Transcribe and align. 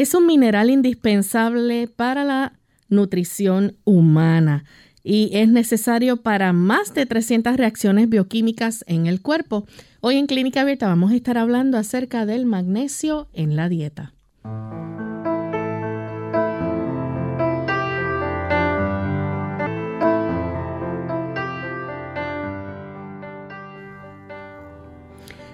Es 0.00 0.14
un 0.14 0.26
mineral 0.26 0.70
indispensable 0.70 1.86
para 1.86 2.24
la 2.24 2.54
nutrición 2.88 3.76
humana 3.84 4.64
y 5.04 5.28
es 5.34 5.50
necesario 5.50 6.22
para 6.22 6.54
más 6.54 6.94
de 6.94 7.04
300 7.04 7.58
reacciones 7.58 8.08
bioquímicas 8.08 8.82
en 8.86 9.06
el 9.06 9.20
cuerpo. 9.20 9.66
Hoy 10.00 10.16
en 10.16 10.26
Clínica 10.26 10.62
Abierta 10.62 10.86
vamos 10.86 11.12
a 11.12 11.16
estar 11.16 11.36
hablando 11.36 11.76
acerca 11.76 12.24
del 12.24 12.46
magnesio 12.46 13.28
en 13.34 13.56
la 13.56 13.68
dieta. 13.68 14.14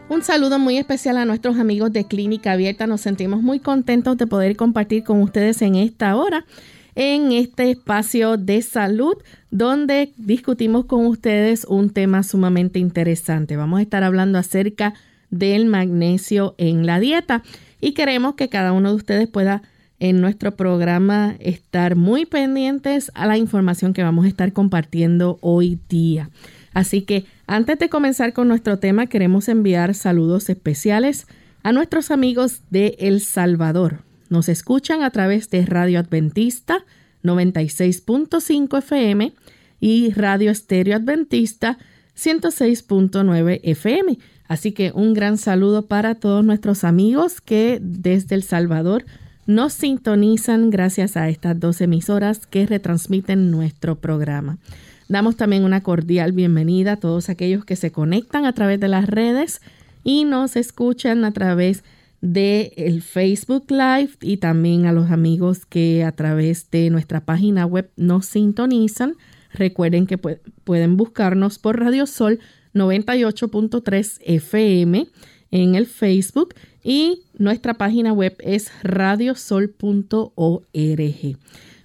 Un 0.08 0.22
saludo 0.22 0.60
muy 0.60 0.78
especial 0.78 1.16
a 1.16 1.24
nuestros 1.24 1.58
amigos 1.58 1.92
de 1.92 2.04
Clínica 2.04 2.52
Abierta. 2.52 2.86
Nos 2.86 3.00
sentimos 3.00 3.42
muy 3.42 3.58
contentos 3.58 4.16
de 4.16 4.28
poder 4.28 4.54
compartir 4.54 5.02
con 5.02 5.20
ustedes 5.20 5.60
en 5.62 5.74
esta 5.74 6.14
hora, 6.14 6.46
en 6.94 7.32
este 7.32 7.72
espacio 7.72 8.36
de 8.36 8.62
salud, 8.62 9.16
donde 9.50 10.12
discutimos 10.16 10.84
con 10.84 11.06
ustedes 11.06 11.66
un 11.68 11.90
tema 11.90 12.22
sumamente 12.22 12.78
interesante. 12.78 13.56
Vamos 13.56 13.80
a 13.80 13.82
estar 13.82 14.04
hablando 14.04 14.38
acerca 14.38 14.94
del 15.30 15.66
magnesio 15.66 16.54
en 16.56 16.86
la 16.86 17.00
dieta 17.00 17.42
y 17.80 17.92
queremos 17.92 18.36
que 18.36 18.48
cada 18.48 18.72
uno 18.72 18.90
de 18.90 18.96
ustedes 18.96 19.26
pueda 19.26 19.62
en 19.98 20.20
nuestro 20.20 20.54
programa 20.54 21.34
estar 21.40 21.96
muy 21.96 22.26
pendientes 22.26 23.10
a 23.14 23.26
la 23.26 23.38
información 23.38 23.92
que 23.92 24.04
vamos 24.04 24.24
a 24.24 24.28
estar 24.28 24.52
compartiendo 24.52 25.38
hoy 25.40 25.80
día. 25.88 26.30
Así 26.76 27.00
que 27.00 27.24
antes 27.46 27.78
de 27.78 27.88
comenzar 27.88 28.34
con 28.34 28.48
nuestro 28.48 28.78
tema, 28.78 29.06
queremos 29.06 29.48
enviar 29.48 29.94
saludos 29.94 30.50
especiales 30.50 31.26
a 31.62 31.72
nuestros 31.72 32.10
amigos 32.10 32.60
de 32.68 32.96
El 32.98 33.22
Salvador. 33.22 34.02
Nos 34.28 34.50
escuchan 34.50 35.02
a 35.02 35.08
través 35.08 35.48
de 35.48 35.64
Radio 35.64 35.98
Adventista 35.98 36.84
96.5 37.24 38.76
FM 38.76 39.32
y 39.80 40.10
Radio 40.10 40.50
Estéreo 40.50 40.96
Adventista 40.96 41.78
106.9 42.14 43.60
FM. 43.62 44.18
Así 44.46 44.72
que 44.72 44.92
un 44.94 45.14
gran 45.14 45.38
saludo 45.38 45.86
para 45.86 46.16
todos 46.16 46.44
nuestros 46.44 46.84
amigos 46.84 47.40
que 47.40 47.78
desde 47.80 48.34
El 48.34 48.42
Salvador 48.42 49.06
nos 49.46 49.72
sintonizan 49.72 50.68
gracias 50.68 51.16
a 51.16 51.30
estas 51.30 51.58
dos 51.58 51.80
emisoras 51.80 52.46
que 52.46 52.66
retransmiten 52.66 53.50
nuestro 53.50 53.98
programa. 53.98 54.58
Damos 55.08 55.36
también 55.36 55.64
una 55.64 55.82
cordial 55.82 56.32
bienvenida 56.32 56.92
a 56.92 56.96
todos 56.96 57.28
aquellos 57.28 57.64
que 57.64 57.76
se 57.76 57.92
conectan 57.92 58.44
a 58.44 58.52
través 58.52 58.80
de 58.80 58.88
las 58.88 59.06
redes 59.06 59.60
y 60.02 60.24
nos 60.24 60.56
escuchan 60.56 61.24
a 61.24 61.32
través 61.32 61.84
de 62.20 63.00
Facebook 63.06 63.66
Live 63.68 64.10
y 64.20 64.38
también 64.38 64.86
a 64.86 64.92
los 64.92 65.10
amigos 65.12 65.64
que 65.64 66.02
a 66.02 66.10
través 66.12 66.70
de 66.70 66.90
nuestra 66.90 67.24
página 67.24 67.66
web 67.66 67.90
nos 67.96 68.26
sintonizan. 68.26 69.14
Recuerden 69.52 70.06
que 70.06 70.18
pueden 70.18 70.96
buscarnos 70.96 71.58
por 71.60 71.78
Radio 71.78 72.06
Sol 72.06 72.40
98.3 72.74 74.18
FM 74.24 75.06
en 75.52 75.74
el 75.76 75.86
Facebook 75.86 76.54
y 76.82 77.22
nuestra 77.38 77.74
página 77.74 78.12
web 78.12 78.36
es 78.40 78.72
radiosol.org. 78.82 79.76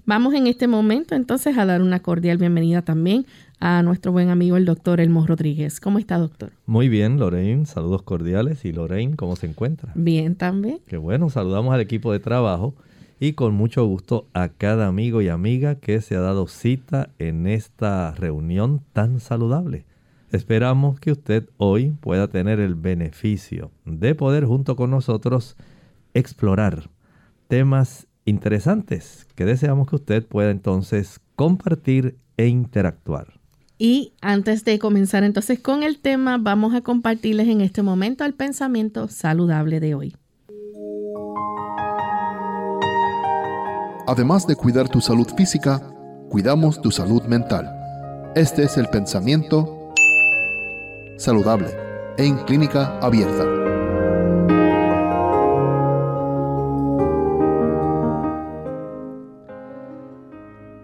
Vamos 0.06 0.34
en 0.34 0.48
este 0.48 0.68
momento 0.68 1.14
entonces 1.16 1.58
a 1.58 1.66
dar 1.66 1.82
una 1.82 2.00
cordial 2.02 2.38
bienvenida 2.38 2.82
también 2.82 3.26
a 3.60 3.84
nuestro 3.84 4.12
buen 4.12 4.30
amigo 4.30 4.58
el 4.58 4.66
doctor 4.66 5.00
Elmo 5.00 5.28
Rodríguez. 5.28 5.80
¿Cómo 5.80 6.00
está, 6.00 6.18
doctor? 6.18 6.52
Muy 6.66 6.90
bien, 6.90 7.20
Lorraine. 7.20 7.68
Saludos 7.68 8.02
cordiales. 8.02 8.66
¿Y 8.66 8.74
Lorraine, 8.74 9.16
cómo 9.16 9.36
se 9.36 9.46
encuentra? 9.46 9.92
Bien, 9.94 10.36
también. 10.36 10.80
Qué 10.88 10.98
bueno. 10.98 11.30
Saludamos 11.30 11.74
al 11.74 11.82
equipo 11.82 12.12
de 12.12 12.20
trabajo 12.20 12.74
y 13.20 13.34
con 13.34 13.54
mucho 13.54 13.86
gusto 13.86 14.28
a 14.34 14.50
cada 14.50 14.88
amigo 14.88 15.22
y 15.22 15.30
amiga 15.30 15.76
que 15.76 16.02
se 16.02 16.16
ha 16.16 16.22
dado 16.22 16.48
cita 16.48 17.10
en 17.20 17.46
esta 17.46 18.12
reunión 18.14 18.82
tan 18.94 19.20
saludable. 19.20 19.86
Esperamos 20.32 21.00
que 21.00 21.12
usted 21.12 21.48
hoy 21.58 21.92
pueda 21.92 22.28
tener 22.28 22.60
el 22.60 22.74
beneficio 22.74 23.70
de 23.86 24.16
poder 24.16 24.46
junto 24.46 24.76
con 24.76 24.90
nosotros 24.90 25.56
explorar 26.16 26.90
temas 27.48 28.08
interesantes 28.32 29.28
que 29.36 29.46
deseamos 29.46 29.88
que 29.88 29.98
usted 29.98 30.26
pueda 30.26 30.50
entonces 30.50 31.20
compartir 31.36 32.18
e 32.38 32.48
interactuar. 32.48 33.40
Y 33.78 34.14
antes 34.22 34.64
de 34.64 34.80
comenzar 34.80 35.24
entonces 35.24 35.60
con 35.60 35.84
el 35.84 36.00
tema, 36.00 36.38
vamos 36.40 36.74
a 36.74 36.82
compartirles 36.82 37.48
en 37.48 37.62
este 37.62 37.82
momento 37.82 38.26
el 38.26 38.34
pensamiento 38.34 39.08
saludable 39.08 39.80
de 39.80 39.96
hoy. 39.96 40.16
Además 44.08 44.46
de 44.46 44.56
cuidar 44.56 44.90
tu 44.90 45.00
salud 45.02 45.28
física, 45.38 45.80
cuidamos 46.30 46.82
tu 46.82 46.92
salud 46.92 47.24
mental. 47.24 47.70
Este 48.36 48.64
es 48.64 48.78
el 48.78 48.88
pensamiento 48.88 49.94
saludable 51.18 51.70
en 52.18 52.38
clínica 52.46 53.00
abierta. 53.00 53.46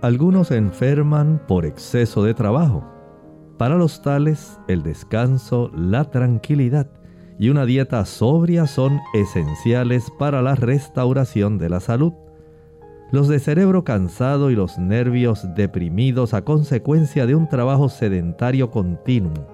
Algunos 0.02 0.52
enferman 0.52 1.41
por 1.47 1.66
exceso 1.66 2.24
de 2.24 2.35
trabajo. 2.35 2.84
Para 3.58 3.78
los 3.78 4.03
tales, 4.03 4.59
el 4.68 4.84
descanso, 4.84 5.72
la 5.75 6.06
tranquilidad 6.12 6.88
y 7.40 7.50
una 7.50 7.66
dieta 7.66 8.06
sobria 8.06 8.68
son 8.68 9.00
esenciales 9.16 10.12
para 10.19 10.44
la 10.44 10.53
restauración 10.53 11.58
de 11.58 11.69
la 11.69 11.80
salud. 11.80 12.13
Los 13.12 13.28
de 13.28 13.40
cerebro 13.40 13.84
cansado 13.84 14.52
y 14.52 14.56
los 14.56 14.78
nervios 14.78 15.47
deprimidos 15.56 16.35
a 16.35 16.44
consecuencia 16.44 17.25
de 17.25 17.34
un 17.34 17.50
trabajo 17.50 17.90
sedentario 17.90 18.69
continuo 18.69 19.47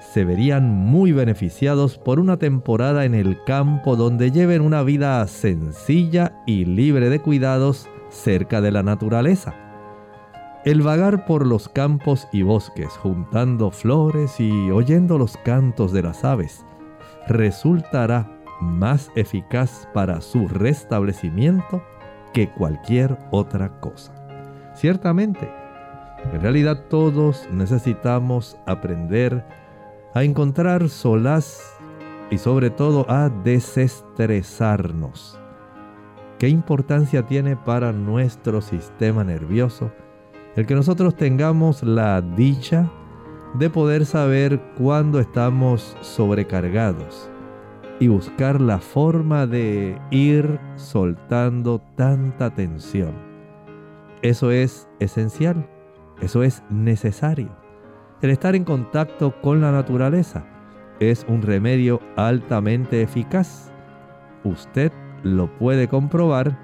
se 0.00 0.24
verían 0.24 0.70
muy 0.70 1.12
beneficiados 1.12 1.98
por 1.98 2.20
una 2.20 2.38
temporada 2.38 3.04
en 3.04 3.14
el 3.14 3.44
campo 3.44 3.96
donde 3.96 4.30
lleven 4.30 4.62
una 4.62 4.82
vida 4.82 5.26
sencilla 5.26 6.42
y 6.46 6.64
libre 6.64 7.10
de 7.10 7.20
cuidados 7.20 7.86
cerca 8.08 8.62
de 8.62 8.72
la 8.72 8.82
naturaleza. 8.82 9.69
El 10.62 10.82
vagar 10.82 11.24
por 11.24 11.46
los 11.46 11.70
campos 11.70 12.28
y 12.32 12.42
bosques, 12.42 12.90
juntando 12.98 13.70
flores 13.70 14.38
y 14.38 14.70
oyendo 14.70 15.16
los 15.16 15.38
cantos 15.38 15.90
de 15.90 16.02
las 16.02 16.22
aves, 16.22 16.66
resultará 17.28 18.30
más 18.60 19.10
eficaz 19.14 19.88
para 19.94 20.20
su 20.20 20.48
restablecimiento 20.48 21.82
que 22.34 22.50
cualquier 22.50 23.16
otra 23.30 23.80
cosa. 23.80 24.12
Ciertamente, 24.74 25.50
en 26.30 26.42
realidad 26.42 26.84
todos 26.90 27.48
necesitamos 27.50 28.58
aprender 28.66 29.42
a 30.12 30.24
encontrar 30.24 30.90
solaz 30.90 31.74
y 32.30 32.36
sobre 32.36 32.68
todo 32.68 33.06
a 33.08 33.30
desestresarnos. 33.30 35.40
¿Qué 36.38 36.50
importancia 36.50 37.24
tiene 37.24 37.56
para 37.56 37.92
nuestro 37.92 38.60
sistema 38.60 39.24
nervioso? 39.24 39.90
El 40.56 40.66
que 40.66 40.74
nosotros 40.74 41.16
tengamos 41.16 41.82
la 41.82 42.20
dicha 42.20 42.90
de 43.54 43.70
poder 43.70 44.06
saber 44.06 44.60
cuándo 44.76 45.20
estamos 45.20 45.96
sobrecargados 46.00 47.30
y 47.98 48.08
buscar 48.08 48.60
la 48.60 48.78
forma 48.78 49.46
de 49.46 49.98
ir 50.10 50.58
soltando 50.76 51.80
tanta 51.96 52.54
tensión. 52.54 53.12
Eso 54.22 54.50
es 54.50 54.88
esencial, 54.98 55.68
eso 56.20 56.42
es 56.42 56.62
necesario. 56.70 57.50
El 58.22 58.30
estar 58.30 58.54
en 58.54 58.64
contacto 58.64 59.40
con 59.40 59.60
la 59.60 59.72
naturaleza 59.72 60.44
es 60.98 61.24
un 61.28 61.42
remedio 61.42 62.00
altamente 62.16 63.02
eficaz. 63.02 63.72
Usted 64.44 64.92
lo 65.22 65.54
puede 65.58 65.88
comprobar 65.88 66.58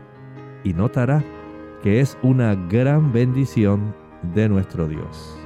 y 0.65 0.73
notará 0.75 1.25
que 1.83 2.01
es 2.01 2.17
una 2.23 2.55
gran 2.55 3.13
bendición 3.13 3.95
de 4.35 4.49
nuestro 4.49 4.89
Dios. 4.89 5.37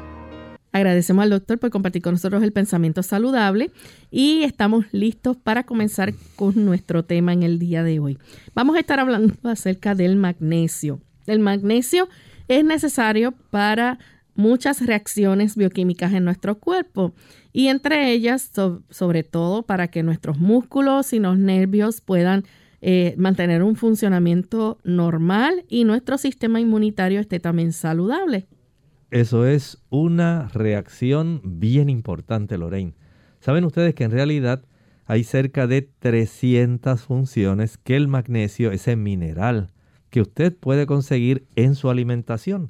Agradecemos 0.73 1.25
al 1.25 1.31
doctor 1.31 1.59
por 1.59 1.71
compartir 1.71 2.03
con 2.03 2.15
nosotros 2.15 2.43
el 2.43 2.53
pensamiento 2.53 3.03
saludable 3.03 3.73
y 4.11 4.45
estamos 4.45 4.85
listos 4.93 5.37
para 5.37 5.65
comenzar 5.65 6.15
con 6.37 6.65
nuestro 6.65 7.05
tema 7.05 7.33
en 7.33 7.43
el 7.43 7.59
día 7.59 7.83
de 7.83 7.99
hoy. 7.99 8.19
Vamos 8.55 8.77
a 8.77 8.81
estar 8.81 9.01
hablando 9.01 9.35
acerca 9.43 9.95
del 9.95 10.17
magnesio. 10.17 11.01
El 11.27 11.41
magnesio 11.41 12.09
es 12.47 12.65
necesario 12.65 13.33
para 13.51 13.99
muchas 14.37 14.85
reacciones 14.87 15.57
bioquímicas 15.57 16.13
en 16.13 16.25
nuestro 16.25 16.59
cuerpo 16.59 17.15
y 17.53 17.67
entre 17.67 18.13
ellas 18.13 18.51
sobre 18.91 19.25
todo 19.25 19.63
para 19.63 19.89
que 19.89 20.05
nuestros 20.05 20.39
músculos 20.39 21.13
y 21.13 21.19
los 21.19 21.37
nervios 21.37 22.01
puedan 22.01 22.45
eh, 22.83 23.15
mantener 23.19 23.63
un 23.63 23.77
funcionamiento 23.77 24.79
normal 24.85 25.65
y 25.69 25.85
nuestro 25.85 26.19
sistema 26.19 26.61
inmunitario 26.61 27.21
esté 27.21 27.41
también 27.41 27.73
saludable. 27.73 28.47
Eso 29.11 29.47
es 29.47 29.83
una 29.91 30.49
reacción 30.55 31.41
bien 31.45 31.89
importante, 31.89 32.57
Lorraine. 32.57 32.95
Saben 33.41 33.65
ustedes 33.65 33.95
que 33.95 34.05
en 34.05 34.13
realidad 34.13 34.65
hay 35.07 35.25
cerca 35.25 35.67
de 35.67 35.83
300 35.83 37.01
funciones 37.03 37.77
que 37.79 37.97
el 37.97 38.07
magnesio, 38.07 38.71
ese 38.71 38.95
mineral 38.95 39.71
que 40.11 40.21
usted 40.21 40.57
puede 40.57 40.87
conseguir 40.87 41.47
en 41.57 41.75
su 41.75 41.91
alimentación, 41.91 42.69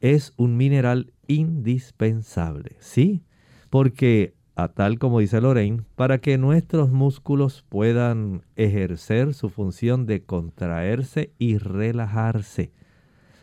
es 0.00 0.32
un 0.36 0.56
mineral 0.56 1.12
indispensable, 1.28 2.76
¿sí? 2.80 3.22
Porque, 3.68 4.34
tal 4.68 4.98
como 4.98 5.20
dice 5.20 5.40
Lorraine, 5.40 5.82
para 5.96 6.18
que 6.18 6.38
nuestros 6.38 6.90
músculos 6.90 7.64
puedan 7.68 8.42
ejercer 8.56 9.34
su 9.34 9.50
función 9.50 10.06
de 10.06 10.22
contraerse 10.22 11.32
y 11.38 11.58
relajarse, 11.58 12.72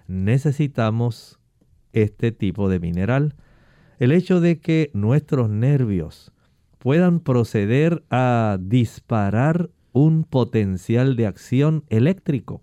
necesitamos 0.07 1.39
este 1.93 2.31
tipo 2.31 2.69
de 2.69 2.79
mineral. 2.79 3.35
El 3.99 4.11
hecho 4.11 4.39
de 4.39 4.59
que 4.59 4.91
nuestros 4.93 5.49
nervios 5.49 6.31
puedan 6.77 7.19
proceder 7.19 8.03
a 8.09 8.57
disparar 8.61 9.69
un 9.91 10.23
potencial 10.23 11.15
de 11.15 11.25
acción 11.25 11.83
eléctrico 11.89 12.61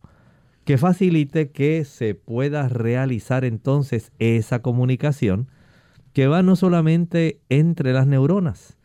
que 0.64 0.78
facilite 0.78 1.50
que 1.50 1.84
se 1.84 2.14
pueda 2.14 2.68
realizar 2.68 3.44
entonces 3.44 4.12
esa 4.18 4.62
comunicación 4.62 5.48
que 6.14 6.28
va 6.28 6.43
no 6.43 6.56
solamente 6.56 7.40
entre 7.50 7.93
las 7.93 8.06
neuronas, 8.06 8.78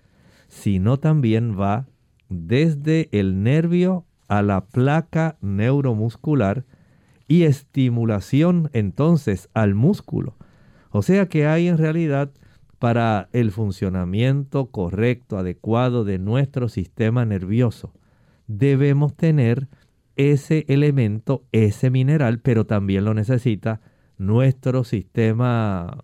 sino 0.50 0.98
también 0.98 1.58
va 1.58 1.88
desde 2.28 3.08
el 3.18 3.44
nervio 3.44 4.06
a 4.28 4.42
la 4.42 4.66
placa 4.66 5.38
neuromuscular 5.40 6.66
y 7.28 7.44
estimulación 7.44 8.70
entonces 8.74 9.48
al 9.54 9.76
músculo. 9.76 10.36
O 10.90 11.04
sea 11.04 11.30
que 11.30 11.46
hay 11.46 11.68
en 11.68 11.78
realidad 11.78 12.31
para 12.80 13.30
el 13.31 13.52
funcionamiento 13.52 14.72
correcto, 14.72 15.38
adecuado 15.38 16.04
de 16.06 16.18
nuestro 16.18 16.68
sistema 16.68 17.26
nervioso, 17.26 17.94
debemos 18.48 19.16
tener 19.16 19.68
ese 20.16 20.66
elemento, 20.68 21.44
ese 21.52 21.92
mineral, 21.92 22.40
pero 22.40 22.66
también 22.66 23.06
lo 23.06 23.14
necesita 23.14 23.81
nuestro 24.18 24.84
sistema 24.84 25.98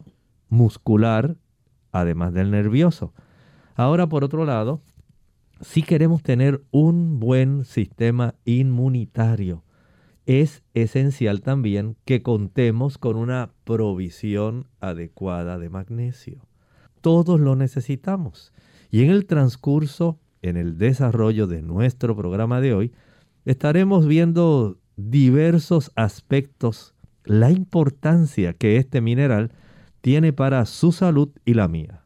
muscular, 0.56 1.38
además 1.92 2.34
del 2.34 2.52
nervioso. 2.52 3.14
Ahora, 3.76 4.08
por 4.08 4.24
otro 4.24 4.46
lado, 4.46 4.82
si 5.62 5.84
queremos 5.84 6.24
tener 6.24 6.64
un 6.72 7.20
buen 7.20 7.66
sistema 7.66 8.36
inmunitario, 8.46 9.64
es 10.26 10.64
esencial 10.74 11.42
también 11.42 11.98
que 12.06 12.24
contemos 12.24 12.98
con 12.98 13.16
una 13.16 13.52
provisión 13.64 14.68
adecuada 14.80 15.60
de 15.60 15.70
magnesio. 15.70 16.48
Todos 17.02 17.40
lo 17.40 17.56
necesitamos. 17.56 18.52
Y 18.90 19.04
en 19.04 19.12
el 19.12 19.26
transcurso, 19.26 20.20
en 20.42 20.58
el 20.58 20.78
desarrollo 20.78 21.48
de 21.48 21.62
nuestro 21.62 22.16
programa 22.16 22.60
de 22.62 22.74
hoy, 22.74 22.92
estaremos 23.46 24.08
viendo 24.08 24.80
diversos 24.96 25.92
aspectos, 25.96 26.96
la 27.24 27.52
importancia 27.52 28.54
que 28.54 28.78
este 28.78 29.02
mineral 29.02 29.52
tiene 30.06 30.34
para 30.34 30.68
su 30.68 30.92
salud 30.92 31.30
y 31.46 31.56
la 31.56 31.68
mía. 31.68 32.04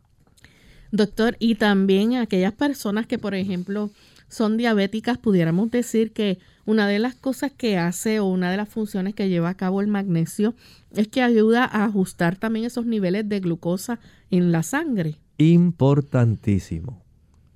Doctor, 0.90 1.36
y 1.38 1.56
también 1.56 2.16
aquellas 2.16 2.54
personas 2.54 3.06
que, 3.08 3.18
por 3.18 3.36
ejemplo, 3.36 3.90
son 4.30 4.56
diabéticas, 4.56 5.18
pudiéramos 5.18 5.70
decir 5.70 6.14
que 6.14 6.40
una 6.66 6.88
de 6.88 6.98
las 7.00 7.16
cosas 7.16 7.52
que 7.52 7.78
hace 7.78 8.22
o 8.22 8.28
una 8.28 8.52
de 8.52 8.56
las 8.56 8.70
funciones 8.70 9.16
que 9.16 9.28
lleva 9.28 9.50
a 9.50 9.58
cabo 9.58 9.82
el 9.82 9.88
magnesio 9.88 10.56
es 10.96 11.10
que 11.10 11.22
ayuda 11.22 11.66
a 11.66 11.84
ajustar 11.84 12.38
también 12.38 12.64
esos 12.64 12.86
niveles 12.86 13.28
de 13.28 13.42
glucosa 13.42 14.00
en 14.32 14.54
la 14.54 14.64
sangre. 14.64 15.18
Importantísimo. 15.38 17.04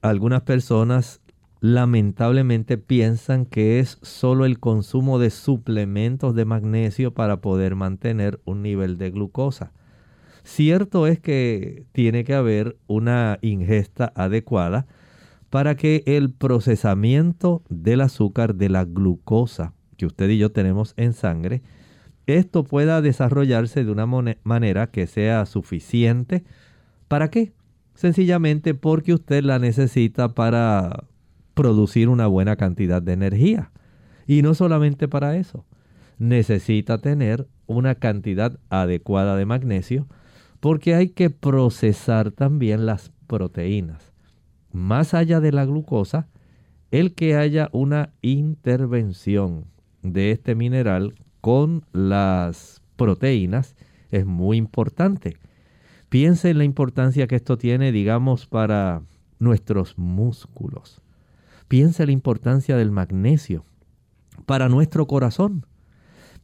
Algunas 0.01 0.41
personas 0.41 1.21
lamentablemente 1.61 2.77
piensan 2.77 3.45
que 3.45 3.79
es 3.79 3.97
solo 4.01 4.43
el 4.43 4.59
consumo 4.59 5.19
de 5.19 5.29
suplementos 5.29 6.35
de 6.35 6.43
magnesio 6.43 7.13
para 7.13 7.39
poder 7.39 7.75
mantener 7.77 8.41
un 8.43 8.61
nivel 8.61 8.97
de 8.97 9.09
glucosa. 9.09 9.71
Cierto 10.43 11.07
es 11.07 11.19
que 11.19 11.85
tiene 11.93 12.23
que 12.23 12.33
haber 12.33 12.77
una 12.87 13.39
ingesta 13.41 14.11
adecuada, 14.15 14.87
para 15.49 15.75
que 15.75 16.01
el 16.07 16.31
procesamiento 16.31 17.61
del 17.69 18.01
azúcar, 18.01 18.55
de 18.55 18.69
la 18.69 18.85
glucosa 18.85 19.73
que 19.97 20.07
usted 20.07 20.29
y 20.29 20.39
yo 20.39 20.51
tenemos 20.51 20.95
en 20.97 21.13
sangre, 21.13 21.61
esto 22.25 22.63
pueda 22.63 23.01
desarrollarse 23.01 23.83
de 23.83 23.91
una 23.91 24.07
manera 24.07 24.87
que 24.87 25.05
sea 25.07 25.45
suficiente. 25.45 26.43
¿Para 27.07 27.29
qué? 27.29 27.53
Sencillamente 27.93 28.73
porque 28.73 29.13
usted 29.13 29.43
la 29.43 29.59
necesita 29.59 30.29
para 30.33 31.03
producir 31.53 32.09
una 32.09 32.27
buena 32.27 32.55
cantidad 32.55 33.01
de 33.01 33.13
energía. 33.13 33.71
Y 34.25 34.41
no 34.41 34.55
solamente 34.55 35.07
para 35.07 35.37
eso. 35.37 35.65
Necesita 36.17 36.97
tener 36.97 37.47
una 37.67 37.95
cantidad 37.95 38.57
adecuada 38.69 39.35
de 39.35 39.45
magnesio 39.45 40.07
porque 40.63 40.95
hay 40.95 41.09
que 41.09 41.29
procesar 41.29 42.31
también 42.31 42.85
las 42.85 43.11
proteínas 43.27 44.13
más 44.71 45.13
allá 45.13 45.41
de 45.41 45.51
la 45.51 45.65
glucosa, 45.65 46.29
el 46.89 47.15
que 47.15 47.35
haya 47.35 47.67
una 47.73 48.13
intervención 48.21 49.65
de 50.03 50.31
este 50.31 50.55
mineral 50.55 51.15
con 51.41 51.83
las 51.91 52.81
proteínas 52.95 53.75
es 54.09 54.25
muy 54.25 54.55
importante. 54.55 55.35
Piense 56.07 56.49
en 56.49 56.59
la 56.59 56.63
importancia 56.63 57.27
que 57.27 57.35
esto 57.35 57.57
tiene, 57.57 57.91
digamos, 57.91 58.47
para 58.47 59.01
nuestros 59.39 59.97
músculos. 59.97 61.01
Piense 61.67 62.03
en 62.03 62.07
la 62.07 62.13
importancia 62.13 62.77
del 62.77 62.89
magnesio 62.89 63.65
para 64.45 64.69
nuestro 64.69 65.07
corazón, 65.07 65.65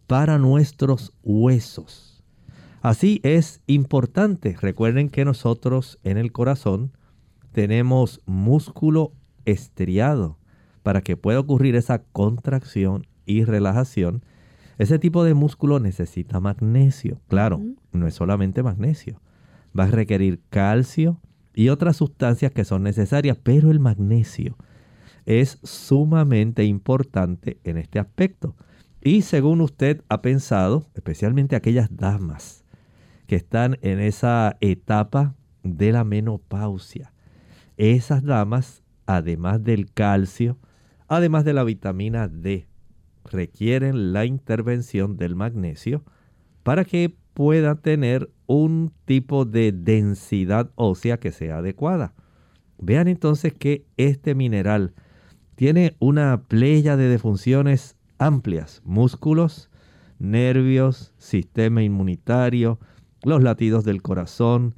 para 0.07 0.37
nuestros 0.39 1.13
huesos. 1.23 2.08
Así 2.81 3.19
es 3.23 3.61
importante. 3.67 4.55
Recuerden 4.59 5.09
que 5.09 5.25
nosotros 5.25 5.99
en 6.03 6.17
el 6.17 6.31
corazón 6.31 6.93
tenemos 7.51 8.21
músculo 8.25 9.11
estriado 9.43 10.37
para 10.81 11.01
que 11.01 11.17
pueda 11.17 11.39
ocurrir 11.39 11.75
esa 11.75 12.03
contracción 12.03 13.05
y 13.25 13.43
relajación. 13.43 14.23
Ese 14.77 14.97
tipo 14.97 15.25
de 15.25 15.33
músculo 15.33 15.81
necesita 15.81 16.39
magnesio. 16.39 17.19
Claro, 17.27 17.61
no 17.91 18.07
es 18.07 18.13
solamente 18.13 18.63
magnesio. 18.63 19.21
Va 19.77 19.83
a 19.83 19.87
requerir 19.87 20.41
calcio 20.49 21.19
y 21.53 21.67
otras 21.67 21.97
sustancias 21.97 22.53
que 22.53 22.63
son 22.63 22.83
necesarias, 22.83 23.37
pero 23.43 23.71
el 23.71 23.81
magnesio 23.81 24.55
es 25.25 25.59
sumamente 25.63 26.63
importante 26.63 27.59
en 27.65 27.77
este 27.77 27.99
aspecto. 27.99 28.55
Y 29.01 29.23
según 29.23 29.59
usted 29.59 30.01
ha 30.07 30.21
pensado, 30.21 30.85
especialmente 30.95 31.57
aquellas 31.57 31.89
damas 31.95 32.63
que 33.29 33.35
están 33.35 33.77
en 33.83 33.99
esa 33.99 34.57
etapa 34.59 35.35
de 35.61 35.91
la 35.91 36.03
menopausia, 36.03 37.13
esas 37.77 38.23
damas, 38.23 38.81
además 39.05 39.63
del 39.63 39.93
calcio, 39.93 40.57
además 41.07 41.45
de 41.45 41.53
la 41.53 41.63
vitamina 41.63 42.27
D, 42.27 42.67
requieren 43.25 44.13
la 44.13 44.25
intervención 44.25 45.15
del 45.15 45.35
magnesio 45.35 46.03
para 46.63 46.85
que 46.85 47.15
puedan 47.35 47.79
tener 47.83 48.31
un 48.47 48.91
tipo 49.05 49.45
de 49.45 49.73
densidad 49.73 50.71
ósea 50.73 51.19
que 51.19 51.31
sea 51.31 51.59
adecuada. 51.59 52.15
Vean 52.79 53.07
entonces 53.07 53.53
que 53.53 53.85
este 53.97 54.33
mineral 54.33 54.95
tiene 55.53 55.95
una 55.99 56.45
playa 56.47 56.97
de 56.97 57.19
funciones 57.19 57.95
amplias, 58.17 58.81
músculos, 58.85 59.69
nervios, 60.17 61.13
sistema 61.19 61.83
inmunitario, 61.83 62.79
los 63.23 63.43
latidos 63.43 63.83
del 63.83 64.01
corazón, 64.01 64.75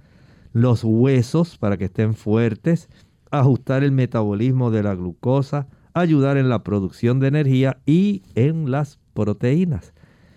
los 0.53 0.83
huesos 0.83 1.57
para 1.57 1.77
que 1.77 1.85
estén 1.85 2.13
fuertes, 2.13 2.89
ajustar 3.29 3.83
el 3.83 3.91
metabolismo 3.91 4.71
de 4.71 4.83
la 4.83 4.95
glucosa, 4.95 5.67
ayudar 5.93 6.37
en 6.37 6.49
la 6.49 6.63
producción 6.63 7.19
de 7.19 7.27
energía 7.27 7.79
y 7.85 8.23
en 8.35 8.71
las 8.71 8.99
proteínas. 9.13 9.93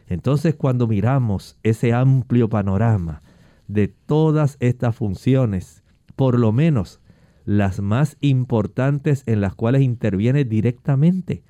Entonces 0.06 0.54
cuando 0.54 0.87
miramos 0.87 1.56
ese 1.62 1.92
amplio 1.92 2.49
panorama 2.49 3.23
de 3.68 3.88
todas 3.88 4.56
estas 4.61 4.94
funciones, 4.94 5.82
por 6.16 6.38
lo 6.38 6.52
menos 6.52 7.00
las 7.44 7.80
más 7.80 8.16
importantes 8.20 9.23
en 9.26 9.40
las 9.40 9.54
cuales 9.54 9.82
interviene 9.82 10.44
directamente. 10.44 11.42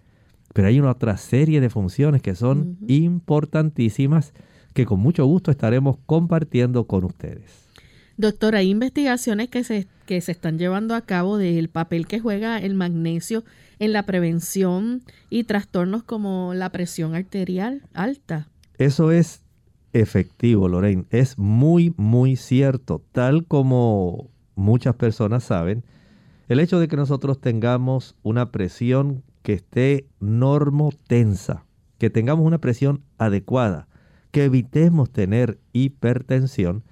Pero 0.53 0.69
hay 0.69 0.79
una 0.79 0.93
otra 0.93 1.17
serie 1.17 1.61
de 1.61 1.71
funciones 1.71 2.23
que 2.23 2.35
son 2.35 2.79
importantísimas 2.87 4.33
que 4.75 4.85
con 4.85 5.01
mucho 5.01 5.25
gusto 5.25 5.51
estaremos 5.51 5.97
compartiendo 6.05 6.87
con 6.87 7.05
ustedes. 7.05 7.65
Doctor, 8.17 8.55
hay 8.55 8.71
investigaciones 8.71 9.49
que 9.49 9.65
se, 9.65 9.87
que 10.07 10.21
se 10.21 10.33
están 10.33 10.59
llevando 10.59 10.95
a 10.95 11.01
cabo 11.01 11.39
del 11.39 11.69
papel 11.69 12.07
que 12.07 12.21
juega 12.21 12.59
el 12.59 12.75
magnesio 12.75 13.45
en 13.79 13.93
la 13.93 14.05
prevención 14.05 15.03
y 15.31 15.45
trastornos 15.45 16.03
como 16.03 16.55
la 16.55 16.71
presión 16.71 17.15
arterial 17.15 17.83
alta. 17.93 18.49
Eso 18.79 19.11
es 19.11 19.43
efectivo, 19.93 20.69
Lorraine. 20.69 21.07
Es 21.11 21.39
muy, 21.39 21.95
muy 21.97 22.37
cierto. 22.37 23.03
Tal 23.13 23.47
como 23.47 24.29
muchas 24.55 24.95
personas 24.95 25.45
saben, 25.45 25.85
el 26.49 26.61
hecho 26.61 26.79
de 26.79 26.89
que 26.89 26.97
nosotros 26.97 27.41
tengamos 27.41 28.17
una 28.23 28.51
presión 28.53 29.23
que 29.43 29.55
esté 29.55 30.07
normotensa, 30.21 31.65
que 31.99 32.11
tengamos 32.11 32.47
una 32.47 32.59
presión 32.59 33.03
adecuada, 33.19 33.89
que 34.35 34.47
evitemos 34.47 35.11
tener 35.11 35.61
hipertensión, 35.73 36.83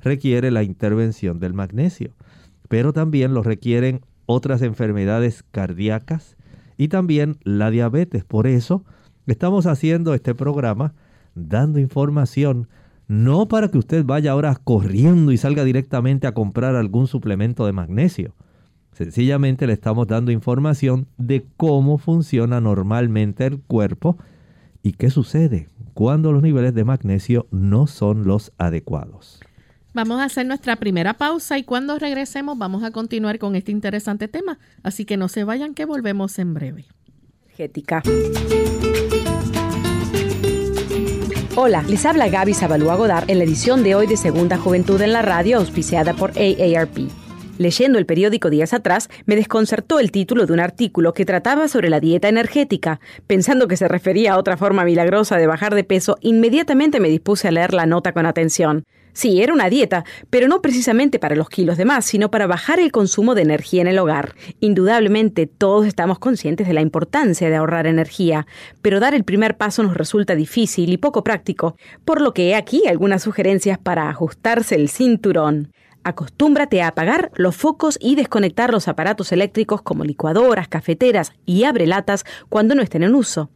requiere 0.00 0.52
la 0.52 0.62
intervención 0.62 1.40
del 1.40 1.52
magnesio, 1.52 2.12
pero 2.68 2.92
también 2.92 3.34
lo 3.34 3.42
requieren 3.42 4.02
otras 4.26 4.62
enfermedades 4.62 5.42
cardíacas 5.50 6.36
y 6.76 6.86
también 6.86 7.38
la 7.42 7.72
diabetes. 7.72 8.22
Por 8.22 8.46
eso 8.46 8.84
estamos 9.26 9.66
haciendo 9.66 10.14
este 10.14 10.36
programa 10.36 10.94
dando 11.34 11.80
información, 11.80 12.68
no 13.08 13.48
para 13.48 13.66
que 13.66 13.78
usted 13.78 14.04
vaya 14.04 14.30
ahora 14.30 14.54
corriendo 14.62 15.32
y 15.32 15.38
salga 15.38 15.64
directamente 15.64 16.28
a 16.28 16.34
comprar 16.34 16.76
algún 16.76 17.08
suplemento 17.08 17.66
de 17.66 17.72
magnesio. 17.72 18.32
Sencillamente 18.92 19.66
le 19.66 19.72
estamos 19.72 20.06
dando 20.06 20.30
información 20.30 21.08
de 21.18 21.46
cómo 21.56 21.98
funciona 21.98 22.60
normalmente 22.60 23.44
el 23.44 23.58
cuerpo 23.58 24.18
y 24.84 24.92
qué 24.92 25.10
sucede 25.10 25.66
cuando 25.94 26.32
los 26.32 26.42
niveles 26.42 26.74
de 26.74 26.84
magnesio 26.84 27.46
no 27.50 27.86
son 27.86 28.24
los 28.24 28.52
adecuados. 28.58 29.40
Vamos 29.94 30.20
a 30.20 30.24
hacer 30.24 30.46
nuestra 30.46 30.76
primera 30.76 31.14
pausa 31.14 31.58
y 31.58 31.64
cuando 31.64 31.98
regresemos 31.98 32.56
vamos 32.56 32.82
a 32.82 32.90
continuar 32.90 33.38
con 33.38 33.56
este 33.56 33.72
interesante 33.72 34.26
tema. 34.26 34.58
Así 34.82 35.04
que 35.04 35.18
no 35.18 35.28
se 35.28 35.44
vayan 35.44 35.74
que 35.74 35.84
volvemos 35.84 36.38
en 36.38 36.54
breve. 36.54 36.86
Hola, 41.54 41.82
les 41.82 42.06
habla 42.06 42.28
Gaby 42.28 42.54
Zabalúa 42.54 42.96
Godard 42.96 43.28
en 43.28 43.36
la 43.36 43.44
edición 43.44 43.82
de 43.82 43.94
hoy 43.94 44.06
de 44.06 44.16
Segunda 44.16 44.56
Juventud 44.56 45.00
en 45.02 45.12
la 45.12 45.20
Radio, 45.20 45.58
auspiciada 45.58 46.14
por 46.14 46.30
AARP. 46.30 47.21
Leyendo 47.58 47.98
el 47.98 48.06
periódico 48.06 48.48
días 48.48 48.72
atrás, 48.72 49.08
me 49.26 49.36
desconcertó 49.36 50.00
el 50.00 50.10
título 50.10 50.46
de 50.46 50.54
un 50.54 50.60
artículo 50.60 51.12
que 51.12 51.26
trataba 51.26 51.68
sobre 51.68 51.90
la 51.90 52.00
dieta 52.00 52.28
energética. 52.28 52.98
Pensando 53.26 53.68
que 53.68 53.76
se 53.76 53.88
refería 53.88 54.32
a 54.32 54.38
otra 54.38 54.56
forma 54.56 54.84
milagrosa 54.84 55.36
de 55.36 55.46
bajar 55.46 55.74
de 55.74 55.84
peso, 55.84 56.16
inmediatamente 56.22 56.98
me 56.98 57.10
dispuse 57.10 57.48
a 57.48 57.52
leer 57.52 57.74
la 57.74 57.84
nota 57.84 58.12
con 58.12 58.24
atención. 58.24 58.84
Sí, 59.12 59.42
era 59.42 59.52
una 59.52 59.68
dieta, 59.68 60.04
pero 60.30 60.48
no 60.48 60.62
precisamente 60.62 61.18
para 61.18 61.36
los 61.36 61.50
kilos 61.50 61.76
de 61.76 61.84
más, 61.84 62.06
sino 62.06 62.30
para 62.30 62.46
bajar 62.46 62.80
el 62.80 62.90
consumo 62.90 63.34
de 63.34 63.42
energía 63.42 63.82
en 63.82 63.88
el 63.88 63.98
hogar. 63.98 64.34
Indudablemente 64.60 65.46
todos 65.46 65.86
estamos 65.86 66.18
conscientes 66.18 66.66
de 66.66 66.72
la 66.72 66.80
importancia 66.80 67.50
de 67.50 67.56
ahorrar 67.56 67.86
energía, 67.86 68.46
pero 68.80 69.00
dar 69.00 69.12
el 69.14 69.24
primer 69.24 69.58
paso 69.58 69.82
nos 69.82 69.98
resulta 69.98 70.34
difícil 70.34 70.90
y 70.90 70.96
poco 70.96 71.22
práctico, 71.22 71.76
por 72.06 72.22
lo 72.22 72.32
que 72.32 72.48
he 72.48 72.54
aquí 72.54 72.86
algunas 72.88 73.22
sugerencias 73.22 73.78
para 73.78 74.08
ajustarse 74.08 74.76
el 74.76 74.88
cinturón. 74.88 75.72
Acostúmbrate 76.04 76.82
a 76.82 76.88
apagar 76.88 77.30
los 77.36 77.54
focos 77.54 77.98
y 78.00 78.16
desconectar 78.16 78.72
los 78.72 78.88
aparatos 78.88 79.30
eléctricos 79.32 79.82
como 79.82 80.04
licuadoras, 80.04 80.68
cafeteras 80.68 81.32
y 81.46 81.64
abrelatas 81.64 82.24
cuando 82.48 82.74
no 82.74 82.82
estén 82.82 83.04
en 83.04 83.14
uso. 83.14 83.50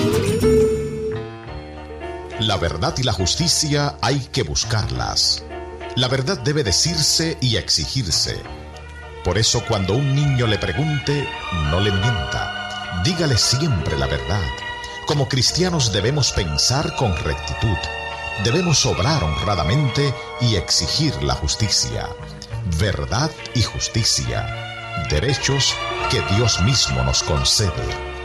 La 2.46 2.58
verdad 2.58 2.94
y 2.96 3.02
la 3.02 3.12
justicia 3.12 3.96
hay 4.00 4.20
que 4.30 4.44
buscarlas. 4.44 5.42
La 5.96 6.06
verdad 6.06 6.38
debe 6.38 6.62
decirse 6.62 7.36
y 7.40 7.56
exigirse. 7.56 8.40
Por 9.24 9.36
eso 9.36 9.64
cuando 9.66 9.94
un 9.94 10.14
niño 10.14 10.46
le 10.46 10.56
pregunte, 10.56 11.28
no 11.72 11.80
le 11.80 11.90
mienta. 11.90 13.02
Dígale 13.02 13.36
siempre 13.36 13.98
la 13.98 14.06
verdad. 14.06 14.44
Como 15.08 15.28
cristianos 15.28 15.92
debemos 15.92 16.30
pensar 16.30 16.94
con 16.94 17.16
rectitud. 17.16 17.78
Debemos 18.44 18.86
obrar 18.86 19.24
honradamente 19.24 20.14
y 20.40 20.54
exigir 20.54 21.20
la 21.24 21.34
justicia. 21.34 22.08
Verdad 22.78 23.32
y 23.56 23.62
justicia. 23.62 24.46
Derechos 25.10 25.74
que 26.10 26.20
Dios 26.36 26.60
mismo 26.60 27.02
nos 27.02 27.24
concede. 27.24 28.15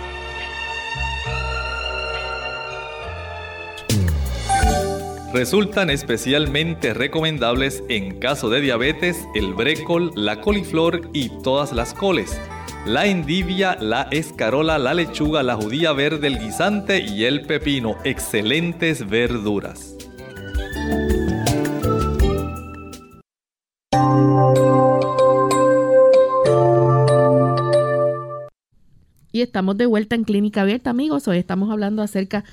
Resultan 5.34 5.90
especialmente 5.90 6.94
recomendables 6.94 7.86
en 7.88 8.20
caso 8.20 8.50
de 8.50 8.60
diabetes 8.60 9.26
el 9.34 9.54
brécol, 9.54 10.12
la 10.14 10.42
coliflor 10.42 11.10
y 11.14 11.30
todas 11.42 11.72
las 11.72 11.94
coles, 11.94 12.38
la 12.86 13.06
endivia, 13.06 13.78
la 13.80 14.10
escarola, 14.12 14.78
la 14.78 14.94
lechuga, 14.94 15.42
la 15.42 15.56
judía 15.56 15.94
verde, 15.94 16.28
el 16.28 16.38
guisante 16.38 17.00
y 17.00 17.24
el 17.24 17.44
pepino. 17.44 17.96
Excelentes 18.04 19.10
verduras. 19.10 19.96
Y 29.32 29.42
estamos 29.42 29.78
de 29.78 29.86
vuelta 29.86 30.16
en 30.16 30.26
Clínica 30.26 30.64
Abierta, 30.64 30.90
amigos. 30.90 31.30
Hoy 31.30 31.38
estamos 31.38 31.72
hablando 31.72 32.02
acerca 32.02 32.44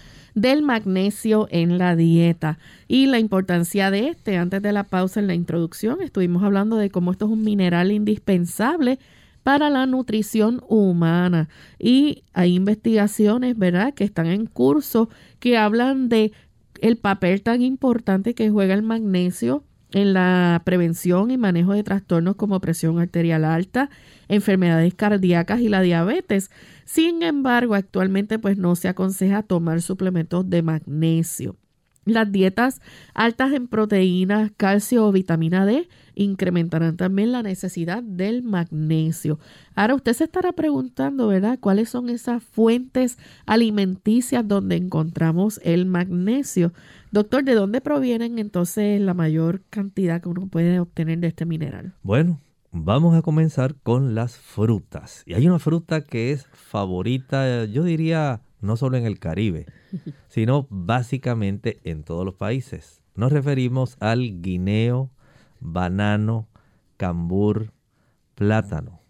del 0.40 0.62
magnesio 0.62 1.49
en 1.50 1.78
la 1.78 1.97
dieta 1.97 2.59
y 2.87 3.07
la 3.07 3.18
importancia 3.18 3.90
de 3.90 4.09
este. 4.09 4.37
Antes 4.37 4.62
de 4.62 4.73
la 4.73 4.85
pausa 4.85 5.21
en 5.21 5.26
la 5.26 5.35
introducción 5.35 6.00
estuvimos 6.00 6.42
hablando 6.42 6.76
de 6.76 6.90
cómo 6.90 7.12
esto 7.12 7.26
es 7.26 7.33
un 7.33 7.42
mineral 7.42 7.92
indispensable 7.92 8.99
para 9.42 9.71
la 9.71 9.87
nutrición 9.87 10.62
humana 10.68 11.49
y 11.78 12.25
hay 12.35 12.57
investigaciones, 12.57 13.57
¿verdad?, 13.57 13.95
que 13.95 14.04
están 14.04 14.26
en 14.26 14.47
curso 14.47 15.09
que 15.40 15.57
hablan 15.57 16.09
de 16.09 16.33
el 16.80 16.97
papel 16.97 17.42
tan 17.42 17.62
importante 17.62 18.35
que 18.35 18.50
juega 18.50 18.75
el 18.75 18.83
magnesio 18.83 19.64
en 19.92 20.12
la 20.12 20.62
prevención 20.64 21.30
y 21.30 21.38
manejo 21.38 21.73
de 21.73 21.83
trastornos 21.83 22.37
como 22.37 22.61
presión 22.61 22.99
arterial 22.99 23.45
alta, 23.45 23.90
enfermedades 24.28 24.95
cardíacas 24.95 25.61
y 25.61 25.68
la 25.68 25.80
diabetes. 25.80 26.50
Sin 26.85 27.23
embargo, 27.23 27.75
actualmente 27.75 28.38
pues 28.38 28.59
no 28.59 28.76
se 28.76 28.88
aconseja 28.88 29.42
tomar 29.42 29.83
suplementos 29.83 30.49
de 30.49 30.62
magnesio. 30.62 31.57
Las 32.09 32.33
dietas 32.33 32.81
altas 33.12 33.53
en 33.53 33.69
proteínas, 33.69 34.50
calcio 34.57 35.07
o 35.07 35.12
vitamina 35.12 35.67
D 35.67 35.88
incrementarán 36.15 36.97
también 36.97 37.33
la 37.33 37.43
necesidad 37.43 38.03
del 38.03 38.43
magnesio. 38.43 39.38
Ahora 39.75 39.95
usted 39.95 40.15
se 40.15 40.25
estará 40.25 40.53
preguntando, 40.53 41.29
¿verdad? 41.29 41.59
¿Cuáles 41.61 41.91
son 41.91 42.09
esas 42.09 42.43
fuentes 42.43 43.19
alimenticias 43.45 44.49
donde 44.49 44.77
encontramos 44.77 45.61
el 45.65 45.85
magnesio? 45.85 46.73
Doctor, 47.12 47.45
¿de 47.45 47.55
dónde 47.55 47.83
provienen 47.83 48.38
entonces 48.38 49.00
la 49.03 49.12
mayor 49.12 49.61
cantidad 49.69 50.23
que 50.23 50.31
uno 50.31 50.49
puede 50.49 50.81
obtener 50.81 51.19
de 51.19 51.27
este 51.27 51.45
mineral? 51.45 51.93
Bueno, 52.03 52.41
Vamos 52.71 53.17
a 53.17 53.23
comenzar 53.23 53.77
con 53.77 54.15
las 54.15 54.37
frutas. 54.37 55.23
Y 55.25 55.33
hay 55.33 55.47
una 55.47 55.59
fruta 55.59 56.03
que 56.03 56.33
es 56.33 56.47
favorita, 56.53 57.65
yo 57.65 57.83
diría, 57.83 58.43
no 58.61 58.77
solo 58.77 58.97
en 58.97 59.07
el 59.07 59.19
Caribe, 59.19 59.67
sino 60.29 60.67
básicamente 60.71 61.81
en 61.85 62.05
todos 62.05 62.25
los 62.25 62.35
países. 62.35 63.03
Nos 63.15 63.33
referimos 63.33 63.97
al 64.00 64.41
guineo, 64.41 65.11
banano, 65.61 66.49
cambur, 66.97 67.73
plátano. 68.35 69.00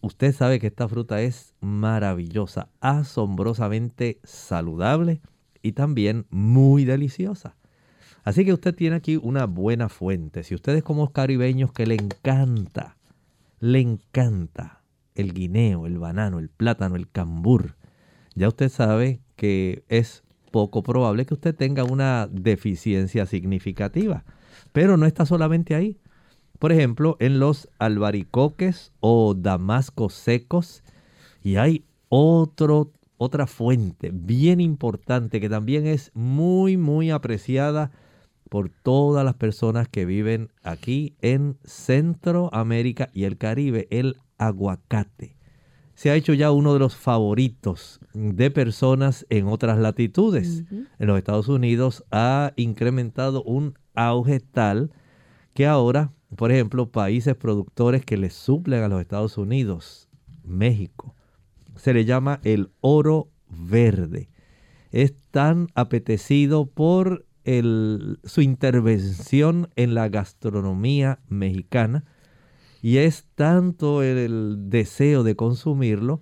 Usted 0.00 0.34
sabe 0.34 0.58
que 0.58 0.66
esta 0.66 0.88
fruta 0.88 1.20
es 1.22 1.54
maravillosa, 1.60 2.68
asombrosamente 2.80 4.18
saludable 4.24 5.20
y 5.62 5.72
también 5.72 6.26
muy 6.30 6.84
deliciosa. 6.84 7.54
Así 8.24 8.44
que 8.44 8.52
usted 8.52 8.74
tiene 8.74 8.96
aquí 8.96 9.16
una 9.16 9.46
buena 9.46 9.88
fuente. 9.88 10.42
Si 10.42 10.54
usted 10.54 10.74
es 10.76 10.82
como 10.82 11.12
caribeños 11.12 11.72
que 11.72 11.86
le 11.86 11.94
encanta, 11.94 12.96
le 13.60 13.80
encanta 13.80 14.82
el 15.14 15.32
guineo, 15.32 15.86
el 15.86 15.98
banano, 15.98 16.38
el 16.38 16.48
plátano, 16.48 16.96
el 16.96 17.08
cambur, 17.08 17.76
ya 18.34 18.48
usted 18.48 18.68
sabe 18.68 19.20
que 19.36 19.84
es 19.88 20.22
poco 20.50 20.82
probable 20.82 21.26
que 21.26 21.34
usted 21.34 21.54
tenga 21.54 21.84
una 21.84 22.28
deficiencia 22.30 23.26
significativa. 23.26 24.24
Pero 24.72 24.96
no 24.96 25.06
está 25.06 25.26
solamente 25.26 25.74
ahí. 25.74 25.98
Por 26.58 26.70
ejemplo, 26.72 27.16
en 27.18 27.40
los 27.40 27.68
albaricoques 27.78 28.92
o 29.00 29.34
damascos 29.34 30.14
secos. 30.14 30.84
Y 31.42 31.56
hay 31.56 31.84
otro, 32.08 32.92
otra 33.16 33.46
fuente 33.46 34.10
bien 34.12 34.60
importante 34.60 35.40
que 35.40 35.48
también 35.48 35.86
es 35.86 36.12
muy, 36.14 36.76
muy 36.76 37.10
apreciada 37.10 37.90
por 38.48 38.68
todas 38.68 39.24
las 39.24 39.34
personas 39.34 39.88
que 39.88 40.04
viven 40.04 40.50
aquí 40.62 41.16
en 41.22 41.56
Centroamérica 41.64 43.08
y 43.14 43.24
el 43.24 43.38
Caribe, 43.38 43.88
el 43.90 44.18
aguacate 44.36 45.41
se 46.02 46.10
ha 46.10 46.16
hecho 46.16 46.34
ya 46.34 46.50
uno 46.50 46.72
de 46.72 46.80
los 46.80 46.96
favoritos 46.96 48.00
de 48.12 48.50
personas 48.50 49.24
en 49.30 49.46
otras 49.46 49.78
latitudes. 49.78 50.64
En 50.98 51.06
los 51.06 51.16
Estados 51.16 51.46
Unidos 51.46 52.02
ha 52.10 52.52
incrementado 52.56 53.44
un 53.44 53.78
auge 53.94 54.40
tal 54.40 54.90
que 55.54 55.64
ahora, 55.64 56.12
por 56.34 56.50
ejemplo, 56.50 56.90
países 56.90 57.36
productores 57.36 58.04
que 58.04 58.16
le 58.16 58.30
suplen 58.30 58.82
a 58.82 58.88
los 58.88 59.00
Estados 59.00 59.38
Unidos, 59.38 60.08
México, 60.42 61.14
se 61.76 61.94
le 61.94 62.04
llama 62.04 62.40
el 62.42 62.72
oro 62.80 63.30
verde. 63.48 64.28
Es 64.90 65.14
tan 65.30 65.68
apetecido 65.76 66.66
por 66.66 67.26
su 67.44 68.40
intervención 68.40 69.68
en 69.76 69.94
la 69.94 70.08
gastronomía 70.08 71.20
mexicana 71.28 72.04
y 72.82 72.98
es 72.98 73.26
tanto 73.36 74.02
el 74.02 74.68
deseo 74.68 75.22
de 75.22 75.36
consumirlo 75.36 76.20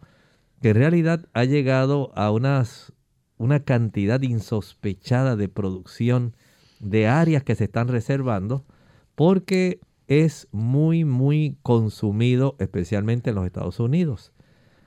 que 0.60 0.70
en 0.70 0.76
realidad 0.76 1.26
ha 1.32 1.44
llegado 1.44 2.12
a 2.14 2.30
unas, 2.30 2.92
una 3.38 3.60
cantidad 3.60 4.20
insospechada 4.20 5.36
de 5.36 5.48
producción 5.48 6.36
de 6.78 7.08
áreas 7.08 7.42
que 7.44 7.54
se 7.54 7.64
están 7.64 7.88
reservando 7.88 8.66
porque 9.14 9.80
es 10.06 10.48
muy 10.52 11.04
muy 11.04 11.56
consumido 11.62 12.56
especialmente 12.58 13.30
en 13.30 13.36
los 13.36 13.46
Estados 13.46 13.80
Unidos. 13.80 14.32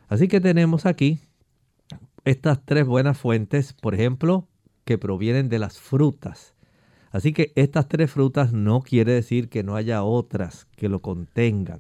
Así 0.08 0.27
que 0.27 0.39
tenemos 0.39 0.86
aquí 0.86 1.22
estas 2.24 2.63
tres 2.63 2.86
buenas 2.86 3.18
fuentes, 3.18 3.74
por 3.74 3.96
ejemplo, 3.96 4.48
que 4.86 5.00
provienen 5.00 5.50
de 5.50 5.58
las 5.58 5.80
frutas. 5.80 6.53
Así 7.13 7.32
que 7.32 7.53
estas 7.55 7.88
tres 7.88 8.12
frutas 8.12 8.53
no 8.53 8.82
quiere 8.82 9.13
decir 9.13 9.48
que 9.48 9.63
no 9.63 9.75
haya 9.75 10.03
otras 10.03 10.65
que 10.75 10.89
lo 10.89 11.00
contengan. 11.03 11.79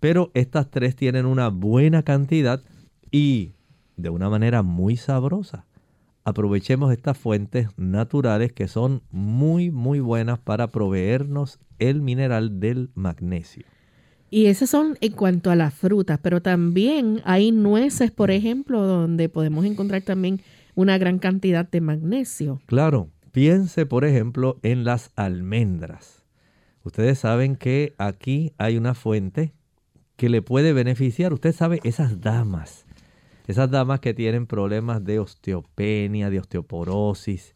Pero 0.00 0.30
estas 0.34 0.70
tres 0.70 0.94
tienen 0.94 1.24
una 1.24 1.48
buena 1.48 2.02
cantidad 2.02 2.62
y 3.10 3.52
de 3.96 4.10
una 4.10 4.28
manera 4.28 4.62
muy 4.62 4.96
sabrosa. 4.96 5.64
Aprovechemos 6.24 6.92
estas 6.92 7.16
fuentes 7.16 7.68
naturales 7.78 8.52
que 8.52 8.68
son 8.68 9.02
muy 9.10 9.70
muy 9.70 10.00
buenas 10.00 10.38
para 10.38 10.66
proveernos 10.66 11.58
el 11.78 12.02
mineral 12.02 12.60
del 12.60 12.90
magnesio. 12.94 13.64
Y 14.28 14.46
esas 14.46 14.68
son 14.68 14.98
en 15.00 15.12
cuanto 15.12 15.50
a 15.50 15.56
las 15.56 15.72
frutas, 15.72 16.20
pero 16.22 16.42
también 16.42 17.22
hay 17.24 17.50
nueces, 17.50 18.10
por 18.10 18.30
ejemplo, 18.30 18.82
donde 18.82 19.30
podemos 19.30 19.64
encontrar 19.64 20.02
también 20.02 20.42
una 20.74 20.98
gran 20.98 21.18
cantidad 21.18 21.68
de 21.68 21.80
magnesio. 21.80 22.60
Claro, 22.66 23.08
Piense, 23.32 23.86
por 23.86 24.04
ejemplo, 24.04 24.58
en 24.62 24.84
las 24.84 25.12
almendras. 25.14 26.24
Ustedes 26.82 27.18
saben 27.20 27.56
que 27.56 27.94
aquí 27.96 28.52
hay 28.58 28.76
una 28.76 28.94
fuente 28.94 29.52
que 30.16 30.28
le 30.28 30.42
puede 30.42 30.72
beneficiar. 30.72 31.32
Usted 31.32 31.54
sabe, 31.54 31.80
esas 31.84 32.20
damas, 32.20 32.86
esas 33.46 33.70
damas 33.70 34.00
que 34.00 34.14
tienen 34.14 34.46
problemas 34.46 35.04
de 35.04 35.20
osteopenia, 35.20 36.28
de 36.28 36.40
osteoporosis, 36.40 37.54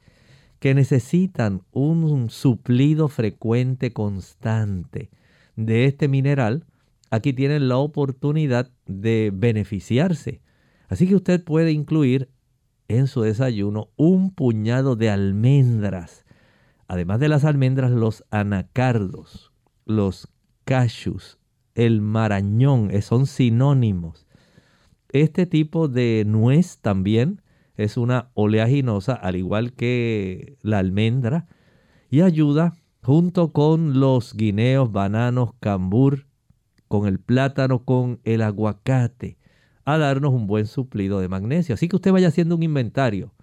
que 0.61 0.75
necesitan 0.75 1.63
un 1.73 2.31
suplido 2.31 3.09
frecuente, 3.09 3.93
constante 3.93 5.11
de 5.57 5.87
este 5.87 6.07
mineral, 6.09 6.65
aquí 7.11 7.33
tienen 7.33 7.69
la 7.69 7.79
oportunidad 7.79 8.71
de 8.87 9.31
beneficiarse. 9.35 10.41
Así 10.89 11.09
que 11.09 11.17
usted 11.17 11.43
puede 11.43 11.73
incluir 11.73 12.29
en 12.89 13.07
su 13.07 13.23
desayuno 13.23 13.89
un 13.97 14.31
puñado 14.31 14.97
de 14.97 15.11
almendras. 15.11 16.25
Además 16.87 17.21
de 17.21 17.29
las 17.29 17.45
almendras, 17.45 17.91
los 17.91 18.25
anacardos, 18.31 19.53
los 19.87 20.29
cashews, 20.65 21.39
el 21.75 22.01
marañón, 22.01 22.91
eh, 22.91 23.03
son 23.03 23.27
sinónimos. 23.27 24.27
Este 25.11 25.47
tipo 25.47 25.89
de 25.89 26.25
nuez 26.27 26.79
también 26.79 27.41
es 27.77 27.97
una 27.97 28.31
oleaginosa, 28.35 29.15
al 29.15 29.37
igual 29.37 29.73
que 29.73 30.57
la 30.63 30.79
almendra, 30.79 31.47
y 32.11 32.21
ayuda 32.21 32.75
junto 33.03 33.53
con 33.53 33.99
los 33.99 34.35
guineos, 34.35 34.93
bananos, 34.93 35.51
cambur, 35.61 36.27
con 36.89 37.07
el 37.07 37.19
plátano, 37.19 37.85
con 37.85 38.21
el 38.25 38.43
aguacate 38.43 39.39
a 39.85 39.99
darnos 39.99 40.33
un 40.33 40.47
buen 40.47 40.67
suplido 40.67 41.21
de 41.21 41.29
magnesio. 41.29 41.75
Así 41.75 41.89
que 41.89 41.97
usted 41.97 42.13
vaya 42.13 42.29
haciendo 42.29 42.57
un 42.57 42.63
inventario. 42.63 43.35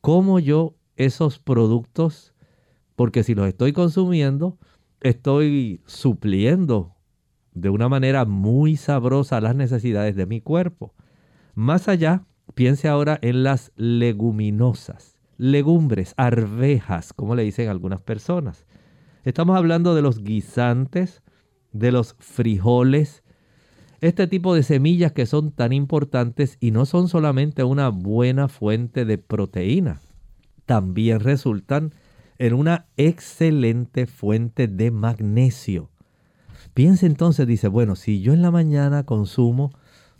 ¿Cómo 0.00 0.38
yo 0.38 0.74
esos 0.96 1.38
productos, 1.38 2.34
porque 2.96 3.22
si 3.22 3.34
los 3.34 3.46
estoy 3.46 3.72
consumiendo, 3.72 4.58
estoy 5.00 5.80
supliendo 5.86 6.96
de 7.54 7.68
una 7.68 7.88
manera 7.88 8.24
muy 8.24 8.76
sabrosa 8.76 9.40
las 9.40 9.54
necesidades 9.54 10.16
de 10.16 10.26
mi 10.26 10.40
cuerpo? 10.40 10.94
Más 11.54 11.88
allá, 11.88 12.24
piense 12.54 12.88
ahora 12.88 13.18
en 13.22 13.42
las 13.42 13.72
leguminosas, 13.76 15.18
legumbres, 15.36 16.14
arvejas, 16.16 17.12
como 17.12 17.34
le 17.34 17.42
dicen 17.42 17.68
algunas 17.68 18.00
personas. 18.00 18.66
Estamos 19.24 19.56
hablando 19.56 19.94
de 19.94 20.02
los 20.02 20.24
guisantes, 20.24 21.22
de 21.72 21.92
los 21.92 22.16
frijoles, 22.18 23.21
este 24.02 24.26
tipo 24.26 24.52
de 24.52 24.64
semillas 24.64 25.12
que 25.12 25.26
son 25.26 25.52
tan 25.52 25.72
importantes 25.72 26.58
y 26.60 26.72
no 26.72 26.86
son 26.86 27.06
solamente 27.06 27.62
una 27.62 27.88
buena 27.88 28.48
fuente 28.48 29.04
de 29.04 29.16
proteína, 29.16 30.00
también 30.66 31.20
resultan 31.20 31.94
en 32.38 32.54
una 32.54 32.86
excelente 32.96 34.06
fuente 34.06 34.66
de 34.66 34.90
magnesio. 34.90 35.88
Piense 36.74 37.06
entonces, 37.06 37.46
dice, 37.46 37.68
bueno, 37.68 37.94
si 37.94 38.20
yo 38.20 38.32
en 38.32 38.42
la 38.42 38.50
mañana 38.50 39.04
consumo, 39.04 39.70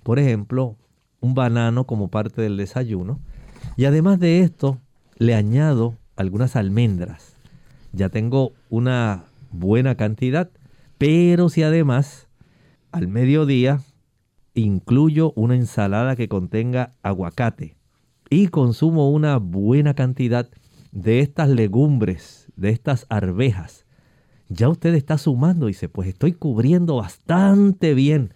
por 0.05 0.21
ejemplo, 0.21 0.77
un 1.21 1.35
banano 1.35 1.85
como 1.85 2.07
parte 2.07 2.41
del 2.41 2.57
desayuno, 2.57 3.19
y 3.77 3.87
además 3.87 4.21
de 4.21 4.41
esto 4.43 4.79
le 5.17 5.35
añado 5.35 5.97
algunas 6.15 6.55
almendras, 6.55 7.35
ya 7.93 8.11
tengo 8.11 8.53
una 8.71 9.25
buena 9.51 9.97
cantidad, 9.97 10.51
pero 10.99 11.49
si 11.49 11.65
además 11.65 12.29
al 12.93 13.09
mediodía 13.09 13.81
incluyo 14.55 15.33
una 15.35 15.57
ensalada 15.57 16.15
que 16.15 16.29
contenga 16.29 16.95
aguacate 17.03 17.77
y 18.31 18.49
consumo 18.49 19.11
una 19.11 19.39
buena 19.39 19.95
cantidad 19.95 20.49
de 20.93 21.21
estas 21.21 21.49
legumbres, 21.49 22.49
de 22.57 22.71
estas 22.71 23.07
arvejas, 23.09 23.87
ya 24.53 24.69
usted 24.69 24.95
está 24.95 25.17
sumando 25.17 25.67
dice, 25.67 25.89
pues 25.89 26.09
estoy 26.09 26.33
cubriendo 26.33 26.97
bastante 26.97 27.95
bien 27.95 28.35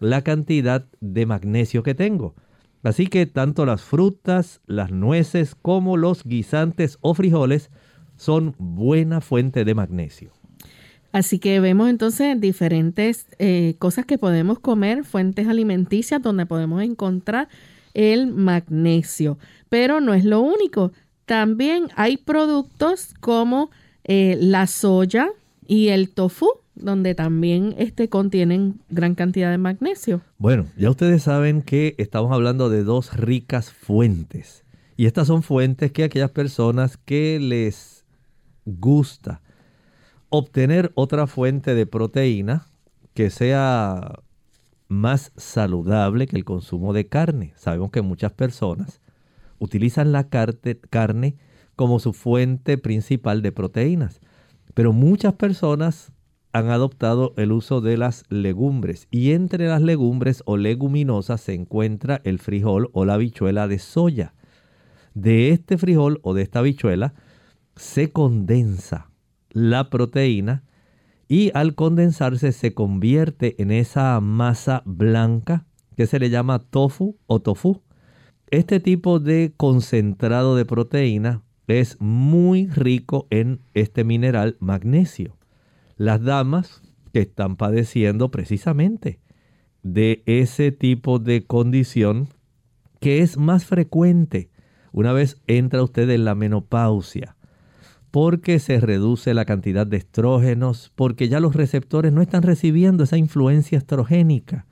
la 0.00 0.22
cantidad 0.22 0.86
de 1.00 1.26
magnesio 1.26 1.82
que 1.82 1.94
tengo. 1.94 2.34
Así 2.82 3.08
que 3.08 3.26
tanto 3.26 3.66
las 3.66 3.82
frutas, 3.82 4.62
las 4.66 4.90
nueces 4.90 5.54
como 5.54 5.96
los 5.96 6.24
guisantes 6.24 6.96
o 7.02 7.12
frijoles 7.12 7.70
son 8.16 8.54
buena 8.58 9.20
fuente 9.20 9.64
de 9.64 9.74
magnesio. 9.74 10.37
Así 11.12 11.38
que 11.38 11.58
vemos 11.60 11.88
entonces 11.88 12.40
diferentes 12.40 13.26
eh, 13.38 13.76
cosas 13.78 14.04
que 14.04 14.18
podemos 14.18 14.58
comer, 14.58 15.04
fuentes 15.04 15.48
alimenticias 15.48 16.22
donde 16.22 16.46
podemos 16.46 16.82
encontrar 16.82 17.48
el 17.94 18.26
magnesio. 18.28 19.38
Pero 19.68 20.00
no 20.00 20.14
es 20.14 20.24
lo 20.24 20.40
único. 20.40 20.92
También 21.24 21.88
hay 21.96 22.18
productos 22.18 23.14
como 23.20 23.70
eh, 24.04 24.36
la 24.40 24.66
soya 24.66 25.28
y 25.66 25.88
el 25.88 26.10
tofu, 26.10 26.48
donde 26.74 27.14
también 27.14 27.74
este, 27.78 28.08
contienen 28.08 28.80
gran 28.88 29.14
cantidad 29.14 29.50
de 29.50 29.58
magnesio. 29.58 30.20
Bueno, 30.38 30.66
ya 30.76 30.90
ustedes 30.90 31.22
saben 31.22 31.62
que 31.62 31.94
estamos 31.98 32.32
hablando 32.32 32.70
de 32.70 32.84
dos 32.84 33.16
ricas 33.16 33.72
fuentes. 33.72 34.64
Y 34.96 35.06
estas 35.06 35.26
son 35.26 35.42
fuentes 35.42 35.92
que 35.92 36.04
aquellas 36.04 36.30
personas 36.30 36.96
que 36.96 37.38
les 37.40 38.04
gusta 38.64 39.40
obtener 40.30 40.92
otra 40.94 41.26
fuente 41.26 41.74
de 41.74 41.86
proteína 41.86 42.66
que 43.14 43.30
sea 43.30 44.20
más 44.88 45.32
saludable 45.36 46.26
que 46.26 46.36
el 46.36 46.44
consumo 46.44 46.92
de 46.92 47.06
carne. 47.06 47.52
Sabemos 47.56 47.90
que 47.90 48.02
muchas 48.02 48.32
personas 48.32 49.00
utilizan 49.58 50.12
la 50.12 50.28
carne 50.28 51.36
como 51.76 51.98
su 51.98 52.12
fuente 52.12 52.78
principal 52.78 53.42
de 53.42 53.52
proteínas, 53.52 54.20
pero 54.74 54.92
muchas 54.92 55.34
personas 55.34 56.12
han 56.52 56.70
adoptado 56.70 57.34
el 57.36 57.52
uso 57.52 57.80
de 57.80 57.96
las 57.96 58.24
legumbres 58.30 59.06
y 59.10 59.32
entre 59.32 59.68
las 59.68 59.82
legumbres 59.82 60.42
o 60.46 60.56
leguminosas 60.56 61.40
se 61.40 61.54
encuentra 61.54 62.20
el 62.24 62.38
frijol 62.38 62.90
o 62.92 63.04
la 63.04 63.14
habichuela 63.14 63.68
de 63.68 63.78
soya. 63.78 64.34
De 65.14 65.50
este 65.50 65.76
frijol 65.78 66.20
o 66.22 66.34
de 66.34 66.42
esta 66.42 66.60
habichuela 66.60 67.14
se 67.76 68.10
condensa 68.10 69.07
la 69.58 69.90
proteína 69.90 70.62
y 71.26 71.50
al 71.54 71.74
condensarse 71.74 72.52
se 72.52 72.74
convierte 72.74 73.60
en 73.60 73.70
esa 73.70 74.20
masa 74.20 74.82
blanca 74.86 75.66
que 75.96 76.06
se 76.06 76.18
le 76.18 76.30
llama 76.30 76.60
tofu 76.60 77.16
o 77.26 77.40
tofu. 77.40 77.82
Este 78.50 78.80
tipo 78.80 79.18
de 79.18 79.52
concentrado 79.56 80.56
de 80.56 80.64
proteína 80.64 81.42
es 81.66 82.00
muy 82.00 82.68
rico 82.68 83.26
en 83.30 83.60
este 83.74 84.04
mineral 84.04 84.56
magnesio. 84.60 85.36
Las 85.96 86.22
damas 86.22 86.80
que 87.12 87.20
están 87.20 87.56
padeciendo 87.56 88.30
precisamente 88.30 89.20
de 89.82 90.22
ese 90.26 90.72
tipo 90.72 91.18
de 91.18 91.44
condición 91.44 92.28
que 93.00 93.20
es 93.20 93.36
más 93.36 93.64
frecuente 93.64 94.50
una 94.92 95.12
vez 95.12 95.40
entra 95.46 95.82
usted 95.82 96.08
en 96.10 96.24
la 96.24 96.34
menopausia, 96.34 97.36
porque 98.10 98.58
se 98.58 98.80
reduce 98.80 99.34
la 99.34 99.44
cantidad 99.44 99.86
de 99.86 99.98
estrógenos, 99.98 100.92
porque 100.94 101.28
ya 101.28 101.40
los 101.40 101.54
receptores 101.54 102.12
no 102.12 102.22
están 102.22 102.42
recibiendo 102.42 103.04
esa 103.04 103.16
influencia 103.16 103.78
estrogénica. 103.78 104.66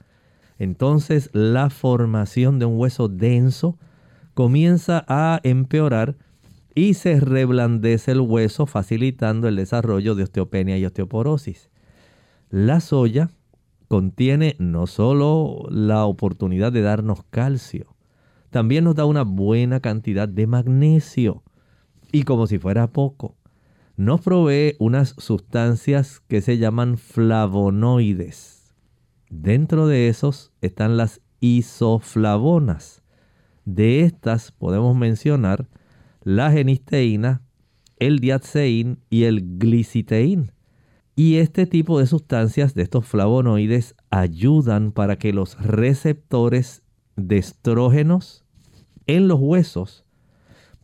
Entonces 0.58 1.30
la 1.32 1.70
formación 1.70 2.58
de 2.58 2.64
un 2.64 2.78
hueso 2.78 3.08
denso 3.08 3.78
comienza 4.34 5.04
a 5.08 5.40
empeorar 5.42 6.16
y 6.74 6.94
se 6.94 7.20
reblandece 7.20 8.12
el 8.12 8.20
hueso 8.20 8.66
facilitando 8.66 9.48
el 9.48 9.56
desarrollo 9.56 10.14
de 10.14 10.24
osteopenia 10.24 10.78
y 10.78 10.84
osteoporosis. 10.84 11.70
La 12.50 12.80
soya 12.80 13.30
contiene 13.88 14.56
no 14.58 14.86
solo 14.86 15.66
la 15.70 16.04
oportunidad 16.04 16.72
de 16.72 16.82
darnos 16.82 17.22
calcio, 17.30 17.96
también 18.50 18.84
nos 18.84 18.94
da 18.94 19.04
una 19.04 19.22
buena 19.22 19.80
cantidad 19.80 20.28
de 20.28 20.46
magnesio. 20.46 21.42
Y 22.12 22.22
como 22.22 22.46
si 22.46 22.58
fuera 22.58 22.86
poco, 22.88 23.36
nos 23.96 24.20
provee 24.20 24.76
unas 24.78 25.14
sustancias 25.18 26.20
que 26.28 26.40
se 26.40 26.58
llaman 26.58 26.98
flavonoides. 26.98 28.74
Dentro 29.30 29.86
de 29.86 30.08
esos 30.08 30.52
están 30.60 30.96
las 30.96 31.20
isoflavonas. 31.40 33.02
De 33.64 34.00
estas 34.00 34.52
podemos 34.52 34.96
mencionar 34.96 35.68
la 36.22 36.52
genisteína, 36.52 37.42
el 37.98 38.20
diaceín 38.20 39.00
y 39.10 39.24
el 39.24 39.58
gliciteín. 39.58 40.52
Y 41.14 41.36
este 41.36 41.66
tipo 41.66 41.98
de 41.98 42.06
sustancias, 42.06 42.74
de 42.74 42.82
estos 42.82 43.06
flavonoides, 43.06 43.94
ayudan 44.10 44.92
para 44.92 45.16
que 45.16 45.32
los 45.32 45.58
receptores 45.58 46.82
de 47.16 47.38
estrógenos 47.38 48.44
en 49.06 49.26
los 49.26 49.40
huesos 49.40 50.05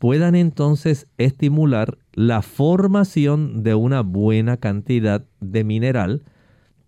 puedan 0.02 0.34
entonces 0.34 1.06
estimular 1.16 1.96
la 2.12 2.42
formación 2.42 3.62
de 3.62 3.76
una 3.76 4.00
buena 4.00 4.56
cantidad 4.56 5.24
de 5.40 5.62
mineral 5.62 6.24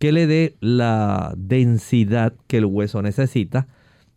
que 0.00 0.10
le 0.10 0.26
dé 0.26 0.56
la 0.58 1.32
densidad 1.36 2.34
que 2.48 2.56
el 2.56 2.64
hueso 2.64 3.02
necesita 3.02 3.68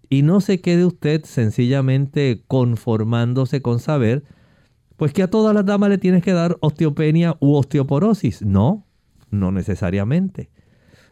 y 0.09 0.23
no 0.23 0.41
se 0.41 0.61
quede 0.61 0.83
usted 0.83 1.25
sencillamente 1.25 2.41
conformándose 2.47 3.61
con 3.61 3.77
saber 3.77 4.23
pues 4.95 5.13
que 5.13 5.21
a 5.21 5.29
todas 5.29 5.53
las 5.53 5.67
damas 5.67 5.89
le 5.91 5.99
tienes 5.99 6.23
que 6.23 6.33
dar 6.33 6.57
osteopenia 6.61 7.37
u 7.39 7.53
osteoporosis. 7.53 8.41
No, 8.41 8.87
no 9.29 9.51
necesariamente. 9.51 10.49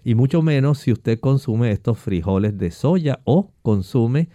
Y 0.04 0.16
mucho 0.16 0.42
menos 0.42 0.80
si 0.80 0.92
usted 0.92 1.20
consume 1.20 1.70
estos 1.70 2.00
frijoles 2.00 2.58
de 2.58 2.72
soya 2.72 3.20
o 3.26 3.52
consume 3.62 4.30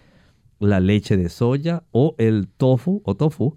la 0.61 0.79
leche 0.79 1.17
de 1.17 1.29
soya 1.29 1.83
o 1.91 2.15
el 2.17 2.47
tofu 2.47 3.01
o 3.05 3.15
tofu, 3.15 3.55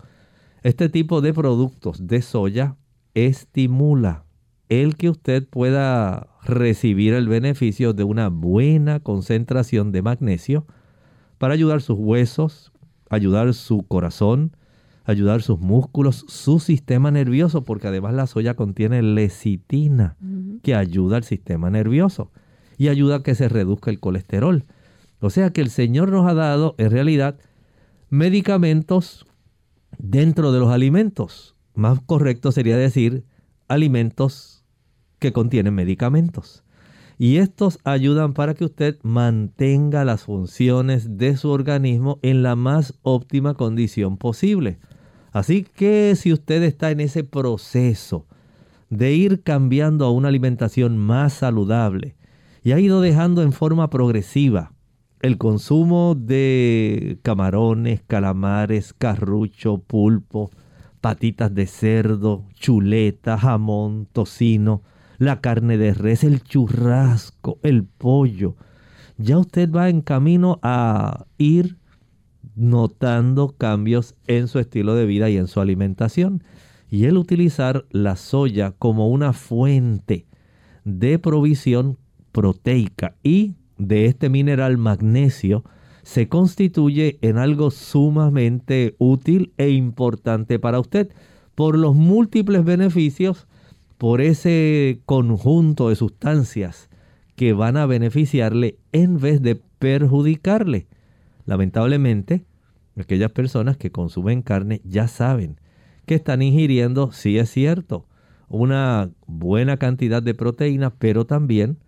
este 0.62 0.88
tipo 0.88 1.20
de 1.20 1.32
productos 1.34 2.06
de 2.06 2.22
soya 2.22 2.76
estimula 3.14 4.24
el 4.68 4.96
que 4.96 5.10
usted 5.10 5.46
pueda 5.46 6.28
recibir 6.42 7.14
el 7.14 7.28
beneficio 7.28 7.92
de 7.92 8.04
una 8.04 8.28
buena 8.28 9.00
concentración 9.00 9.92
de 9.92 10.02
magnesio 10.02 10.66
para 11.38 11.54
ayudar 11.54 11.82
sus 11.82 11.98
huesos, 11.98 12.72
ayudar 13.10 13.52
su 13.54 13.82
corazón, 13.86 14.56
ayudar 15.04 15.42
sus 15.42 15.60
músculos, 15.60 16.24
su 16.28 16.58
sistema 16.60 17.10
nervioso, 17.10 17.64
porque 17.64 17.88
además 17.88 18.14
la 18.14 18.26
soya 18.26 18.54
contiene 18.54 19.02
lecitina 19.02 20.16
que 20.62 20.74
ayuda 20.74 21.18
al 21.18 21.24
sistema 21.24 21.70
nervioso 21.70 22.30
y 22.78 22.88
ayuda 22.88 23.16
a 23.16 23.22
que 23.22 23.34
se 23.34 23.48
reduzca 23.48 23.90
el 23.90 24.00
colesterol. 24.00 24.64
O 25.24 25.30
sea 25.30 25.54
que 25.54 25.62
el 25.62 25.70
Señor 25.70 26.10
nos 26.10 26.28
ha 26.28 26.34
dado 26.34 26.74
en 26.76 26.90
realidad 26.90 27.38
medicamentos 28.10 29.24
dentro 29.96 30.52
de 30.52 30.60
los 30.60 30.68
alimentos. 30.68 31.56
Más 31.74 31.98
correcto 32.04 32.52
sería 32.52 32.76
decir 32.76 33.24
alimentos 33.66 34.66
que 35.20 35.32
contienen 35.32 35.74
medicamentos. 35.74 36.62
Y 37.16 37.38
estos 37.38 37.78
ayudan 37.84 38.34
para 38.34 38.52
que 38.52 38.66
usted 38.66 38.98
mantenga 39.02 40.04
las 40.04 40.24
funciones 40.24 41.16
de 41.16 41.38
su 41.38 41.48
organismo 41.48 42.18
en 42.20 42.42
la 42.42 42.54
más 42.54 42.92
óptima 43.00 43.54
condición 43.54 44.18
posible. 44.18 44.78
Así 45.32 45.62
que 45.62 46.16
si 46.16 46.34
usted 46.34 46.62
está 46.62 46.90
en 46.90 47.00
ese 47.00 47.24
proceso 47.24 48.26
de 48.90 49.14
ir 49.14 49.42
cambiando 49.42 50.04
a 50.04 50.10
una 50.10 50.28
alimentación 50.28 50.98
más 50.98 51.32
saludable 51.32 52.14
y 52.62 52.72
ha 52.72 52.78
ido 52.78 53.00
dejando 53.00 53.40
en 53.40 53.52
forma 53.52 53.88
progresiva 53.88 54.73
el 55.24 55.38
consumo 55.38 56.14
de 56.14 57.18
camarones, 57.22 58.02
calamares, 58.06 58.92
carrucho, 58.92 59.78
pulpo, 59.78 60.50
patitas 61.00 61.54
de 61.54 61.66
cerdo, 61.66 62.44
chuleta, 62.52 63.38
jamón, 63.38 64.06
tocino, 64.12 64.82
la 65.16 65.40
carne 65.40 65.78
de 65.78 65.94
res, 65.94 66.24
el 66.24 66.42
churrasco, 66.42 67.58
el 67.62 67.84
pollo. 67.84 68.56
Ya 69.16 69.38
usted 69.38 69.72
va 69.72 69.88
en 69.88 70.02
camino 70.02 70.58
a 70.62 71.24
ir 71.38 71.78
notando 72.54 73.54
cambios 73.56 74.16
en 74.26 74.46
su 74.46 74.58
estilo 74.58 74.94
de 74.94 75.06
vida 75.06 75.30
y 75.30 75.38
en 75.38 75.46
su 75.46 75.62
alimentación. 75.62 76.44
Y 76.90 77.06
el 77.06 77.16
utilizar 77.16 77.86
la 77.88 78.16
soya 78.16 78.72
como 78.72 79.08
una 79.08 79.32
fuente 79.32 80.26
de 80.84 81.18
provisión 81.18 81.96
proteica 82.30 83.16
y 83.22 83.54
de 83.78 84.06
este 84.06 84.28
mineral 84.28 84.78
magnesio 84.78 85.64
se 86.02 86.28
constituye 86.28 87.18
en 87.22 87.38
algo 87.38 87.70
sumamente 87.70 88.94
útil 88.98 89.52
e 89.56 89.70
importante 89.70 90.58
para 90.58 90.78
usted 90.78 91.10
por 91.54 91.78
los 91.78 91.94
múltiples 91.94 92.64
beneficios, 92.64 93.46
por 93.96 94.20
ese 94.20 95.00
conjunto 95.06 95.88
de 95.88 95.96
sustancias 95.96 96.90
que 97.36 97.52
van 97.52 97.76
a 97.76 97.86
beneficiarle 97.86 98.78
en 98.92 99.18
vez 99.18 99.40
de 99.40 99.60
perjudicarle. 99.78 100.86
Lamentablemente, 101.46 102.44
aquellas 102.96 103.30
personas 103.30 103.76
que 103.76 103.90
consumen 103.90 104.42
carne 104.42 104.80
ya 104.84 105.08
saben 105.08 105.58
que 106.06 106.14
están 106.14 106.42
ingiriendo, 106.42 107.12
sí 107.12 107.38
es 107.38 107.50
cierto, 107.50 108.06
una 108.48 109.10
buena 109.26 109.78
cantidad 109.78 110.22
de 110.22 110.34
proteína, 110.34 110.90
pero 110.90 111.24
también 111.24 111.78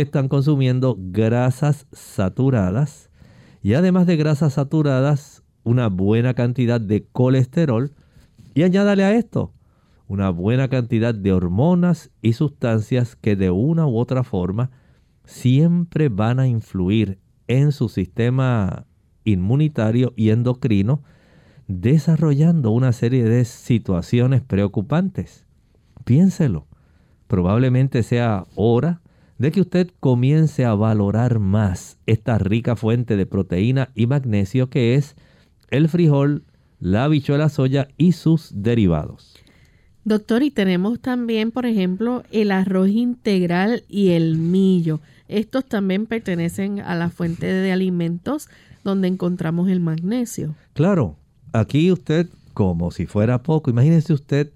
están 0.00 0.28
consumiendo 0.28 0.96
grasas 0.98 1.86
saturadas. 1.92 3.10
Y 3.62 3.74
además 3.74 4.06
de 4.06 4.16
grasas 4.16 4.54
saturadas, 4.54 5.42
una 5.62 5.88
buena 5.88 6.32
cantidad 6.32 6.80
de 6.80 7.04
colesterol. 7.12 7.92
Y 8.54 8.62
añádale 8.62 9.04
a 9.04 9.14
esto 9.14 9.52
una 10.08 10.30
buena 10.30 10.68
cantidad 10.68 11.14
de 11.14 11.32
hormonas 11.32 12.10
y 12.20 12.34
sustancias 12.34 13.16
que 13.16 13.36
de 13.36 13.50
una 13.50 13.86
u 13.86 13.96
otra 13.96 14.24
forma 14.24 14.70
siempre 15.24 16.08
van 16.08 16.38
a 16.40 16.46
influir 16.46 17.18
en 17.48 17.72
su 17.72 17.88
sistema 17.88 18.86
inmunitario 19.24 20.12
y 20.16 20.30
endocrino, 20.30 21.02
desarrollando 21.68 22.70
una 22.72 22.92
serie 22.92 23.24
de 23.24 23.44
situaciones 23.44 24.42
preocupantes. 24.42 25.46
Piénselo, 26.04 26.66
probablemente 27.28 28.02
sea 28.02 28.46
hora 28.56 29.01
de 29.38 29.50
que 29.50 29.60
usted 29.60 29.90
comience 30.00 30.64
a 30.64 30.74
valorar 30.74 31.38
más 31.38 31.98
esta 32.06 32.38
rica 32.38 32.76
fuente 32.76 33.16
de 33.16 33.26
proteína 33.26 33.90
y 33.94 34.06
magnesio 34.06 34.70
que 34.70 34.94
es 34.94 35.16
el 35.70 35.88
frijol, 35.88 36.44
la 36.80 37.04
habichuela 37.04 37.48
soya 37.48 37.88
y 37.96 38.12
sus 38.12 38.50
derivados. 38.54 39.36
Doctor, 40.04 40.42
y 40.42 40.50
tenemos 40.50 41.00
también, 41.00 41.52
por 41.52 41.64
ejemplo, 41.64 42.24
el 42.32 42.50
arroz 42.50 42.88
integral 42.88 43.84
y 43.88 44.10
el 44.10 44.36
millo. 44.36 45.00
estos 45.28 45.64
también 45.64 46.06
pertenecen 46.06 46.80
a 46.80 46.94
la 46.96 47.08
fuente 47.08 47.46
de 47.46 47.72
alimentos 47.72 48.48
donde 48.84 49.08
encontramos 49.08 49.70
el 49.70 49.80
magnesio. 49.80 50.56
Claro, 50.72 51.16
aquí 51.52 51.92
usted, 51.92 52.28
como 52.52 52.90
si 52.90 53.06
fuera 53.06 53.42
poco, 53.42 53.70
imagínese 53.70 54.12
usted 54.12 54.50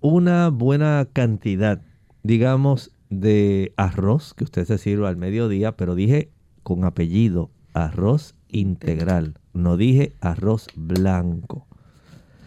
una 0.00 0.48
buena 0.48 1.06
cantidad, 1.12 1.82
digamos, 2.22 2.90
de 3.10 3.74
arroz 3.76 4.34
que 4.34 4.44
usted 4.44 4.64
se 4.64 4.78
sirva 4.78 5.08
al 5.08 5.16
mediodía, 5.16 5.76
pero 5.76 5.94
dije 5.94 6.30
con 6.62 6.84
apellido, 6.84 7.50
arroz 7.74 8.34
integral, 8.48 9.34
no 9.52 9.76
dije 9.76 10.14
arroz 10.20 10.68
blanco. 10.74 11.66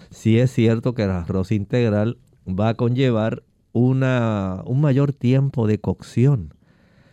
Si 0.09 0.39
es 0.39 0.51
cierto 0.51 0.93
que 0.93 1.03
el 1.03 1.11
arroz 1.11 1.51
integral 1.51 2.17
va 2.47 2.69
a 2.69 2.73
conllevar 2.75 3.43
una, 3.73 4.61
un 4.65 4.81
mayor 4.81 5.13
tiempo 5.13 5.67
de 5.67 5.79
cocción, 5.79 6.53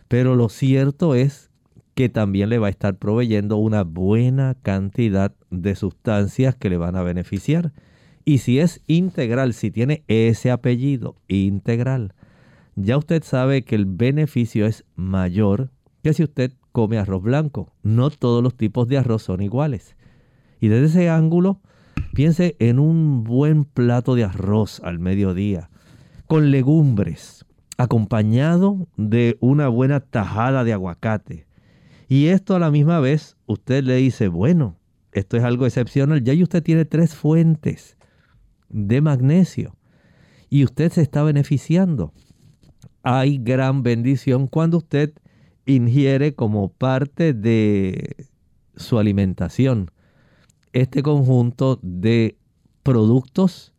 pero 0.07 0.35
lo 0.35 0.49
cierto 0.49 1.15
es 1.15 1.49
que 1.93 2.09
también 2.09 2.49
le 2.49 2.59
va 2.59 2.67
a 2.67 2.71
estar 2.71 2.95
proveyendo 2.95 3.57
una 3.57 3.83
buena 3.83 4.55
cantidad 4.61 5.33
de 5.49 5.75
sustancias 5.75 6.55
que 6.55 6.69
le 6.69 6.77
van 6.77 6.95
a 6.95 7.03
beneficiar. 7.03 7.73
Y 8.23 8.37
si 8.37 8.59
es 8.59 8.81
integral, 8.87 9.53
si 9.53 9.71
tiene 9.71 10.03
ese 10.07 10.51
apellido 10.51 11.15
integral, 11.27 12.13
ya 12.83 12.97
usted 12.97 13.23
sabe 13.23 13.63
que 13.63 13.75
el 13.75 13.85
beneficio 13.85 14.65
es 14.65 14.85
mayor 14.95 15.71
que 16.03 16.13
si 16.13 16.23
usted 16.23 16.53
come 16.71 16.97
arroz 16.97 17.21
blanco. 17.21 17.73
No 17.83 18.09
todos 18.09 18.43
los 18.43 18.55
tipos 18.55 18.87
de 18.87 18.97
arroz 18.97 19.23
son 19.23 19.41
iguales. 19.41 19.95
Y 20.59 20.67
desde 20.67 20.85
ese 20.85 21.09
ángulo, 21.09 21.61
piense 22.13 22.55
en 22.59 22.79
un 22.79 23.23
buen 23.23 23.65
plato 23.65 24.15
de 24.15 24.23
arroz 24.23 24.79
al 24.83 24.99
mediodía, 24.99 25.69
con 26.27 26.51
legumbres, 26.51 27.45
acompañado 27.77 28.87
de 28.97 29.37
una 29.39 29.67
buena 29.67 29.99
tajada 29.99 30.63
de 30.63 30.73
aguacate. 30.73 31.47
Y 32.07 32.27
esto 32.27 32.55
a 32.55 32.59
la 32.59 32.71
misma 32.71 32.99
vez, 32.99 33.37
usted 33.45 33.83
le 33.83 33.95
dice, 33.95 34.27
bueno, 34.27 34.77
esto 35.13 35.37
es 35.37 35.43
algo 35.43 35.65
excepcional, 35.65 36.23
ya 36.23 36.33
usted 36.41 36.63
tiene 36.63 36.85
tres 36.85 37.15
fuentes 37.15 37.97
de 38.69 39.01
magnesio 39.01 39.75
y 40.49 40.63
usted 40.63 40.91
se 40.91 41.01
está 41.01 41.23
beneficiando. 41.23 42.13
Hay 43.03 43.37
gran 43.39 43.83
bendición 43.83 44.47
cuando 44.47 44.77
usted 44.77 45.13
ingiere 45.65 46.33
como 46.35 46.69
parte 46.69 47.33
de 47.33 48.27
su 48.75 48.99
alimentación 48.99 49.91
este 50.73 51.03
conjunto 51.03 51.79
de 51.81 52.37
productos 52.83 53.73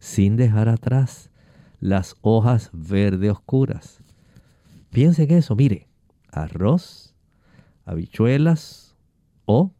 sin 0.00 0.36
dejar 0.36 0.68
atrás 0.68 1.30
las 1.80 2.14
hojas 2.22 2.70
verde 2.72 3.30
oscuras. 3.30 4.02
Piense 4.90 5.24
en 5.24 5.32
eso, 5.32 5.56
mire, 5.56 5.88
arroz, 6.30 7.14
habichuelas 7.84 8.96
o 9.44 9.72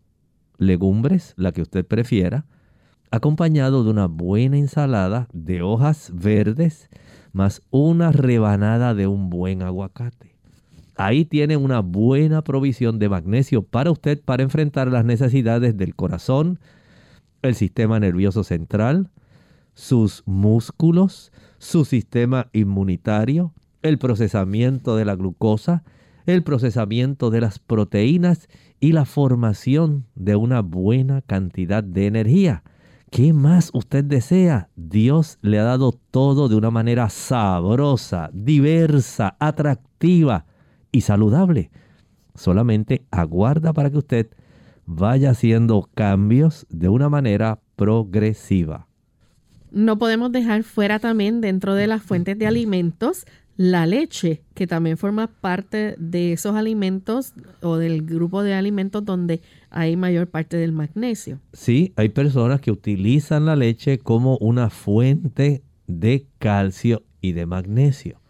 legumbres, 0.59 1.35
la 1.37 1.53
que 1.53 1.63
usted 1.63 1.87
prefiera, 1.87 2.47
acompañado 3.11 3.85
de 3.85 3.91
una 3.91 4.07
buena 4.07 4.59
ensalada 4.59 5.29
de 5.33 5.63
hojas 5.63 6.11
verdes 6.15 6.89
más 7.33 7.63
una 7.71 8.13
rebanada 8.13 8.95
de 8.95 9.07
un 9.07 9.31
buen 9.31 9.63
aguacate. 9.63 10.37
Ahí 10.97 11.25
tiene 11.25 11.57
una 11.57 11.81
buena 11.81 12.43
provisión 12.45 12.99
de 12.99 13.09
magnesio 13.09 13.63
para 13.63 13.91
usted 13.91 14.21
para 14.23 14.43
enfrentar 14.43 14.89
las 14.89 15.05
necesidades 15.05 15.77
del 15.77 15.95
corazón, 15.95 16.59
el 17.41 17.55
sistema 17.55 17.99
nervioso 17.99 18.45
central, 18.45 19.11
sus 19.75 20.23
músculos, 20.27 21.33
su 21.59 21.85
sistema 21.85 22.49
inmunitario, 22.53 23.55
el 23.83 23.99
procesamiento 23.99 24.97
de 24.97 25.05
la 25.05 25.17
glucosa, 25.17 25.83
el 26.27 26.43
procesamiento 26.43 27.31
de 27.31 27.41
las 27.41 27.59
proteínas 27.59 28.49
y 28.81 28.93
la 28.93 29.05
formación 29.05 30.07
de 30.15 30.37
una 30.37 30.61
buena 30.61 31.23
cantidad 31.23 31.83
de 31.83 32.07
energía. 32.07 32.63
¿Qué 33.13 33.35
más 33.35 33.69
usted 33.75 34.05
desea? 34.05 34.71
Dios 34.75 35.37
le 35.43 35.59
ha 35.59 35.65
dado 35.65 35.93
todo 35.93 36.49
de 36.49 36.57
una 36.57 36.71
manera 36.71 37.11
sabrosa, 37.11 38.31
diversa, 38.33 39.37
atractiva 39.39 40.47
y 40.91 41.03
saludable. 41.03 41.71
Solamente 42.35 43.05
aguarda 43.11 43.75
para 43.75 43.91
que 43.91 43.99
usted 43.99 44.31
vaya 44.87 45.33
haciendo 45.33 45.91
cambios 45.95 46.67
de 46.71 46.89
una 46.89 47.11
manera 47.11 47.61
progresiva. 47.77 48.89
No 49.71 49.99
podemos 49.99 50.33
dejar 50.33 50.63
fuera 50.63 50.99
también 50.99 51.43
dentro 51.43 51.75
de 51.75 51.89
las 51.89 52.03
fuentes 52.03 52.39
de 52.39 52.47
alimentos 52.47 53.27
la 53.57 53.87
leche, 53.87 54.43
que 54.55 54.67
también 54.67 54.97
forma 54.97 55.27
parte 55.27 55.95
de 55.99 56.33
esos 56.33 56.57
alimentos 56.57 57.35
o 57.61 57.77
del 57.77 58.03
grupo 58.03 58.43
de 58.43 58.55
alimentos 58.55 59.05
donde 59.05 59.41
hay 59.71 59.97
mayor 59.97 60.29
parte 60.29 60.57
del 60.57 60.73
magnesio. 60.73 61.41
Sí, 61.53 61.93
hay 61.97 62.09
personas 62.09 62.61
que 62.61 62.71
utilizan 62.71 63.47
la 63.47 63.57
leche 63.57 63.99
como 63.99 64.37
una 64.39 64.71
fuente 64.71 65.63
de 65.87 66.27
calcio 66.39 67.03
y 67.21 67.33
de 67.33 67.47
magnesio. 67.47 68.21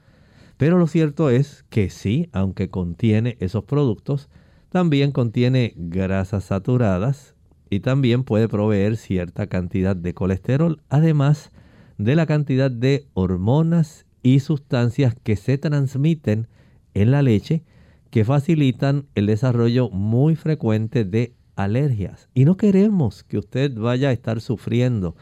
Pero 0.56 0.78
lo 0.78 0.86
cierto 0.86 1.30
es 1.30 1.64
que 1.70 1.90
sí, 1.90 2.28
aunque 2.32 2.68
contiene 2.68 3.36
esos 3.40 3.64
productos, 3.64 4.28
también 4.68 5.12
contiene 5.12 5.74
grasas 5.76 6.44
saturadas 6.44 7.34
y 7.68 7.80
también 7.80 8.22
puede 8.24 8.48
proveer 8.48 8.96
cierta 8.96 9.46
cantidad 9.46 9.96
de 9.96 10.14
colesterol, 10.14 10.80
además 10.88 11.50
de 11.98 12.16
la 12.16 12.26
cantidad 12.26 12.70
de 12.70 13.06
hormonas 13.14 14.01
y 14.22 14.40
sustancias 14.40 15.16
que 15.22 15.36
se 15.36 15.58
transmiten 15.58 16.48
en 16.94 17.10
la 17.10 17.22
leche 17.22 17.64
que 18.10 18.24
facilitan 18.24 19.06
el 19.14 19.26
desarrollo 19.26 19.88
muy 19.90 20.36
frecuente 20.36 21.04
de 21.04 21.34
alergias. 21.56 22.28
Y 22.34 22.44
no 22.44 22.56
queremos 22.56 23.24
que 23.24 23.38
usted 23.38 23.74
vaya 23.74 24.10
a 24.10 24.12
estar 24.12 24.40
sufriendo 24.40 25.16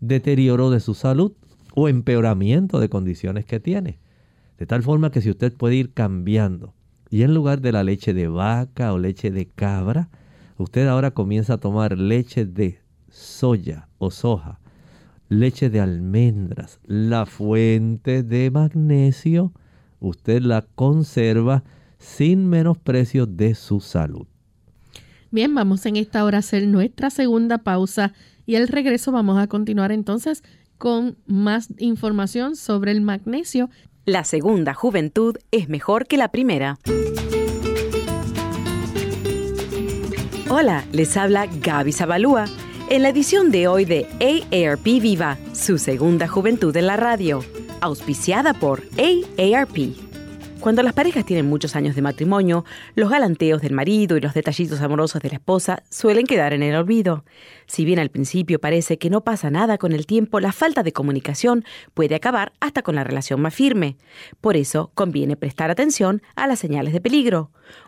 deterioro 0.00 0.70
de 0.70 0.80
su 0.80 0.94
salud 0.94 1.32
o 1.74 1.88
empeoramiento 1.88 2.80
de 2.80 2.88
condiciones 2.88 3.44
que 3.44 3.60
tiene. 3.60 3.98
De 4.58 4.66
tal 4.66 4.82
forma 4.82 5.10
que 5.10 5.20
si 5.20 5.30
usted 5.30 5.52
puede 5.52 5.76
ir 5.76 5.92
cambiando 5.92 6.74
y 7.08 7.22
en 7.22 7.34
lugar 7.34 7.60
de 7.60 7.72
la 7.72 7.84
leche 7.84 8.12
de 8.12 8.26
vaca 8.26 8.92
o 8.92 8.98
leche 8.98 9.30
de 9.30 9.46
cabra, 9.46 10.10
usted 10.56 10.88
ahora 10.88 11.12
comienza 11.12 11.54
a 11.54 11.58
tomar 11.58 11.96
leche 11.96 12.44
de 12.44 12.80
soya 13.08 13.88
o 13.98 14.10
soja 14.10 14.57
leche 15.28 15.70
de 15.70 15.80
almendras, 15.80 16.80
la 16.84 17.26
fuente 17.26 18.22
de 18.22 18.50
magnesio, 18.50 19.52
usted 20.00 20.42
la 20.42 20.62
conserva 20.74 21.64
sin 21.98 22.48
menosprecio 22.48 23.26
de 23.26 23.54
su 23.54 23.80
salud. 23.80 24.26
Bien, 25.30 25.54
vamos 25.54 25.84
en 25.86 25.96
esta 25.96 26.24
hora 26.24 26.38
a 26.38 26.40
hacer 26.40 26.66
nuestra 26.66 27.10
segunda 27.10 27.58
pausa 27.58 28.14
y 28.46 28.56
al 28.56 28.68
regreso 28.68 29.12
vamos 29.12 29.38
a 29.38 29.46
continuar 29.46 29.92
entonces 29.92 30.42
con 30.78 31.18
más 31.26 31.68
información 31.78 32.56
sobre 32.56 32.92
el 32.92 33.02
magnesio. 33.02 33.68
La 34.06 34.24
segunda 34.24 34.72
juventud 34.72 35.36
es 35.50 35.68
mejor 35.68 36.06
que 36.06 36.16
la 36.16 36.28
primera. 36.28 36.78
Hola, 40.48 40.86
les 40.92 41.14
habla 41.18 41.46
Gaby 41.46 41.92
Zabalúa 41.92 42.46
en 42.90 43.02
la 43.02 43.10
edición 43.10 43.50
de 43.50 43.68
hoy 43.68 43.84
de 43.84 44.06
AARP 44.20 44.84
Viva, 44.84 45.36
su 45.52 45.78
segunda 45.78 46.26
juventud 46.26 46.74
en 46.76 46.86
la 46.86 46.96
radio, 46.96 47.44
auspiciada 47.80 48.54
por 48.54 48.82
AARP. 48.96 49.94
Cuando 50.60 50.82
las 50.82 50.92
parejas 50.92 51.24
tienen 51.24 51.46
muchos 51.46 51.76
años 51.76 51.94
de 51.94 52.02
matrimonio, 52.02 52.64
los 52.96 53.10
galanteos 53.10 53.62
del 53.62 53.72
marido 53.72 54.16
y 54.16 54.20
los 54.20 54.34
detallitos 54.34 54.80
amorosos 54.80 55.22
de 55.22 55.28
la 55.28 55.36
esposa 55.36 55.84
suelen 55.88 56.26
quedar 56.26 56.52
en 56.52 56.64
el 56.64 56.74
olvido. 56.74 57.24
Si 57.66 57.84
bien 57.84 58.00
al 58.00 58.10
principio 58.10 58.58
parece 58.58 58.98
que 58.98 59.08
no 59.08 59.22
pasa 59.22 59.50
nada 59.50 59.78
con 59.78 59.92
el 59.92 60.04
tiempo, 60.04 60.40
la 60.40 60.52
falta 60.52 60.82
de 60.82 60.92
comunicación 60.92 61.64
puede 61.94 62.16
acabar 62.16 62.52
hasta 62.58 62.82
con 62.82 62.96
la 62.96 63.04
relación 63.04 63.40
más 63.40 63.54
firme. 63.54 63.98
Por 64.40 64.56
eso 64.56 64.90
conviene 64.94 65.36
prestar 65.36 65.70
atención 65.70 66.22
a 66.34 66.48
las 66.48 66.58
señales 66.58 66.92
de 66.92 67.00
peligro. 67.00 67.52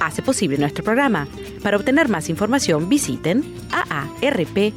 hace 0.00 0.22
posible 0.22 0.58
nuestro 0.58 0.84
programa. 0.84 1.28
Para 1.62 1.76
obtener 1.76 2.08
más 2.08 2.28
información 2.28 2.88
visiten 2.88 3.44
aarp.org 3.70 4.74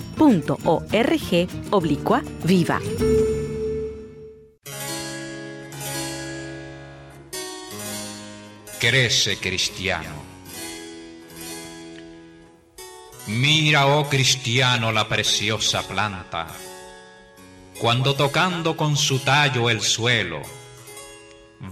oblicua 1.72 2.24
viva. 2.44 2.80
Crece 8.80 9.38
cristiano. 9.38 10.28
Mira, 13.28 13.88
oh 13.88 14.08
cristiano, 14.08 14.92
la 14.92 15.10
preciosa 15.10 15.86
planta, 15.86 16.48
cuando 17.78 18.16
tocando 18.16 18.78
con 18.78 18.96
su 18.96 19.20
tallo 19.20 19.70
el 19.70 19.82
suelo, 19.82 20.42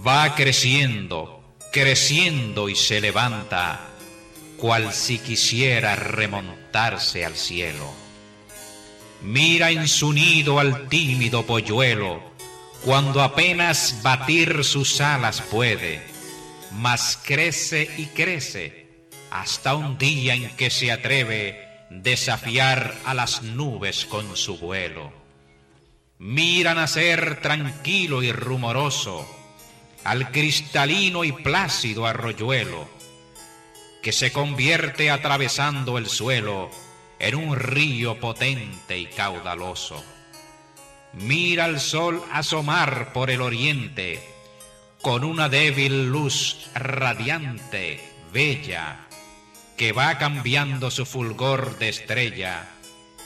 va 0.06 0.34
creciendo 0.34 1.35
creciendo 1.76 2.70
y 2.70 2.74
se 2.74 3.02
levanta, 3.02 3.88
cual 4.56 4.94
si 4.94 5.18
quisiera 5.18 5.94
remontarse 5.94 7.22
al 7.22 7.36
cielo. 7.36 7.92
Mira 9.20 9.70
en 9.70 9.86
su 9.86 10.14
nido 10.14 10.58
al 10.58 10.88
tímido 10.88 11.44
polluelo, 11.44 12.22
cuando 12.82 13.22
apenas 13.22 14.00
batir 14.02 14.64
sus 14.64 15.02
alas 15.02 15.42
puede, 15.42 16.00
mas 16.72 17.18
crece 17.22 17.90
y 17.98 18.06
crece, 18.06 19.08
hasta 19.30 19.74
un 19.74 19.98
día 19.98 20.32
en 20.32 20.48
que 20.56 20.70
se 20.70 20.90
atreve 20.90 21.84
desafiar 21.90 22.94
a 23.04 23.12
las 23.12 23.42
nubes 23.42 24.06
con 24.06 24.34
su 24.34 24.56
vuelo. 24.56 25.12
Mira 26.16 26.72
nacer 26.72 27.42
tranquilo 27.42 28.22
y 28.22 28.32
rumoroso, 28.32 29.35
al 30.06 30.30
cristalino 30.30 31.24
y 31.24 31.32
plácido 31.32 32.06
arroyuelo, 32.06 32.88
que 34.02 34.12
se 34.12 34.32
convierte 34.32 35.10
atravesando 35.10 35.98
el 35.98 36.06
suelo 36.06 36.70
en 37.18 37.34
un 37.34 37.56
río 37.56 38.20
potente 38.20 38.98
y 38.98 39.06
caudaloso. 39.06 40.04
Mira 41.14 41.64
al 41.64 41.80
sol 41.80 42.22
asomar 42.32 43.12
por 43.12 43.30
el 43.30 43.40
oriente 43.40 44.22
con 45.02 45.24
una 45.24 45.48
débil 45.48 46.08
luz 46.08 46.68
radiante, 46.74 48.00
bella, 48.32 49.06
que 49.76 49.92
va 49.92 50.18
cambiando 50.18 50.90
su 50.90 51.04
fulgor 51.04 51.78
de 51.78 51.88
estrella 51.88 52.68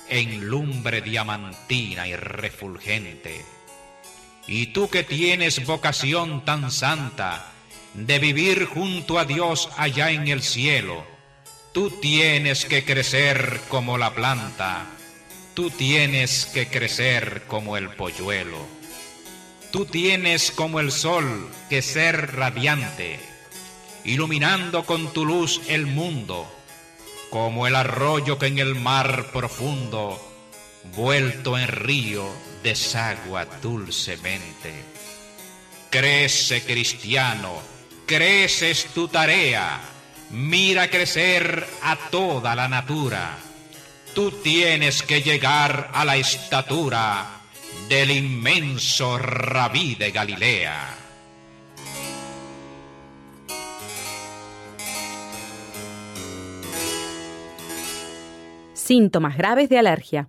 en 0.09 0.49
lumbre 0.49 1.03
diamantina 1.03 2.09
y 2.09 2.17
refulgente 2.17 3.45
y 4.51 4.67
tú 4.67 4.91
que 4.91 5.05
tienes 5.05 5.65
vocación 5.65 6.45
tan 6.45 6.73
santa 6.73 7.53
de 7.95 8.19
vivir 8.19 8.65
junto 8.65 9.21
a 9.21 9.25
Dios 9.25 9.69
allá 9.77 10.11
en 10.11 10.27
el 10.27 10.43
cielo, 10.43 11.07
tú 11.73 11.89
tienes 11.89 12.65
que 12.65 12.85
crecer 12.85 13.61
como 13.69 13.97
la 13.97 14.13
planta, 14.13 14.87
tú 15.55 15.71
tienes 15.71 16.47
que 16.47 16.67
crecer 16.67 17.45
como 17.47 17.77
el 17.77 17.91
polluelo, 17.91 18.59
tú 19.71 19.87
tienes 19.87 20.51
como 20.51 20.81
el 20.81 20.91
sol 20.91 21.49
que 21.69 21.81
ser 21.81 22.35
radiante, 22.35 23.21
iluminando 24.03 24.85
con 24.85 25.13
tu 25.13 25.25
luz 25.25 25.61
el 25.69 25.87
mundo, 25.87 26.53
como 27.31 27.69
el 27.69 27.77
arroyo 27.77 28.37
que 28.37 28.47
en 28.47 28.59
el 28.59 28.75
mar 28.75 29.31
profundo, 29.33 30.21
vuelto 30.97 31.57
en 31.57 31.69
río, 31.69 32.29
desagua 32.63 33.45
dulcemente. 33.63 34.73
Crece 35.91 36.63
cristiano, 36.63 37.61
creces 38.07 38.87
tu 38.95 39.09
tarea, 39.09 39.81
mira 40.31 40.89
crecer 40.89 41.67
a 41.83 41.97
toda 42.11 42.55
la 42.55 42.69
natura. 42.69 43.37
Tú 44.15 44.31
tienes 44.43 45.03
que 45.03 45.23
llegar 45.23 45.91
a 45.93 46.05
la 46.05 46.17
estatura 46.17 47.41
del 47.89 48.11
inmenso 48.11 49.19
rabí 49.19 49.95
de 49.95 50.11
Galilea. 50.11 50.97
Síntomas 58.75 59.37
graves 59.37 59.69
de 59.69 59.79
alergia. 59.79 60.29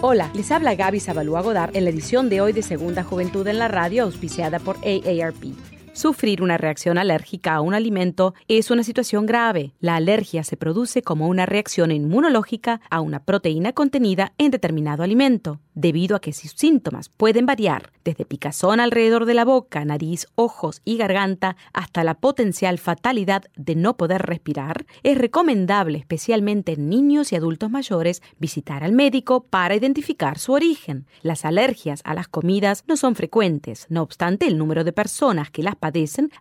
Hola, 0.00 0.30
les 0.32 0.52
habla 0.52 0.76
Gaby 0.76 1.00
Zabalúa 1.00 1.42
Godard 1.42 1.76
en 1.76 1.82
la 1.82 1.90
edición 1.90 2.28
de 2.28 2.40
hoy 2.40 2.52
de 2.52 2.62
Segunda 2.62 3.02
Juventud 3.02 3.44
en 3.48 3.58
la 3.58 3.66
Radio, 3.66 4.04
auspiciada 4.04 4.60
por 4.60 4.76
AARP. 4.76 5.56
Sufrir 5.92 6.40
una 6.40 6.56
reacción 6.56 6.98
alérgica 6.98 7.56
a 7.56 7.60
un 7.60 7.74
alimento 7.74 8.32
es 8.46 8.70
una 8.70 8.84
situación 8.84 9.26
grave. 9.26 9.72
La 9.80 9.96
alergia 9.96 10.44
se 10.44 10.56
produce 10.56 11.02
como 11.02 11.26
una 11.26 11.46
reacción 11.46 11.90
inmunológica 11.90 12.80
a 12.88 13.00
una 13.00 13.24
proteína 13.24 13.72
contenida 13.72 14.34
en 14.38 14.52
determinado 14.52 15.02
alimento, 15.02 15.58
debido 15.78 16.16
a 16.16 16.20
que 16.20 16.32
sus 16.32 16.52
síntomas 16.52 17.08
pueden 17.08 17.46
variar 17.46 17.92
desde 18.04 18.24
picazón 18.24 18.80
alrededor 18.80 19.24
de 19.24 19.34
la 19.34 19.44
boca, 19.44 19.84
nariz, 19.84 20.26
ojos 20.34 20.80
y 20.84 20.96
garganta 20.96 21.56
hasta 21.72 22.04
la 22.04 22.14
potencial 22.14 22.78
fatalidad 22.78 23.44
de 23.56 23.74
no 23.74 23.96
poder 23.96 24.22
respirar. 24.22 24.86
Es 25.02 25.16
recomendable, 25.18 25.98
especialmente 25.98 26.72
en 26.72 26.88
niños 26.88 27.32
y 27.32 27.36
adultos 27.36 27.70
mayores, 27.70 28.22
visitar 28.38 28.84
al 28.84 28.92
médico 28.92 29.44
para 29.44 29.74
identificar 29.74 30.38
su 30.38 30.52
origen. 30.52 31.06
Las 31.22 31.44
alergias 31.44 32.00
a 32.04 32.14
las 32.14 32.28
comidas 32.28 32.84
no 32.86 32.96
son 32.96 33.14
frecuentes, 33.14 33.86
no 33.88 34.02
obstante 34.02 34.46
el 34.46 34.58
número 34.58 34.84
de 34.84 34.92
personas 34.92 35.50
que 35.50 35.62
las 35.62 35.74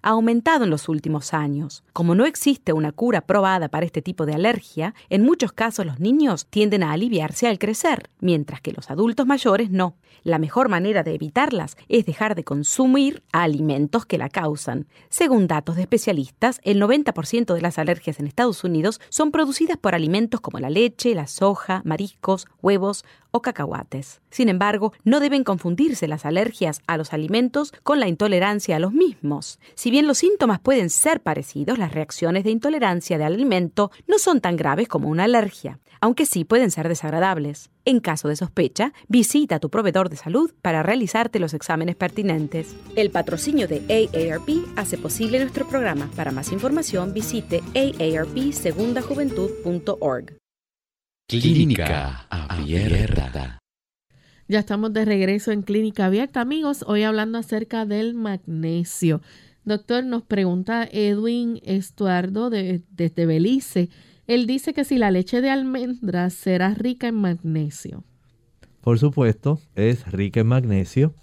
ha 0.01 0.09
aumentado 0.09 0.63
en 0.63 0.69
los 0.69 0.89
últimos 0.89 1.33
años. 1.33 1.83
Como 1.93 2.15
no 2.15 2.25
existe 2.25 2.73
una 2.73 2.91
cura 2.91 3.21
probada 3.21 3.67
para 3.69 3.85
este 3.85 4.01
tipo 4.01 4.25
de 4.25 4.33
alergia, 4.33 4.95
en 5.09 5.23
muchos 5.23 5.51
casos 5.51 5.85
los 5.85 5.99
niños 5.99 6.47
tienden 6.47 6.83
a 6.83 6.91
aliviarse 6.91 7.47
al 7.47 7.59
crecer, 7.59 8.09
mientras 8.19 8.61
que 8.61 8.71
los 8.71 8.89
adultos 8.89 9.26
mayores 9.27 9.69
no. 9.69 9.95
La 10.23 10.39
mejor 10.39 10.67
manera 10.67 11.03
de 11.03 11.13
evitarlas 11.13 11.77
es 11.87 12.05
dejar 12.05 12.35
de 12.35 12.43
consumir 12.43 13.23
alimentos 13.31 14.05
que 14.05 14.17
la 14.17 14.29
causan. 14.29 14.87
Según 15.09 15.47
datos 15.47 15.75
de 15.75 15.83
especialistas, 15.83 16.59
el 16.63 16.81
90% 16.81 17.53
de 17.53 17.61
las 17.61 17.77
alergias 17.77 18.19
en 18.19 18.27
Estados 18.27 18.63
Unidos 18.63 18.99
son 19.09 19.31
producidas 19.31 19.77
por 19.77 19.95
alimentos 19.95 20.41
como 20.41 20.59
la 20.59 20.69
leche, 20.69 21.15
la 21.15 21.27
soja, 21.27 21.81
mariscos, 21.85 22.47
huevos 22.61 23.05
o 23.31 23.41
cacahuates. 23.41 24.21
Sin 24.29 24.49
embargo, 24.49 24.93
no 25.03 25.19
deben 25.19 25.43
confundirse 25.43 26.07
las 26.07 26.25
alergias 26.25 26.81
a 26.87 26.97
los 26.97 27.13
alimentos 27.13 27.73
con 27.83 27.99
la 27.99 28.07
intolerancia 28.07 28.75
a 28.75 28.79
los 28.79 28.93
mismos. 28.93 29.59
Si 29.75 29.91
bien 29.91 30.07
los 30.07 30.17
síntomas 30.17 30.59
pueden 30.59 30.89
ser 30.89 31.21
parecidos, 31.21 31.77
las 31.77 31.93
reacciones 31.93 32.43
de 32.43 32.51
intolerancia 32.51 33.17
del 33.17 33.33
alimento 33.33 33.91
no 34.07 34.19
son 34.19 34.41
tan 34.41 34.57
graves 34.57 34.87
como 34.87 35.09
una 35.09 35.25
alergia, 35.25 35.79
aunque 36.01 36.25
sí 36.25 36.43
pueden 36.45 36.71
ser 36.71 36.87
desagradables. 36.87 37.69
En 37.85 37.99
caso 37.99 38.27
de 38.27 38.35
sospecha, 38.35 38.93
visita 39.07 39.55
a 39.55 39.59
tu 39.59 39.69
proveedor 39.69 40.09
de 40.09 40.17
salud 40.17 40.51
para 40.61 40.83
realizarte 40.83 41.39
los 41.39 41.53
exámenes 41.53 41.95
pertinentes. 41.95 42.75
El 42.95 43.11
patrocinio 43.11 43.67
de 43.67 43.81
AARP 43.89 44.49
hace 44.75 44.97
posible 44.97 45.39
nuestro 45.39 45.67
programa. 45.67 46.09
Para 46.15 46.31
más 46.31 46.51
información, 46.51 47.13
visite 47.13 47.61
aarpsegundajuventud.org. 47.75 50.37
Clínica 51.29 52.25
Abierta. 52.29 53.59
Ya 54.47 54.59
estamos 54.59 54.93
de 54.93 55.03
regreso 55.03 55.51
en 55.51 55.61
Clínica 55.61 56.05
Abierta, 56.05 56.39
amigos. 56.39 56.85
Hoy 56.87 57.03
hablando 57.03 57.37
acerca 57.37 57.85
del 57.85 58.13
magnesio. 58.13 59.21
Doctor, 59.65 60.05
nos 60.05 60.23
pregunta 60.23 60.87
Edwin 60.89 61.59
Estuardo 61.63 62.49
de, 62.49 62.81
desde 62.89 63.25
Belice. 63.25 63.89
Él 64.27 64.45
dice 64.45 64.73
que 64.73 64.83
si 64.83 64.97
la 64.97 65.09
leche 65.09 65.39
de 65.39 65.49
almendras 65.49 66.33
será 66.33 66.73
rica 66.73 67.07
en 67.07 67.15
magnesio. 67.15 68.03
Por 68.81 68.99
supuesto, 68.99 69.59
es 69.75 70.09
rica 70.11 70.41
en 70.41 70.47
magnesio 70.47 71.13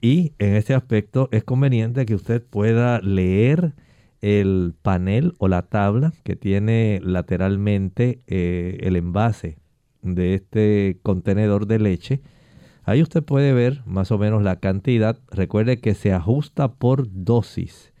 y 0.00 0.32
en 0.38 0.56
este 0.56 0.74
aspecto 0.74 1.28
es 1.30 1.44
conveniente 1.44 2.06
que 2.06 2.16
usted 2.16 2.42
pueda 2.42 3.00
leer 3.00 3.74
el 4.20 4.74
panel 4.82 5.34
o 5.38 5.46
la 5.46 5.62
tabla 5.62 6.12
que 6.24 6.36
tiene 6.36 7.00
lateralmente 7.02 8.20
eh, 8.26 8.78
el 8.80 8.96
envase 8.96 9.58
de 10.02 10.34
este 10.34 10.98
contenedor 11.02 11.66
de 11.66 11.78
leche. 11.78 12.20
Ahí 12.82 13.00
usted 13.00 13.22
puede 13.22 13.52
ver 13.52 13.82
más 13.86 14.10
o 14.10 14.18
menos 14.18 14.42
la 14.42 14.56
cantidad. 14.56 15.18
Recuerde 15.30 15.80
que 15.80 15.94
se 15.94 16.12
ajusta 16.12 16.72
por 16.72 17.06
dosis. 17.10 17.92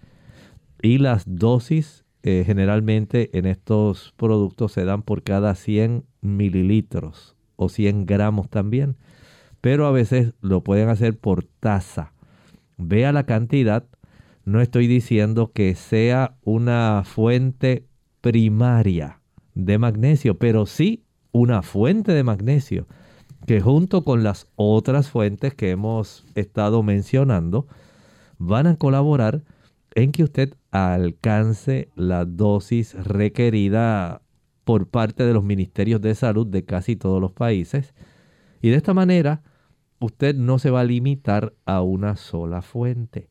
Y 0.82 0.98
las 0.98 1.24
dosis 1.26 1.99
eh, 2.22 2.42
generalmente 2.44 3.36
en 3.38 3.46
estos 3.46 4.12
productos 4.16 4.72
se 4.72 4.84
dan 4.84 5.02
por 5.02 5.22
cada 5.22 5.54
100 5.54 6.04
mililitros 6.20 7.36
o 7.56 7.68
100 7.68 8.06
gramos 8.06 8.48
también. 8.50 8.96
Pero 9.60 9.86
a 9.86 9.90
veces 9.90 10.34
lo 10.40 10.62
pueden 10.62 10.88
hacer 10.88 11.18
por 11.18 11.44
taza. 11.44 12.12
Vea 12.76 13.12
la 13.12 13.24
cantidad. 13.24 13.84
No 14.44 14.60
estoy 14.60 14.86
diciendo 14.86 15.52
que 15.52 15.74
sea 15.74 16.36
una 16.42 17.02
fuente 17.04 17.86
primaria 18.20 19.20
de 19.54 19.78
magnesio, 19.78 20.38
pero 20.38 20.66
sí 20.66 21.04
una 21.32 21.62
fuente 21.62 22.12
de 22.12 22.24
magnesio 22.24 22.86
que 23.46 23.60
junto 23.60 24.04
con 24.04 24.22
las 24.22 24.46
otras 24.56 25.08
fuentes 25.08 25.54
que 25.54 25.70
hemos 25.70 26.24
estado 26.34 26.82
mencionando 26.82 27.66
van 28.38 28.66
a 28.66 28.76
colaborar 28.76 29.42
en 29.94 30.12
que 30.12 30.24
usted 30.24 30.54
alcance 30.70 31.88
la 31.96 32.24
dosis 32.24 32.94
requerida 32.94 34.22
por 34.64 34.88
parte 34.88 35.24
de 35.24 35.32
los 35.32 35.42
ministerios 35.42 36.00
de 36.00 36.14
salud 36.14 36.46
de 36.46 36.64
casi 36.64 36.96
todos 36.96 37.20
los 37.20 37.32
países. 37.32 37.94
Y 38.62 38.70
de 38.70 38.76
esta 38.76 38.94
manera, 38.94 39.42
usted 39.98 40.34
no 40.34 40.58
se 40.58 40.70
va 40.70 40.80
a 40.80 40.84
limitar 40.84 41.54
a 41.64 41.82
una 41.82 42.16
sola 42.16 42.62
fuente. 42.62 43.28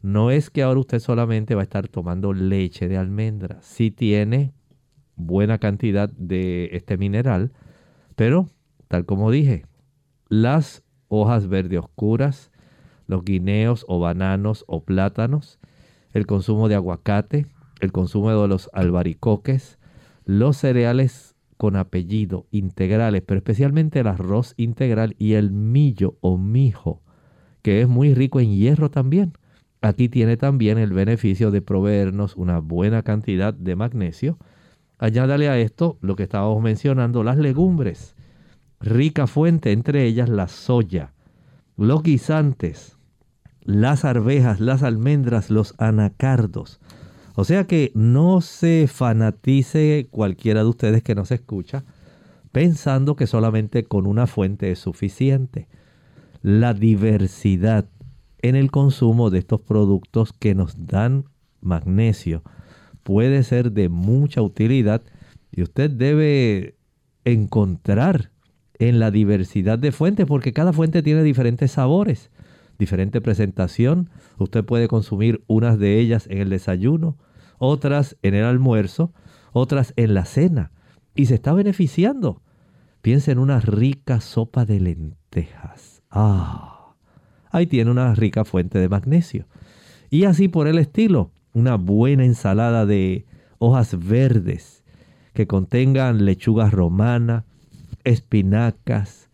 No 0.00 0.30
es 0.30 0.50
que 0.50 0.62
ahora 0.62 0.80
usted 0.80 0.98
solamente 0.98 1.54
va 1.54 1.60
a 1.60 1.64
estar 1.64 1.86
tomando 1.88 2.32
leche 2.32 2.88
de 2.88 2.96
almendra. 2.96 3.58
Sí 3.62 3.90
tiene 3.90 4.52
buena 5.14 5.58
cantidad 5.58 6.10
de 6.10 6.70
este 6.72 6.96
mineral, 6.96 7.52
pero 8.16 8.48
tal 8.88 9.04
como 9.06 9.30
dije, 9.30 9.64
las 10.28 10.82
hojas 11.08 11.46
verde 11.46 11.78
oscuras, 11.78 12.50
los 13.06 13.24
guineos 13.24 13.84
o 13.86 14.00
bananos 14.00 14.64
o 14.66 14.82
plátanos, 14.82 15.60
el 16.12 16.26
consumo 16.26 16.68
de 16.68 16.74
aguacate, 16.74 17.46
el 17.80 17.92
consumo 17.92 18.30
de 18.30 18.48
los 18.48 18.70
albaricoques, 18.72 19.78
los 20.24 20.56
cereales 20.56 21.34
con 21.56 21.76
apellido 21.76 22.46
integrales, 22.50 23.22
pero 23.24 23.38
especialmente 23.38 24.00
el 24.00 24.08
arroz 24.08 24.54
integral 24.56 25.14
y 25.18 25.34
el 25.34 25.50
millo 25.52 26.16
o 26.20 26.36
mijo, 26.36 27.02
que 27.62 27.80
es 27.80 27.88
muy 27.88 28.14
rico 28.14 28.40
en 28.40 28.52
hierro 28.52 28.90
también. 28.90 29.34
Aquí 29.80 30.08
tiene 30.08 30.36
también 30.36 30.78
el 30.78 30.92
beneficio 30.92 31.50
de 31.50 31.62
proveernos 31.62 32.36
una 32.36 32.60
buena 32.60 33.02
cantidad 33.02 33.52
de 33.52 33.76
magnesio. 33.76 34.38
Añádale 34.98 35.48
a 35.48 35.58
esto 35.58 35.98
lo 36.00 36.14
que 36.14 36.24
estábamos 36.24 36.62
mencionando, 36.62 37.24
las 37.24 37.36
legumbres. 37.36 38.14
Rica 38.80 39.26
fuente, 39.26 39.72
entre 39.72 40.04
ellas 40.04 40.28
la 40.28 40.48
soya, 40.48 41.12
los 41.76 42.02
guisantes, 42.02 42.98
las 43.64 44.04
arvejas, 44.04 44.60
las 44.60 44.82
almendras, 44.82 45.50
los 45.50 45.74
anacardos. 45.78 46.80
O 47.34 47.44
sea 47.44 47.66
que 47.66 47.92
no 47.94 48.40
se 48.40 48.86
fanatice 48.88 50.08
cualquiera 50.10 50.62
de 50.62 50.68
ustedes 50.68 51.02
que 51.02 51.14
nos 51.14 51.30
escucha 51.30 51.84
pensando 52.52 53.16
que 53.16 53.26
solamente 53.26 53.84
con 53.84 54.06
una 54.06 54.26
fuente 54.26 54.70
es 54.70 54.78
suficiente. 54.78 55.68
La 56.42 56.74
diversidad 56.74 57.86
en 58.42 58.56
el 58.56 58.70
consumo 58.70 59.30
de 59.30 59.38
estos 59.38 59.60
productos 59.62 60.32
que 60.32 60.54
nos 60.54 60.86
dan 60.86 61.24
magnesio 61.60 62.42
puede 63.02 63.42
ser 63.44 63.72
de 63.72 63.88
mucha 63.88 64.42
utilidad 64.42 65.02
y 65.50 65.62
usted 65.62 65.90
debe 65.90 66.76
encontrar 67.24 68.30
en 68.78 68.98
la 68.98 69.10
diversidad 69.10 69.78
de 69.78 69.92
fuentes 69.92 70.26
porque 70.26 70.52
cada 70.52 70.72
fuente 70.72 71.02
tiene 71.02 71.22
diferentes 71.22 71.72
sabores 71.72 72.30
diferente 72.82 73.20
presentación. 73.20 74.10
Usted 74.38 74.64
puede 74.64 74.88
consumir 74.88 75.44
unas 75.46 75.78
de 75.78 76.00
ellas 76.00 76.26
en 76.28 76.38
el 76.38 76.50
desayuno, 76.50 77.16
otras 77.58 78.16
en 78.22 78.34
el 78.34 78.44
almuerzo, 78.44 79.12
otras 79.52 79.92
en 79.94 80.14
la 80.14 80.24
cena. 80.24 80.72
Y 81.14 81.26
se 81.26 81.34
está 81.34 81.52
beneficiando. 81.52 82.42
Piensa 83.00 83.30
en 83.30 83.38
una 83.38 83.60
rica 83.60 84.20
sopa 84.20 84.64
de 84.64 84.80
lentejas. 84.80 86.02
Ah, 86.10 86.94
ahí 87.50 87.68
tiene 87.68 87.90
una 87.92 88.16
rica 88.16 88.44
fuente 88.44 88.80
de 88.80 88.88
magnesio. 88.88 89.46
Y 90.10 90.24
así 90.24 90.48
por 90.48 90.66
el 90.66 90.78
estilo, 90.78 91.30
una 91.54 91.76
buena 91.76 92.24
ensalada 92.24 92.84
de 92.84 93.26
hojas 93.58 93.96
verdes 93.96 94.82
que 95.34 95.46
contengan 95.46 96.24
lechuga 96.24 96.68
romana, 96.68 97.44
espinacas, 98.02 99.30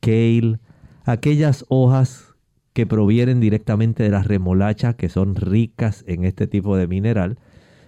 kale, 0.00 0.58
aquellas 1.04 1.64
hojas 1.68 2.29
que 2.72 2.86
provienen 2.86 3.40
directamente 3.40 4.02
de 4.02 4.10
las 4.10 4.26
remolachas, 4.26 4.94
que 4.94 5.08
son 5.08 5.34
ricas 5.34 6.04
en 6.06 6.24
este 6.24 6.46
tipo 6.46 6.76
de 6.76 6.86
mineral. 6.86 7.38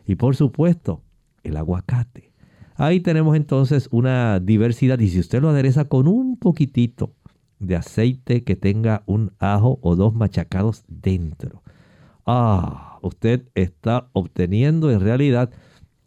Y 0.07 0.17
por 0.17 0.37
supuesto, 0.37 1.03
el 1.43 1.57
aguacate. 1.57 2.33
Ahí 2.75 3.01
tenemos 3.01 3.37
entonces 3.37 3.89
una 3.93 4.41
diversidad 4.41 4.99
y 4.99 5.09
si 5.09 5.21
usted 5.21 5.41
lo 5.41 5.51
adereza 5.51 5.85
con 5.85 6.09
un 6.09 6.37
poquitito 6.37 7.15
de 7.59 7.77
aceite 7.77 8.43
que 8.43 8.57
tenga 8.57 9.03
un 9.07 9.33
ajo 9.39 9.79
o 9.83 9.95
dos 9.95 10.15
machacados 10.15 10.85
dentro. 10.89 11.63
Ah, 12.27 12.99
usted 13.03 13.49
está 13.55 14.09
obteniendo 14.13 14.91
en 14.91 15.01
realidad 15.01 15.51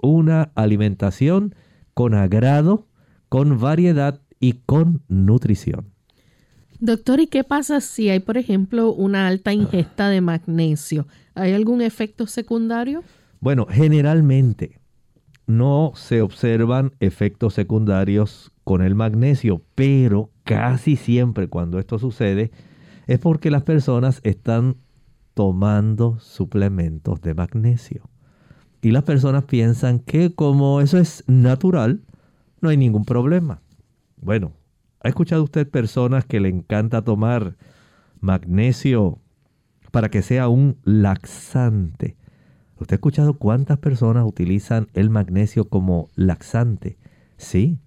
una 0.01 0.51
alimentación 0.55 1.55
con 1.93 2.13
agrado, 2.13 2.88
con 3.30 3.59
variedad 3.59 4.21
y 4.39 4.53
con 4.65 5.01
nutrición. 5.07 5.94
Doctor, 6.80 7.19
¿y 7.19 7.28
qué 7.28 7.43
pasa 7.43 7.80
si 7.82 8.09
hay, 8.09 8.19
por 8.19 8.38
ejemplo, 8.38 8.91
una 8.91 9.28
alta 9.28 9.53
ingesta 9.53 10.09
de 10.09 10.21
magnesio? 10.21 11.07
¿Hay 11.34 11.53
algún 11.53 11.82
efecto 11.82 12.28
secundario? 12.28 13.03
Bueno, 13.39 13.67
generalmente 13.69 14.80
no 15.47 15.93
se 15.95 16.21
observan 16.21 16.93
efectos 16.99 17.53
secundarios 17.53 18.51
con 18.63 18.82
el 18.82 18.95
magnesio, 18.95 19.61
pero 19.76 20.32
casi 20.43 20.95
siempre 20.95 21.47
cuando 21.47 21.80
esto 21.80 21.99
sucede 21.99 22.51
es 23.07 23.19
porque 23.19 23.51
las 23.51 23.63
personas 23.63 24.19
están 24.23 24.78
tomando 25.34 26.17
suplementos 26.19 27.21
de 27.21 27.34
magnesio. 27.36 28.09
Y 28.82 28.91
las 28.91 29.03
personas 29.03 29.43
piensan 29.45 29.99
que 29.99 30.34
como 30.34 30.82
eso 30.82 30.97
es 30.97 31.23
natural, 31.28 32.01
no 32.61 32.69
hay 32.69 32.78
ningún 32.78 33.05
problema. 33.05 33.61
Bueno, 34.17 34.53
¿Ha 35.06 35.10
escuchado 35.10 35.43
usted 35.43 35.70
personas 35.70 36.26
que 36.26 36.39
le 36.39 36.49
encanta 36.49 37.03
tomar 37.03 37.58
magnesio 38.22 39.20
para 39.91 40.10
que 40.10 40.24
sea 40.24 40.47
un 40.47 40.80
laxante? 40.84 42.18
¿Usted 42.80 42.95
ha 42.95 42.95
escuchado 42.95 43.36
cuántas 43.36 43.78
personas 43.78 44.26
utilizan 44.26 44.88
el 44.95 45.12
magnesio 45.12 45.70
como 45.70 46.10
laxante? 46.16 46.97
Sí, 47.38 47.78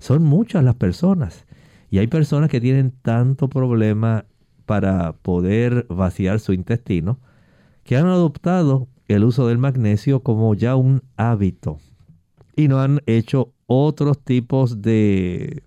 son 0.00 0.24
muchas 0.24 0.64
las 0.64 0.74
personas. 0.74 1.46
Y 1.90 1.98
hay 1.98 2.08
personas 2.08 2.50
que 2.50 2.60
tienen 2.60 2.90
tanto 3.02 3.48
problema 3.48 4.24
para 4.66 5.12
poder 5.12 5.86
vaciar 5.88 6.40
su 6.40 6.52
intestino 6.54 7.20
que 7.84 7.96
han 7.96 8.06
adoptado 8.06 8.88
el 9.06 9.22
uso 9.22 9.46
del 9.46 9.58
magnesio 9.58 10.24
como 10.24 10.52
ya 10.56 10.74
un 10.74 11.04
hábito 11.16 11.78
y 12.56 12.66
no 12.66 12.80
han 12.80 13.00
hecho 13.06 13.52
otros 13.68 14.18
tipos 14.24 14.82
de 14.82 15.62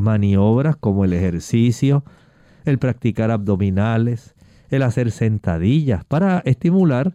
maniobras 0.00 0.76
como 0.76 1.04
el 1.04 1.12
ejercicio, 1.12 2.04
el 2.64 2.78
practicar 2.78 3.30
abdominales, 3.30 4.34
el 4.68 4.82
hacer 4.82 5.10
sentadillas 5.10 6.04
para 6.04 6.40
estimular 6.40 7.14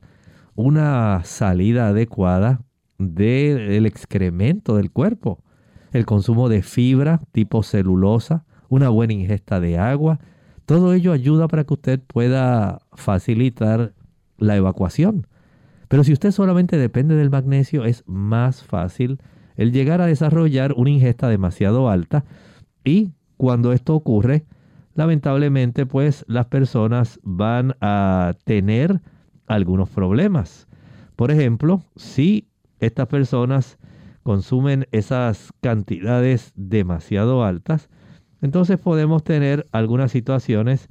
una 0.56 1.22
salida 1.24 1.90
adecuada 1.90 2.62
del 2.98 3.86
excremento 3.86 4.78
del 4.78 4.92
cuerpo, 4.92 5.44
el 5.92 6.06
consumo 6.06 6.50
de 6.50 6.62
fibra 6.62 7.22
tipo 7.32 7.64
celulosa, 7.64 8.46
una 8.70 8.90
buena 8.90 9.14
ingesta 9.14 9.60
de 9.60 9.78
agua, 9.78 10.20
todo 10.66 10.94
ello 10.94 11.12
ayuda 11.12 11.48
para 11.48 11.64
que 11.64 11.74
usted 11.74 12.00
pueda 12.00 12.80
facilitar 12.94 13.94
la 14.38 14.56
evacuación. 14.56 15.28
Pero 15.88 16.04
si 16.04 16.14
usted 16.14 16.32
solamente 16.32 16.78
depende 16.78 17.16
del 17.16 17.30
magnesio, 17.30 17.86
es 17.86 18.04
más 18.08 18.64
fácil 18.64 19.20
el 19.56 19.72
llegar 19.72 20.02
a 20.02 20.08
desarrollar 20.08 20.74
una 20.74 20.90
ingesta 20.90 21.30
demasiado 21.30 21.90
alta 21.90 22.26
y 22.86 23.12
cuando 23.36 23.74
esto 23.74 23.96
ocurre, 23.96 24.46
lamentablemente 24.94 25.86
pues 25.86 26.24
las 26.28 26.46
personas 26.46 27.20
van 27.24 27.76
a 27.82 28.34
tener 28.46 29.02
algunos 29.48 29.90
problemas. 29.90 30.68
Por 31.18 31.32
ejemplo, 31.32 31.84
si 31.96 32.48
estas 32.80 33.08
personas 33.08 33.78
consumen 34.24 34.88
esas 34.92 35.52
cantidades 35.62 36.54
demasiado 36.56 37.44
altas, 37.44 37.90
entonces 38.42 38.78
podemos 38.78 39.24
tener 39.24 39.68
algunas 39.72 40.12
situaciones 40.12 40.90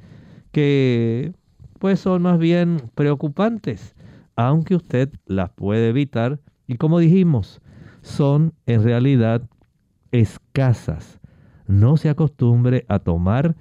que 0.53 1.33
pues 1.79 2.01
son 2.01 2.23
más 2.23 2.39
bien 2.39 2.91
preocupantes, 2.95 3.95
aunque 4.37 4.75
usted 4.77 5.11
las 5.27 5.51
puede 5.51 5.89
evitar 5.89 6.41
y 6.67 6.77
como 6.77 6.99
dijimos, 6.99 7.61
son 8.03 8.55
en 8.67 8.83
realidad 8.83 9.43
escasas 10.11 11.21
no 11.67 11.97
se 11.97 12.09
acostumbre 12.09 12.85
a 12.89 12.99
tomar 12.99 13.57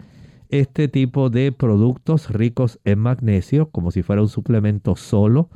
este 0.50 0.88
tipo 0.88 1.30
de 1.30 1.52
productos 1.52 2.30
ricos 2.30 2.80
en 2.84 3.00
magnesio 3.00 3.70
como 3.70 3.92
si 3.92 4.04
fuera 4.04 4.22
un 4.22 4.30
suplemento 4.30 4.96
solo 4.96 5.50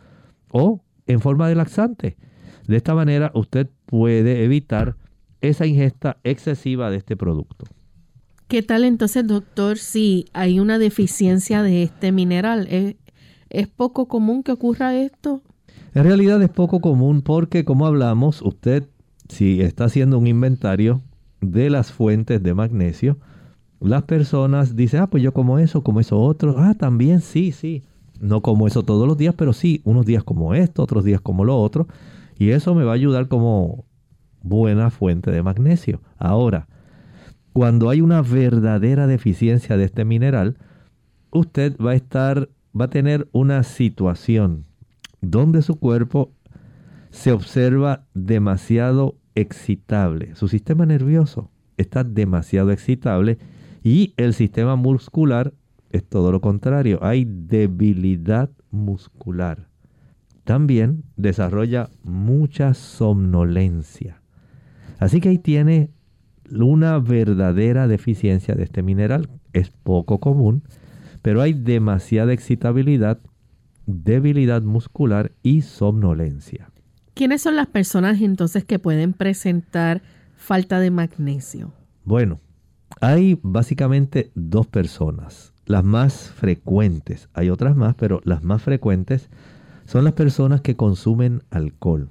o 0.52 0.82
en 1.06 1.20
forma 1.20 1.48
de 1.48 1.56
laxante. 1.56 2.18
De 2.68 2.78
esta 2.78 2.96
manera 2.96 3.32
usted 3.34 3.70
puede 3.86 4.44
evitar 4.44 4.96
esa 5.42 5.66
ingesta 5.66 6.18
excesiva 6.24 6.90
de 6.90 6.98
este 6.98 7.16
producto. 7.16 7.66
¿Qué 8.48 8.64
tal 8.64 8.86
entonces, 8.86 9.28
doctor, 9.28 9.78
si 9.78 10.26
hay 10.34 10.60
una 10.60 10.80
deficiencia 10.80 11.64
de 11.64 11.84
este 11.84 12.12
mineral? 12.12 12.96
¿Es, 13.50 13.68
poco 13.68 14.08
común 14.08 14.42
que 14.42 14.54
ocurra 14.54 14.96
esto? 14.96 15.42
En 15.94 16.04
realidad 16.04 16.42
es 16.42 16.50
poco 16.50 16.80
común 16.80 17.22
porque, 17.22 17.66
como 17.66 17.86
hablamos, 17.86 18.42
usted, 18.42 18.88
si 19.28 19.62
está 19.62 19.86
haciendo 19.86 20.18
un 20.18 20.28
inventario 20.28 21.02
de 21.42 21.70
las 21.70 21.92
fuentes 21.92 22.42
de 22.42 22.54
magnesio, 22.54 23.18
las 23.80 24.04
personas 24.04 24.76
dicen, 24.76 25.02
ah, 25.02 25.08
pues 25.08 25.22
yo 25.22 25.34
como 25.34 25.60
eso, 25.60 25.84
como 25.84 26.00
eso 26.00 26.20
otro. 26.20 26.56
Ah, 26.58 26.74
también 26.74 27.22
sí, 27.22 27.52
sí. 27.52 27.84
No 28.20 28.42
como 28.42 28.66
eso 28.68 28.84
todos 28.84 29.08
los 29.08 29.18
días, 29.18 29.36
pero 29.38 29.54
sí, 29.54 29.82
unos 29.84 30.06
días 30.06 30.24
como 30.24 30.56
esto, 30.56 30.82
otros 30.82 31.04
días 31.04 31.22
como 31.22 31.46
lo 31.46 31.58
otro. 31.60 31.88
Y 32.40 32.50
eso 32.50 32.74
me 32.74 32.84
va 32.84 32.92
a 32.92 32.96
ayudar 32.96 33.28
como 33.28 33.86
buena 34.42 34.90
fuente 34.90 35.30
de 35.30 35.44
magnesio. 35.44 36.02
Ahora, 36.18 36.68
cuando 37.54 37.90
hay 37.90 38.02
una 38.02 38.22
verdadera 38.22 39.08
deficiencia 39.08 39.78
de 39.78 39.86
este 39.86 40.06
mineral, 40.06 40.58
usted 41.32 41.76
va 41.78 41.92
a 41.92 41.96
estar, 41.96 42.50
va 42.80 42.86
a 42.86 42.90
tener 42.90 43.28
una 43.32 43.64
situación 43.64 44.66
donde 45.22 45.62
su 45.62 45.76
cuerpo 45.76 46.32
se 47.10 47.32
observa 47.32 48.06
demasiado 48.14 49.16
excitable. 49.38 50.36
Su 50.36 50.48
sistema 50.48 50.86
nervioso 50.86 51.52
está 51.78 52.04
demasiado 52.04 52.72
excitable 52.72 53.38
y 53.84 54.14
el 54.18 54.34
sistema 54.34 54.76
muscular 54.76 55.54
es 55.92 56.04
todo 56.04 56.32
lo 56.32 56.42
contrario. 56.42 57.00
Hay 57.04 57.26
debilidad 57.26 58.50
muscular. 58.72 59.68
También 60.44 61.04
desarrolla 61.18 61.90
mucha 62.04 62.74
somnolencia. 62.74 64.22
Así 64.98 65.22
que 65.22 65.30
ahí 65.30 65.38
tiene 65.38 65.92
una 66.50 66.98
verdadera 66.98 67.88
deficiencia 67.88 68.56
de 68.56 68.64
este 68.64 68.82
mineral. 68.82 69.30
Es 69.54 69.70
poco 69.70 70.20
común, 70.20 70.64
pero 71.22 71.42
hay 71.42 71.54
demasiada 71.54 72.34
excitabilidad, 72.34 73.20
debilidad 73.86 74.64
muscular 74.64 75.32
y 75.44 75.62
somnolencia. 75.62 76.72
¿Quiénes 77.18 77.42
son 77.42 77.56
las 77.56 77.66
personas 77.66 78.22
entonces 78.22 78.64
que 78.64 78.78
pueden 78.78 79.12
presentar 79.12 80.04
falta 80.36 80.80
de 80.80 80.92
magnesio? 80.92 81.74
Bueno, 82.06 82.40
hay 83.02 83.40
básicamente 83.42 84.30
dos 84.36 84.68
personas, 84.68 85.52
las 85.66 85.84
más 85.84 86.30
frecuentes. 86.30 87.28
Hay 87.34 87.50
otras 87.50 87.76
más, 87.76 87.96
pero 87.96 88.22
las 88.24 88.44
más 88.44 88.62
frecuentes 88.62 89.32
son 89.86 90.04
las 90.04 90.14
personas 90.14 90.62
que 90.62 90.76
consumen 90.76 91.42
alcohol. 91.50 92.10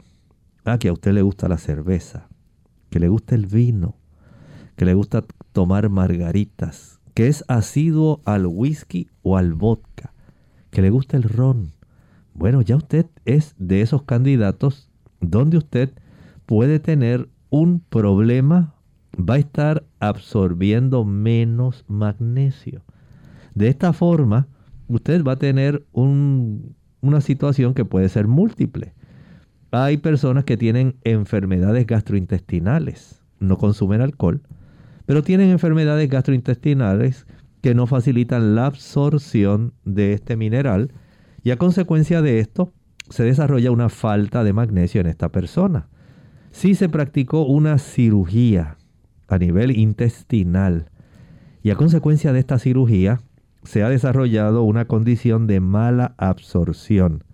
Ah, 0.64 0.78
que 0.78 0.88
a 0.88 0.92
usted 0.92 1.12
le 1.12 1.22
gusta 1.22 1.46
la 1.46 1.58
cerveza, 1.58 2.26
que 2.90 2.98
le 2.98 3.06
gusta 3.06 3.36
el 3.36 3.46
vino, 3.46 3.94
que 4.74 4.86
le 4.86 4.94
gusta 4.94 5.24
tomar 5.52 5.88
margaritas, 5.88 6.98
que 7.14 7.28
es 7.28 7.44
asiduo 7.46 8.22
al 8.24 8.46
whisky 8.46 9.08
o 9.22 9.36
al 9.36 9.54
vodka, 9.54 10.12
que 10.72 10.82
le 10.82 10.90
gusta 10.90 11.16
el 11.16 11.22
ron. 11.22 11.74
Bueno, 12.34 12.60
ya 12.60 12.74
usted 12.74 13.06
es 13.24 13.54
de 13.56 13.82
esos 13.82 14.02
candidatos 14.02 14.90
donde 15.20 15.58
usted 15.58 15.92
puede 16.46 16.78
tener 16.78 17.28
un 17.50 17.80
problema, 17.80 18.74
va 19.18 19.34
a 19.34 19.38
estar 19.38 19.84
absorbiendo 19.98 21.04
menos 21.04 21.84
magnesio. 21.88 22.82
De 23.54 23.68
esta 23.68 23.92
forma, 23.92 24.48
usted 24.88 25.24
va 25.24 25.32
a 25.32 25.38
tener 25.38 25.84
una 25.92 27.20
situación 27.20 27.74
que 27.74 27.84
puede 27.84 28.08
ser 28.08 28.28
múltiple. 28.28 28.94
Hay 29.70 29.96
personas 29.96 30.44
que 30.44 30.56
tienen 30.56 30.96
enfermedades 31.04 31.86
gastrointestinales, 31.86 33.22
no 33.40 33.58
consumen 33.58 34.00
alcohol, 34.00 34.42
pero 35.06 35.22
tienen 35.22 35.50
enfermedades 35.50 36.08
gastrointestinales 36.08 37.26
que 37.62 37.74
no 37.74 37.86
facilitan 37.86 38.54
la 38.54 38.66
absorción 38.66 39.72
de 39.84 40.12
este 40.12 40.36
mineral 40.36 40.92
y 41.42 41.50
a 41.50 41.56
consecuencia 41.56 42.22
de 42.22 42.40
esto 42.40 42.72
se 43.08 43.24
desarrolla 43.24 43.70
una 43.70 43.88
falta 43.88 44.44
de 44.44 44.52
magnesio 44.52 45.00
en 45.00 45.06
esta 45.06 45.30
persona. 45.30 45.88
Si 46.50 46.74
se 46.74 46.88
practicó 46.88 47.44
una 47.44 47.78
cirugía 47.78 48.76
a 49.28 49.38
nivel 49.38 49.76
intestinal 49.76 50.90
y 51.62 51.70
a 51.70 51.76
consecuencia 51.76 52.32
de 52.32 52.40
esta 52.40 52.58
cirugía 52.58 53.20
se 53.62 53.82
ha 53.82 53.88
desarrollado 53.88 54.62
una 54.62 54.84
condición 54.84 55.46
de 55.46 55.60
mala 55.60 56.14
absorción, 56.18 57.24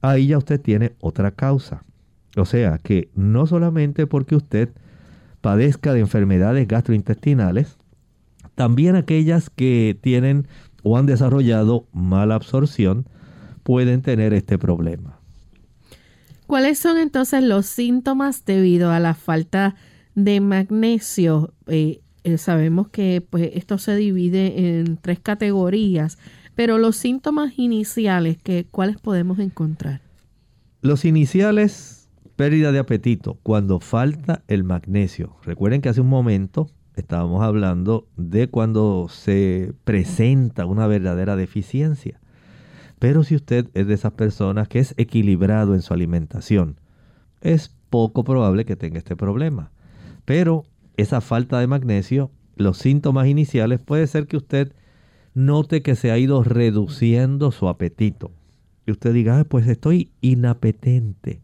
ahí 0.00 0.28
ya 0.28 0.38
usted 0.38 0.60
tiene 0.60 0.92
otra 1.00 1.32
causa. 1.32 1.82
O 2.36 2.44
sea 2.44 2.78
que 2.78 3.10
no 3.14 3.46
solamente 3.46 4.06
porque 4.06 4.36
usted 4.36 4.70
padezca 5.40 5.92
de 5.92 6.00
enfermedades 6.00 6.66
gastrointestinales, 6.66 7.78
también 8.54 8.96
aquellas 8.96 9.50
que 9.50 9.98
tienen 10.00 10.48
o 10.82 10.98
han 10.98 11.06
desarrollado 11.06 11.86
mala 11.92 12.34
absorción 12.34 13.06
pueden 13.66 14.00
tener 14.00 14.32
este 14.32 14.58
problema. 14.58 15.18
¿Cuáles 16.46 16.78
son 16.78 16.98
entonces 16.98 17.42
los 17.42 17.66
síntomas 17.66 18.44
debido 18.44 18.92
a 18.92 19.00
la 19.00 19.14
falta 19.14 19.74
de 20.14 20.40
magnesio? 20.40 21.52
Eh, 21.66 22.00
eh, 22.22 22.38
sabemos 22.38 22.88
que 22.88 23.26
pues, 23.28 23.50
esto 23.54 23.78
se 23.78 23.96
divide 23.96 24.78
en 24.78 24.96
tres 24.98 25.18
categorías, 25.18 26.16
pero 26.54 26.78
los 26.78 26.94
síntomas 26.94 27.58
iniciales, 27.58 28.38
que, 28.40 28.66
¿cuáles 28.70 28.98
podemos 28.98 29.40
encontrar? 29.40 30.00
Los 30.80 31.04
iniciales 31.04 31.96
Pérdida 32.36 32.70
de 32.70 32.78
apetito 32.78 33.38
cuando 33.42 33.80
falta 33.80 34.44
el 34.46 34.62
magnesio. 34.62 35.36
Recuerden 35.42 35.80
que 35.80 35.88
hace 35.88 36.02
un 36.02 36.08
momento 36.10 36.68
estábamos 36.94 37.42
hablando 37.42 38.08
de 38.18 38.48
cuando 38.48 39.06
se 39.08 39.72
presenta 39.84 40.66
una 40.66 40.86
verdadera 40.86 41.34
deficiencia. 41.34 42.20
Pero 42.98 43.24
si 43.24 43.34
usted 43.34 43.68
es 43.74 43.86
de 43.86 43.94
esas 43.94 44.12
personas 44.12 44.68
que 44.68 44.78
es 44.78 44.94
equilibrado 44.96 45.74
en 45.74 45.82
su 45.82 45.92
alimentación, 45.92 46.80
es 47.40 47.74
poco 47.90 48.24
probable 48.24 48.64
que 48.64 48.76
tenga 48.76 48.98
este 48.98 49.16
problema. 49.16 49.70
Pero 50.24 50.64
esa 50.96 51.20
falta 51.20 51.60
de 51.60 51.66
magnesio, 51.66 52.30
los 52.56 52.78
síntomas 52.78 53.26
iniciales 53.28 53.80
puede 53.80 54.06
ser 54.06 54.26
que 54.26 54.36
usted 54.36 54.72
note 55.34 55.82
que 55.82 55.94
se 55.94 56.10
ha 56.10 56.18
ido 56.18 56.42
reduciendo 56.42 57.52
su 57.52 57.68
apetito. 57.68 58.32
Y 58.86 58.92
usted 58.92 59.12
diga, 59.12 59.44
pues 59.44 59.66
estoy 59.66 60.10
inapetente. 60.20 61.40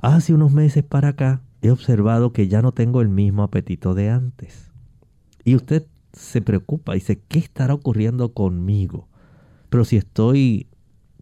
Hace 0.00 0.32
unos 0.32 0.52
meses 0.52 0.84
para 0.84 1.08
acá 1.08 1.42
he 1.62 1.70
observado 1.70 2.32
que 2.32 2.48
ya 2.48 2.62
no 2.62 2.72
tengo 2.72 3.02
el 3.02 3.08
mismo 3.08 3.42
apetito 3.42 3.94
de 3.94 4.10
antes. 4.10 4.70
Y 5.44 5.56
usted 5.56 5.86
se 6.12 6.40
preocupa 6.40 6.92
y 6.92 7.00
dice, 7.00 7.20
¿qué 7.28 7.38
estará 7.38 7.74
ocurriendo 7.74 8.32
conmigo? 8.32 9.09
Pero 9.70 9.84
si 9.84 9.96
estoy 9.96 10.66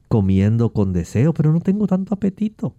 comiendo 0.09 0.73
con 0.73 0.93
deseo, 0.93 1.33
pero 1.33 1.53
no 1.53 1.61
tengo 1.61 1.87
tanto 1.87 2.15
apetito. 2.15 2.75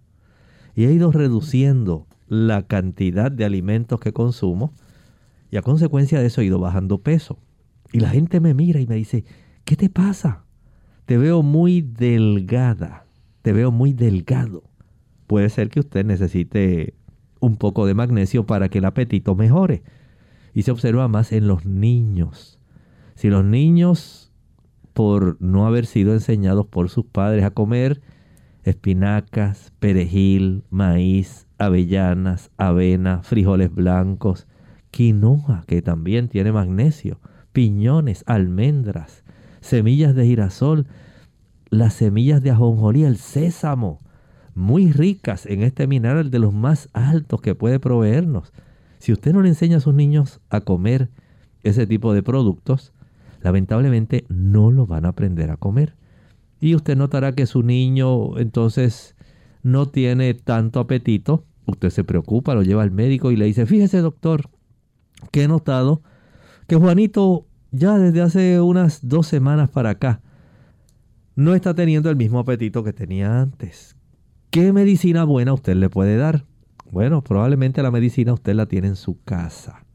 Y 0.74 0.84
he 0.84 0.92
ido 0.92 1.10
reduciendo 1.10 2.06
la 2.28 2.66
cantidad 2.66 3.32
de 3.32 3.44
alimentos 3.44 3.98
que 4.00 4.12
consumo 4.12 4.74
y 5.50 5.56
a 5.56 5.62
consecuencia 5.62 6.20
de 6.20 6.26
eso 6.26 6.42
he 6.42 6.46
ido 6.46 6.58
bajando 6.58 6.98
peso. 6.98 7.38
Y 7.92 8.00
la 8.00 8.10
gente 8.10 8.40
me 8.40 8.52
mira 8.52 8.80
y 8.80 8.86
me 8.86 8.96
dice, 8.96 9.24
¿qué 9.64 9.76
te 9.76 9.88
pasa? 9.88 10.44
Te 11.06 11.16
veo 11.16 11.42
muy 11.42 11.80
delgada, 11.80 13.06
te 13.42 13.52
veo 13.52 13.72
muy 13.72 13.94
delgado 13.94 14.70
puede 15.30 15.48
ser 15.48 15.68
que 15.68 15.78
usted 15.78 16.04
necesite 16.04 16.94
un 17.38 17.56
poco 17.56 17.86
de 17.86 17.94
magnesio 17.94 18.46
para 18.46 18.68
que 18.68 18.78
el 18.78 18.84
apetito 18.84 19.36
mejore. 19.36 19.84
Y 20.54 20.62
se 20.62 20.72
observa 20.72 21.06
más 21.06 21.30
en 21.30 21.46
los 21.46 21.64
niños. 21.64 22.58
Si 23.14 23.28
los 23.28 23.44
niños, 23.44 24.19
por 24.92 25.40
no 25.40 25.66
haber 25.66 25.86
sido 25.86 26.12
enseñados 26.12 26.66
por 26.66 26.90
sus 26.90 27.04
padres 27.06 27.44
a 27.44 27.50
comer 27.50 28.00
espinacas, 28.64 29.72
perejil, 29.78 30.64
maíz, 30.70 31.46
avellanas, 31.58 32.50
avena, 32.56 33.22
frijoles 33.22 33.74
blancos, 33.74 34.46
quinoa, 34.90 35.64
que 35.66 35.82
también 35.82 36.28
tiene 36.28 36.52
magnesio, 36.52 37.20
piñones, 37.52 38.24
almendras, 38.26 39.24
semillas 39.60 40.14
de 40.14 40.26
girasol, 40.26 40.86
las 41.70 41.94
semillas 41.94 42.42
de 42.42 42.50
ajonjolí, 42.50 43.04
el 43.04 43.16
sésamo, 43.16 44.00
muy 44.54 44.92
ricas 44.92 45.46
en 45.46 45.62
este 45.62 45.86
mineral 45.86 46.30
de 46.30 46.38
los 46.38 46.52
más 46.52 46.88
altos 46.92 47.40
que 47.40 47.54
puede 47.54 47.78
proveernos. 47.78 48.52
Si 48.98 49.12
usted 49.12 49.32
no 49.32 49.40
le 49.42 49.48
enseña 49.48 49.78
a 49.78 49.80
sus 49.80 49.94
niños 49.94 50.40
a 50.50 50.60
comer 50.60 51.08
ese 51.62 51.86
tipo 51.86 52.12
de 52.12 52.22
productos, 52.22 52.92
lamentablemente 53.40 54.24
no 54.28 54.70
lo 54.70 54.86
van 54.86 55.06
a 55.06 55.10
aprender 55.10 55.50
a 55.50 55.56
comer. 55.56 55.96
Y 56.60 56.74
usted 56.74 56.96
notará 56.96 57.32
que 57.32 57.46
su 57.46 57.62
niño 57.62 58.38
entonces 58.38 59.16
no 59.62 59.88
tiene 59.88 60.34
tanto 60.34 60.80
apetito. 60.80 61.44
Usted 61.66 61.90
se 61.90 62.04
preocupa, 62.04 62.54
lo 62.54 62.62
lleva 62.62 62.82
al 62.82 62.90
médico 62.90 63.30
y 63.30 63.36
le 63.36 63.46
dice, 63.46 63.66
fíjese 63.66 63.98
doctor, 63.98 64.50
que 65.30 65.44
he 65.44 65.48
notado 65.48 66.02
que 66.66 66.76
Juanito 66.76 67.46
ya 67.70 67.98
desde 67.98 68.20
hace 68.20 68.60
unas 68.60 69.08
dos 69.08 69.26
semanas 69.26 69.70
para 69.70 69.90
acá 69.90 70.20
no 71.36 71.54
está 71.54 71.74
teniendo 71.74 72.10
el 72.10 72.16
mismo 72.16 72.38
apetito 72.38 72.84
que 72.84 72.92
tenía 72.92 73.40
antes. 73.40 73.96
¿Qué 74.50 74.72
medicina 74.72 75.24
buena 75.24 75.54
usted 75.54 75.76
le 75.76 75.88
puede 75.88 76.16
dar? 76.16 76.44
Bueno, 76.90 77.22
probablemente 77.22 77.82
la 77.82 77.90
medicina 77.90 78.32
usted 78.32 78.54
la 78.54 78.66
tiene 78.66 78.88
en 78.88 78.96
su 78.96 79.22
casa. 79.22 79.86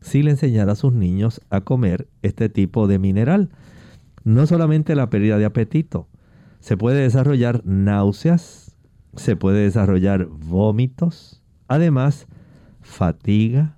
Si 0.00 0.22
le 0.22 0.30
enseñara 0.30 0.72
a 0.72 0.76
sus 0.76 0.92
niños 0.92 1.40
a 1.50 1.60
comer 1.60 2.08
este 2.22 2.48
tipo 2.48 2.86
de 2.86 2.98
mineral. 2.98 3.50
No 4.24 4.46
solamente 4.46 4.94
la 4.94 5.10
pérdida 5.10 5.38
de 5.38 5.44
apetito, 5.44 6.08
se 6.60 6.76
puede 6.76 7.02
desarrollar 7.02 7.62
náuseas, 7.64 8.76
se 9.16 9.36
puede 9.36 9.62
desarrollar 9.62 10.26
vómitos, 10.26 11.42
además 11.68 12.26
fatiga, 12.80 13.76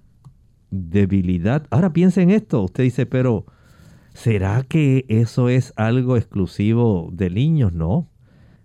debilidad. 0.70 1.66
Ahora 1.70 1.92
piensa 1.92 2.22
en 2.22 2.30
esto, 2.30 2.62
usted 2.62 2.84
dice, 2.84 3.06
pero 3.06 3.46
¿será 4.14 4.62
que 4.62 5.04
eso 5.08 5.48
es 5.48 5.72
algo 5.76 6.16
exclusivo 6.16 7.10
de 7.12 7.30
niños? 7.30 7.72
No. 7.72 8.08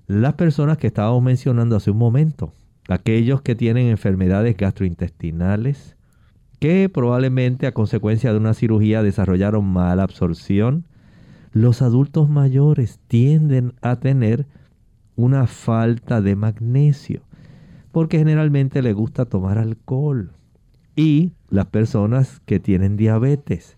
Las 0.08 0.36
personas 0.36 0.78
que 0.78 0.88
estábamos 0.88 1.22
mencionando 1.22 1.76
hace 1.76 1.92
un 1.92 1.98
momento, 1.98 2.54
aquellos 2.88 3.42
que 3.42 3.56
tienen 3.56 3.88
enfermedades 3.88 4.56
gastrointestinales, 4.56 5.97
que 6.60 6.90
probablemente 6.90 7.68
a 7.68 7.74
consecuencia 7.74 8.32
de 8.32 8.40
una 8.40 8.54
cirugía 8.54 9.04
desarrollaron 9.04 9.66
mala 9.66 10.04
absorción, 10.04 10.86
los 11.54 11.82
adultos 11.82 12.30
mayores 12.30 13.00
tienden 13.08 13.74
a 13.82 13.98
tener 13.98 14.46
una 15.16 15.48
falta 15.48 16.22
de 16.22 16.36
magnesio, 16.36 17.22
porque 17.92 18.20
generalmente 18.20 18.82
les 18.82 18.96
gusta 18.96 19.26
tomar 19.26 19.58
alcohol. 19.58 20.32
Y 20.96 21.32
las 21.50 21.68
personas 21.68 22.42
que 22.46 22.60
tienen 22.60 22.98
diabetes, 22.98 23.78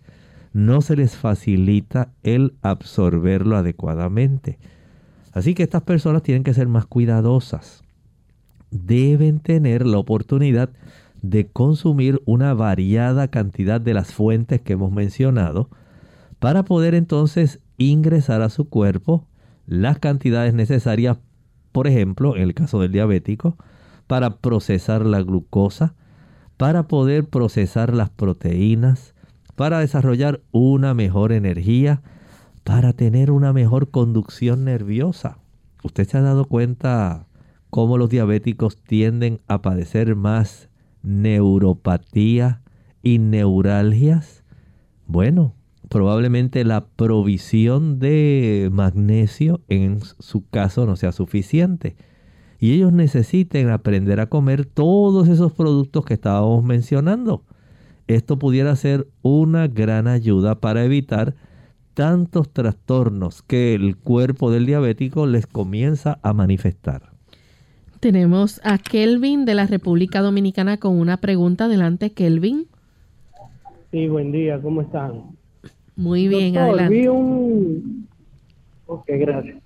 no 0.53 0.81
se 0.81 0.95
les 0.95 1.15
facilita 1.15 2.09
el 2.23 2.53
absorberlo 2.61 3.55
adecuadamente. 3.55 4.57
Así 5.31 5.53
que 5.53 5.63
estas 5.63 5.83
personas 5.83 6.23
tienen 6.23 6.43
que 6.43 6.53
ser 6.53 6.67
más 6.67 6.85
cuidadosas. 6.85 7.83
Deben 8.71 9.39
tener 9.39 9.85
la 9.85 9.97
oportunidad 9.99 10.69
de 10.69 10.75
consumir 11.51 12.21
una 12.25 12.53
variada 12.53 13.27
cantidad 13.29 13.81
de 13.81 13.93
las 13.93 14.13
fuentes 14.13 14.61
que 14.61 14.73
hemos 14.73 14.91
mencionado 14.91 15.69
para 16.39 16.63
poder 16.63 16.95
entonces 16.95 17.59
ingresar 17.77 18.41
a 18.41 18.49
su 18.49 18.69
cuerpo 18.69 19.27
las 19.65 19.99
cantidades 19.99 20.53
necesarias, 20.53 21.17
por 21.71 21.87
ejemplo, 21.87 22.35
en 22.35 22.43
el 22.43 22.53
caso 22.53 22.79
del 22.79 22.91
diabético, 22.91 23.57
para 24.07 24.37
procesar 24.37 25.05
la 25.05 25.21
glucosa, 25.21 25.93
para 26.57 26.87
poder 26.87 27.25
procesar 27.25 27.93
las 27.93 28.09
proteínas, 28.09 29.13
para 29.55 29.79
desarrollar 29.79 30.41
una 30.51 30.93
mejor 30.93 31.31
energía, 31.31 32.01
para 32.63 32.93
tener 32.93 33.29
una 33.31 33.53
mejor 33.53 33.91
conducción 33.91 34.65
nerviosa. 34.65 35.37
¿Usted 35.83 36.07
se 36.07 36.17
ha 36.17 36.21
dado 36.21 36.45
cuenta 36.45 37.27
cómo 37.69 37.97
los 37.97 38.09
diabéticos 38.09 38.77
tienden 38.81 39.41
a 39.47 39.61
padecer 39.61 40.15
más 40.15 40.68
neuropatía 41.03 42.61
y 43.01 43.19
neuralgias? 43.19 44.43
Bueno, 45.07 45.55
probablemente 45.89 46.63
la 46.63 46.85
provisión 46.85 47.99
de 47.99 48.69
magnesio 48.71 49.61
en 49.67 49.99
su 50.19 50.47
caso 50.47 50.85
no 50.85 50.95
sea 50.95 51.11
suficiente. 51.11 51.95
Y 52.59 52.73
ellos 52.73 52.91
necesiten 52.91 53.69
aprender 53.69 54.19
a 54.19 54.27
comer 54.27 54.65
todos 54.65 55.27
esos 55.29 55.53
productos 55.53 56.05
que 56.05 56.13
estábamos 56.13 56.63
mencionando. 56.63 57.43
Esto 58.07 58.37
pudiera 58.37 58.75
ser 58.75 59.07
una 59.21 59.67
gran 59.67 60.07
ayuda 60.07 60.59
para 60.59 60.83
evitar 60.83 61.35
tantos 61.93 62.49
trastornos 62.51 63.41
que 63.41 63.75
el 63.75 63.97
cuerpo 63.97 64.51
del 64.51 64.65
diabético 64.65 65.25
les 65.25 65.47
comienza 65.47 66.19
a 66.23 66.33
manifestar. 66.33 67.08
Tenemos 67.99 68.61
a 68.63 68.77
Kelvin 68.77 69.43
de 69.43 69.55
la 69.55 69.65
República 69.67 70.21
Dominicana 70.21 70.77
con 70.77 70.97
una 70.97 71.17
pregunta. 71.17 71.65
Adelante, 71.65 72.11
Kelvin. 72.11 72.67
Sí, 73.91 74.07
buen 74.07 74.31
día, 74.31 74.57
¿cómo 74.61 74.81
están? 74.81 75.23
Muy 75.97 76.29
bien, 76.29 76.57
adelante. 76.57 76.95
Vi 76.95 77.07
un... 77.09 78.07
Ok, 78.85 79.03
gracias. 79.07 79.57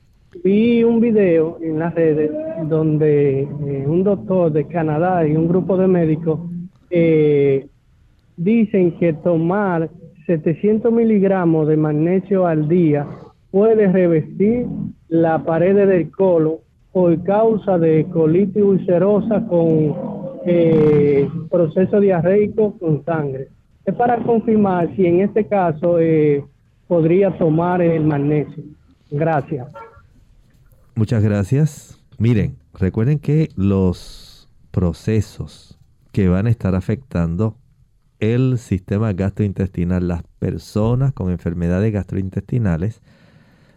Vi 0.44 0.84
un 0.84 1.00
video 1.00 1.60
en 1.62 1.78
las 1.78 1.94
redes 1.94 2.32
donde 2.68 3.42
eh, 3.42 3.86
un 3.86 4.04
doctor 4.04 4.52
de 4.52 4.66
Canadá 4.66 5.28
y 5.28 5.36
un 5.36 5.48
grupo 5.48 5.78
de 5.78 5.88
médicos 5.88 6.40
eh, 6.90 7.68
dicen 8.36 8.98
que 8.98 9.14
tomar 9.14 9.92
700 10.26 10.92
miligramos 10.92 11.68
de 11.68 11.78
magnesio 11.78 12.48
al 12.48 12.68
día 12.68 13.08
puede 13.52 13.92
revestir 13.92 14.66
la 15.08 15.44
pared 15.44 15.76
del 15.76 16.10
colon 16.10 16.56
por 16.94 17.22
causa 17.24 17.78
de 17.78 18.06
colitis 18.06 18.64
ulcerosa 18.64 19.46
con 19.48 19.96
eh, 20.46 21.28
proceso 21.50 22.00
diarreico 22.00 22.78
con 22.80 23.04
sangre. 23.04 23.50
Es 23.84 23.96
para 23.96 24.24
confirmar 24.24 24.96
si 24.96 25.06
en 25.06 25.22
este 25.22 25.46
caso 25.48 26.00
eh, 26.00 26.46
podría 26.88 27.38
tomar 27.38 27.82
el 27.82 28.06
magnesio. 28.06 28.64
Gracias. 29.10 29.68
Muchas 30.96 31.24
gracias. 31.24 32.00
Miren, 32.20 32.58
recuerden 32.74 33.20
que 33.20 33.50
los 33.56 34.48
procesos 34.72 35.80
que 36.12 36.30
van 36.30 36.46
a 36.46 36.52
estar 36.52 36.76
afectando 36.76 37.58
el 38.20 38.60
sistema 38.60 39.12
gastrointestinal, 39.14 40.08
las 40.08 40.24
personas 40.40 41.12
con 41.12 41.32
enfermedades 41.32 41.92
gastrointestinales 41.92 43.02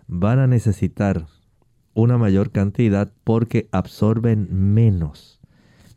van 0.06 0.38
a 0.38 0.46
necesitar 0.46 1.26
una 1.96 2.18
mayor 2.18 2.50
cantidad 2.50 3.10
porque 3.24 3.68
absorben 3.72 4.48
menos. 4.74 5.40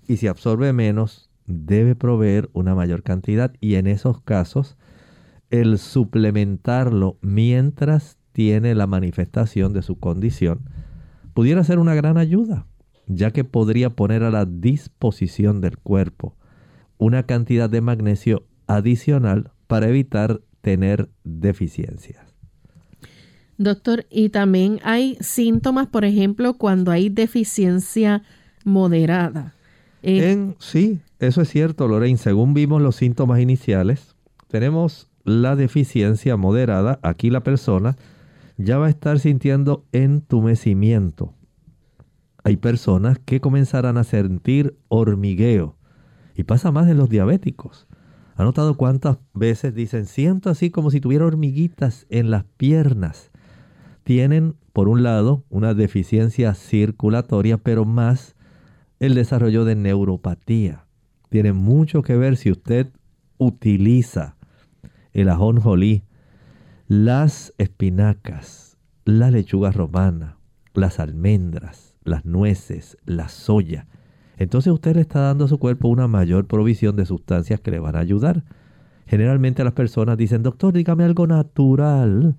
Y 0.07 0.17
si 0.17 0.27
absorbe 0.27 0.71
menos, 0.71 1.29
debe 1.45 1.93
proveer 1.93 2.49
una 2.53 2.73
mayor 2.73 3.03
cantidad 3.03 3.53
y 3.59 3.75
en 3.75 3.85
esos 3.85 4.21
casos 4.21 4.77
el 5.49 5.77
suplementarlo 5.77 7.17
mientras 7.21 8.17
tiene 8.31 8.75
la 8.75 8.87
manifestación 8.87 9.73
de 9.73 9.81
su 9.81 9.99
condición 9.99 10.69
pudiera 11.33 11.63
ser 11.65 11.79
una 11.79 11.95
gran 11.95 12.17
ayuda, 12.17 12.65
ya 13.07 13.31
que 13.31 13.43
podría 13.43 13.89
poner 13.89 14.23
a 14.23 14.31
la 14.31 14.45
disposición 14.45 15.59
del 15.59 15.77
cuerpo 15.77 16.37
una 16.97 17.23
cantidad 17.23 17.69
de 17.69 17.81
magnesio 17.81 18.45
adicional 18.67 19.51
para 19.67 19.89
evitar 19.89 20.41
tener 20.61 21.09
deficiencias. 21.23 22.28
Doctor, 23.59 24.05
y 24.09 24.29
también 24.29 24.79
hay 24.83 25.17
síntomas, 25.19 25.87
por 25.87 26.05
ejemplo, 26.05 26.53
cuando 26.53 26.91
hay 26.91 27.09
deficiencia 27.09 28.23
moderada. 28.63 29.53
Eh, 30.01 30.53
sí, 30.59 31.01
eso 31.19 31.41
es 31.41 31.49
cierto, 31.49 31.89
Lorraine. 31.89 32.17
Según 32.17 32.53
vimos 32.53 32.81
los 32.81 32.95
síntomas 32.95 33.41
iniciales, 33.41 34.15
tenemos 34.47 35.09
la 35.25 35.57
deficiencia 35.57 36.37
moderada. 36.37 36.99
Aquí 37.03 37.29
la 37.29 37.43
persona 37.43 37.97
ya 38.55 38.77
va 38.77 38.87
a 38.87 38.91
estar 38.91 39.19
sintiendo 39.19 39.83
entumecimiento. 39.91 41.33
Hay 42.45 42.55
personas 42.55 43.19
que 43.19 43.41
comenzarán 43.41 43.97
a 43.97 44.05
sentir 44.05 44.77
hormigueo 44.87 45.75
y 46.33 46.43
pasa 46.43 46.71
más 46.71 46.87
en 46.87 46.95
los 46.95 47.09
diabéticos. 47.09 47.87
¿Ha 48.37 48.45
notado 48.45 48.77
cuántas 48.77 49.17
veces 49.33 49.75
dicen, 49.75 50.05
siento 50.05 50.49
así 50.49 50.69
como 50.69 50.91
si 50.91 51.01
tuviera 51.01 51.25
hormiguitas 51.25 52.05
en 52.09 52.31
las 52.31 52.45
piernas? 52.55 53.31
Tienen, 54.09 54.55
por 54.73 54.89
un 54.89 55.03
lado, 55.03 55.43
una 55.51 55.75
deficiencia 55.75 56.55
circulatoria, 56.55 57.59
pero 57.59 57.85
más 57.85 58.35
el 58.99 59.13
desarrollo 59.13 59.65
de 59.65 59.75
neuropatía. 59.75 60.87
Tiene 61.29 61.53
mucho 61.53 62.01
que 62.01 62.17
ver 62.17 62.35
si 62.35 62.49
usted 62.49 62.87
utiliza 63.37 64.35
el 65.13 65.29
ajonjolí, 65.29 66.05
las 66.87 67.53
espinacas, 67.59 68.79
la 69.05 69.29
lechuga 69.29 69.69
romana, 69.71 70.39
las 70.73 70.99
almendras, 70.99 71.93
las 72.03 72.25
nueces, 72.25 72.97
la 73.05 73.29
soya 73.29 73.85
entonces 74.37 74.73
usted 74.73 74.95
le 74.95 75.01
está 75.01 75.19
dando 75.19 75.45
a 75.45 75.49
su 75.49 75.59
cuerpo 75.59 75.87
una 75.87 76.07
mayor 76.07 76.47
provisión 76.47 76.95
de 76.95 77.05
sustancias 77.05 77.59
que 77.59 77.69
le 77.69 77.77
van 77.77 77.95
a 77.95 77.99
ayudar. 77.99 78.43
Generalmente 79.05 79.63
las 79.63 79.73
personas 79.73 80.17
dicen, 80.17 80.41
doctor, 80.41 80.73
dígame 80.73 81.03
algo 81.03 81.27
natural, 81.27 82.37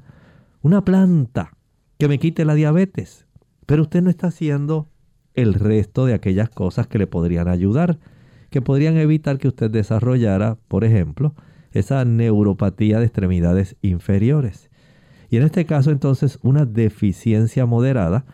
una 0.62 0.84
planta 0.84 1.52
que 2.00 2.08
me 2.08 2.18
quite 2.18 2.46
la 2.46 2.54
diabetes. 2.54 3.26
Pero 3.66 3.82
usted 3.82 4.02
no 4.02 4.08
está 4.08 4.28
haciendo 4.28 4.88
el 5.34 5.52
resto 5.52 6.06
de 6.06 6.14
aquellas 6.14 6.48
cosas 6.48 6.86
que 6.86 6.98
le 6.98 7.06
podrían 7.06 7.46
ayudar, 7.46 7.98
que 8.48 8.62
podrían 8.62 8.96
evitar 8.96 9.36
que 9.36 9.48
usted 9.48 9.70
desarrollara, 9.70 10.56
por 10.66 10.84
ejemplo, 10.84 11.34
esa 11.72 12.02
neuropatía 12.06 12.98
de 12.98 13.04
extremidades 13.04 13.76
inferiores. 13.82 14.70
Y 15.28 15.36
en 15.36 15.42
este 15.42 15.66
caso 15.66 15.90
entonces 15.90 16.38
una 16.42 16.64
deficiencia 16.64 17.66
moderada 17.66 18.24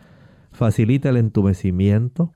facilita 0.53 1.09
el 1.09 1.17
entumecimiento, 1.17 2.31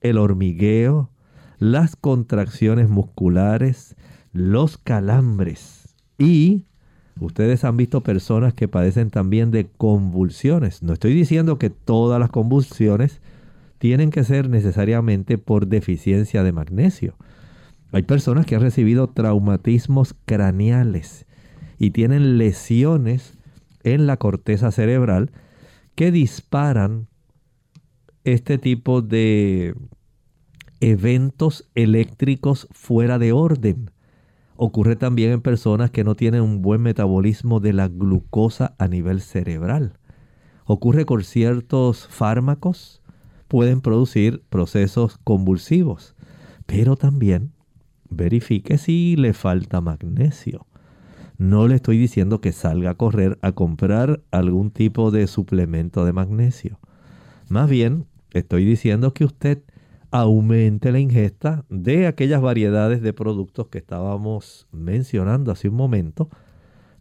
el 0.00 0.18
hormigueo, 0.18 1.12
las 1.58 1.94
contracciones 1.94 2.90
musculares, 2.90 3.94
los 4.32 4.76
calambres 4.76 5.94
y 6.18 6.64
ustedes 7.20 7.64
han 7.64 7.76
visto 7.76 8.02
personas 8.02 8.54
que 8.54 8.68
padecen 8.68 9.10
también 9.10 9.50
de 9.50 9.66
convulsiones. 9.66 10.82
No 10.82 10.92
estoy 10.92 11.14
diciendo 11.14 11.58
que 11.58 11.70
todas 11.70 12.20
las 12.20 12.30
convulsiones 12.30 13.20
tienen 13.78 14.10
que 14.10 14.24
ser 14.24 14.48
necesariamente 14.48 15.38
por 15.38 15.66
deficiencia 15.66 16.42
de 16.42 16.52
magnesio. 16.52 17.16
Hay 17.92 18.02
personas 18.02 18.46
que 18.46 18.56
han 18.56 18.62
recibido 18.62 19.08
traumatismos 19.08 20.14
craneales 20.24 21.26
y 21.78 21.90
tienen 21.90 22.38
lesiones 22.38 23.38
en 23.82 24.06
la 24.06 24.16
corteza 24.16 24.70
cerebral 24.72 25.30
que 25.94 26.10
disparan 26.10 27.06
este 28.24 28.58
tipo 28.58 29.02
de 29.02 29.74
eventos 30.80 31.68
eléctricos 31.74 32.68
fuera 32.72 33.18
de 33.18 33.32
orden. 33.32 33.90
Ocurre 34.56 34.94
también 34.94 35.32
en 35.32 35.40
personas 35.40 35.90
que 35.90 36.04
no 36.04 36.14
tienen 36.14 36.42
un 36.42 36.62
buen 36.62 36.80
metabolismo 36.80 37.58
de 37.58 37.72
la 37.72 37.88
glucosa 37.88 38.74
a 38.78 38.86
nivel 38.86 39.20
cerebral. 39.20 39.98
Ocurre 40.64 41.04
con 41.04 41.24
ciertos 41.24 42.06
fármacos, 42.06 43.02
pueden 43.48 43.80
producir 43.80 44.42
procesos 44.48 45.18
convulsivos, 45.24 46.14
pero 46.66 46.96
también 46.96 47.52
verifique 48.08 48.78
si 48.78 49.16
le 49.16 49.32
falta 49.32 49.80
magnesio. 49.80 50.66
No 51.36 51.66
le 51.66 51.74
estoy 51.74 51.98
diciendo 51.98 52.40
que 52.40 52.52
salga 52.52 52.90
a 52.90 52.94
correr 52.94 53.38
a 53.42 53.52
comprar 53.52 54.22
algún 54.30 54.70
tipo 54.70 55.10
de 55.10 55.26
suplemento 55.26 56.04
de 56.04 56.12
magnesio. 56.12 56.78
Más 57.48 57.68
bien, 57.68 58.06
estoy 58.32 58.64
diciendo 58.64 59.12
que 59.12 59.24
usted 59.24 59.62
aumente 60.14 60.92
la 60.92 61.00
ingesta 61.00 61.64
de 61.68 62.06
aquellas 62.06 62.40
variedades 62.40 63.02
de 63.02 63.12
productos 63.12 63.66
que 63.66 63.78
estábamos 63.78 64.68
mencionando 64.70 65.50
hace 65.50 65.68
un 65.68 65.74
momento 65.74 66.28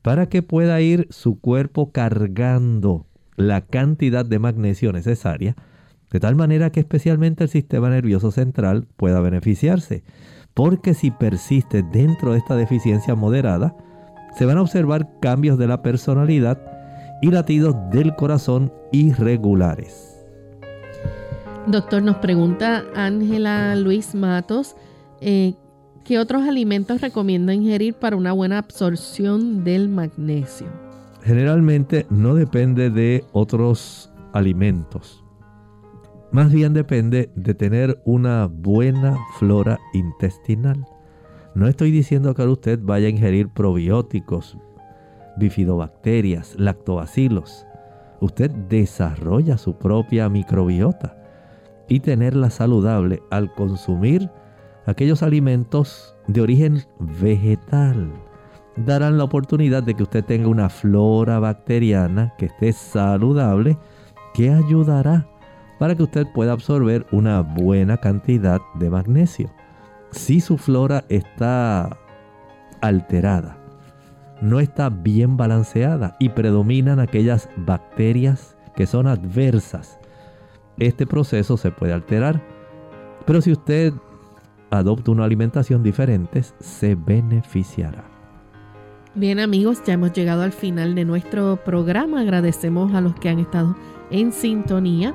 para 0.01 0.30
que 0.30 0.41
pueda 0.41 0.82
ir 0.82 1.05
su 1.11 1.39
cuerpo 1.39 1.91
cargando 1.91 3.05
la 3.36 3.61
cantidad 3.61 4.26
de 4.26 4.39
magnesio 4.39 4.91
necesaria 4.91 5.55
de 6.09 6.20
tal 6.20 6.36
manera 6.36 6.72
que 6.72 6.80
especialmente 6.80 7.43
el 7.43 7.51
sistema 7.51 7.88
nervioso 7.91 8.32
central 8.32 8.88
pueda 8.97 9.22
beneficiarse. 9.22 10.03
Porque 10.55 10.95
si 10.95 11.11
persiste 11.11 11.84
dentro 11.84 12.32
de 12.32 12.39
esta 12.39 12.55
deficiencia 12.55 13.14
moderada, 13.14 13.76
se 14.36 14.47
van 14.47 14.57
a 14.57 14.61
observar 14.64 15.20
cambios 15.20 15.59
de 15.59 15.68
la 15.68 15.84
personalidad 15.84 16.59
y 17.22 17.30
latidos 17.30 17.76
del 17.91 18.16
corazón 18.16 18.74
irregulares. 18.91 20.12
Doctor, 21.68 22.03
nos 22.03 22.18
pregunta 22.18 22.84
Ángela 22.93 23.78
Luis 23.78 24.16
Matos, 24.16 24.76
eh, 25.22 25.53
¿qué 26.03 26.20
otros 26.20 26.43
alimentos 26.43 26.99
recomienda 26.99 27.53
ingerir 27.53 27.93
para 27.93 28.18
una 28.18 28.34
buena 28.34 28.57
absorción 28.57 29.64
del 29.64 29.88
magnesio? 29.88 30.68
Generalmente 31.24 32.05
no 32.09 32.36
depende 32.36 32.89
de 32.89 33.24
otros 33.32 34.11
alimentos. 34.34 35.24
Más 36.34 36.51
bien 36.51 36.74
depende 36.74 37.32
de 37.34 37.53
tener 37.53 38.01
una 38.03 38.47
buena 38.47 39.18
flora 39.39 39.80
intestinal. 39.93 40.86
No 41.55 41.70
estoy 41.70 41.91
diciendo 41.91 42.34
que 42.34 42.43
usted 42.43 42.80
vaya 42.84 43.07
a 43.07 43.11
ingerir 43.11 43.47
probióticos, 43.47 44.57
bifidobacterias, 45.38 46.55
lactobacilos. 46.59 47.66
Usted 48.20 48.51
desarrolla 48.51 49.57
su 49.57 49.78
propia 49.78 50.28
microbiota 50.28 51.22
y 51.88 51.99
tenerla 51.99 52.49
saludable 52.49 53.21
al 53.29 53.53
consumir 53.53 54.29
aquellos 54.86 55.23
alimentos 55.23 56.15
de 56.27 56.41
origen 56.41 56.84
vegetal. 56.99 58.11
Darán 58.75 59.17
la 59.17 59.25
oportunidad 59.25 59.84
de 59.84 59.93
que 59.93 60.03
usted 60.03 60.25
tenga 60.25 60.47
una 60.47 60.69
flora 60.69 61.39
bacteriana 61.39 62.34
que 62.38 62.47
esté 62.47 62.73
saludable 62.73 63.77
que 64.34 64.49
ayudará 64.49 65.27
para 65.79 65.95
que 65.95 66.03
usted 66.03 66.25
pueda 66.34 66.53
absorber 66.53 67.05
una 67.11 67.41
buena 67.41 67.97
cantidad 67.97 68.61
de 68.75 68.89
magnesio 68.89 69.51
si 70.13 70.41
su 70.41 70.57
flora 70.57 71.05
está 71.09 71.97
alterada, 72.81 73.57
no 74.41 74.59
está 74.59 74.89
bien 74.89 75.38
balanceada 75.38 76.15
y 76.19 76.29
predominan 76.29 76.99
aquellas 76.99 77.49
bacterias 77.57 78.55
que 78.75 78.86
son 78.86 79.07
adversas, 79.07 79.99
este 80.78 81.05
proceso 81.05 81.57
se 81.57 81.71
puede 81.71 81.93
alterar. 81.93 82.41
Pero 83.26 83.41
si 83.41 83.51
usted 83.51 83.93
adopta 84.69 85.11
una 85.11 85.26
alimentación 85.26 85.84
diferente, 85.84 86.43
se 86.59 86.95
beneficiará. 86.95 88.03
Bien 89.15 89.39
amigos, 89.39 89.84
ya 89.86 89.93
hemos 89.93 90.11
llegado 90.11 90.41
al 90.41 90.51
final 90.51 90.95
de 90.95 91.05
nuestro 91.05 91.57
programa. 91.63 92.21
Agradecemos 92.21 92.93
a 92.95 93.01
los 93.01 93.13
que 93.15 93.30
han 93.30 93.39
estado 93.39 93.76
en 94.09 94.32
sintonía. 94.32 95.13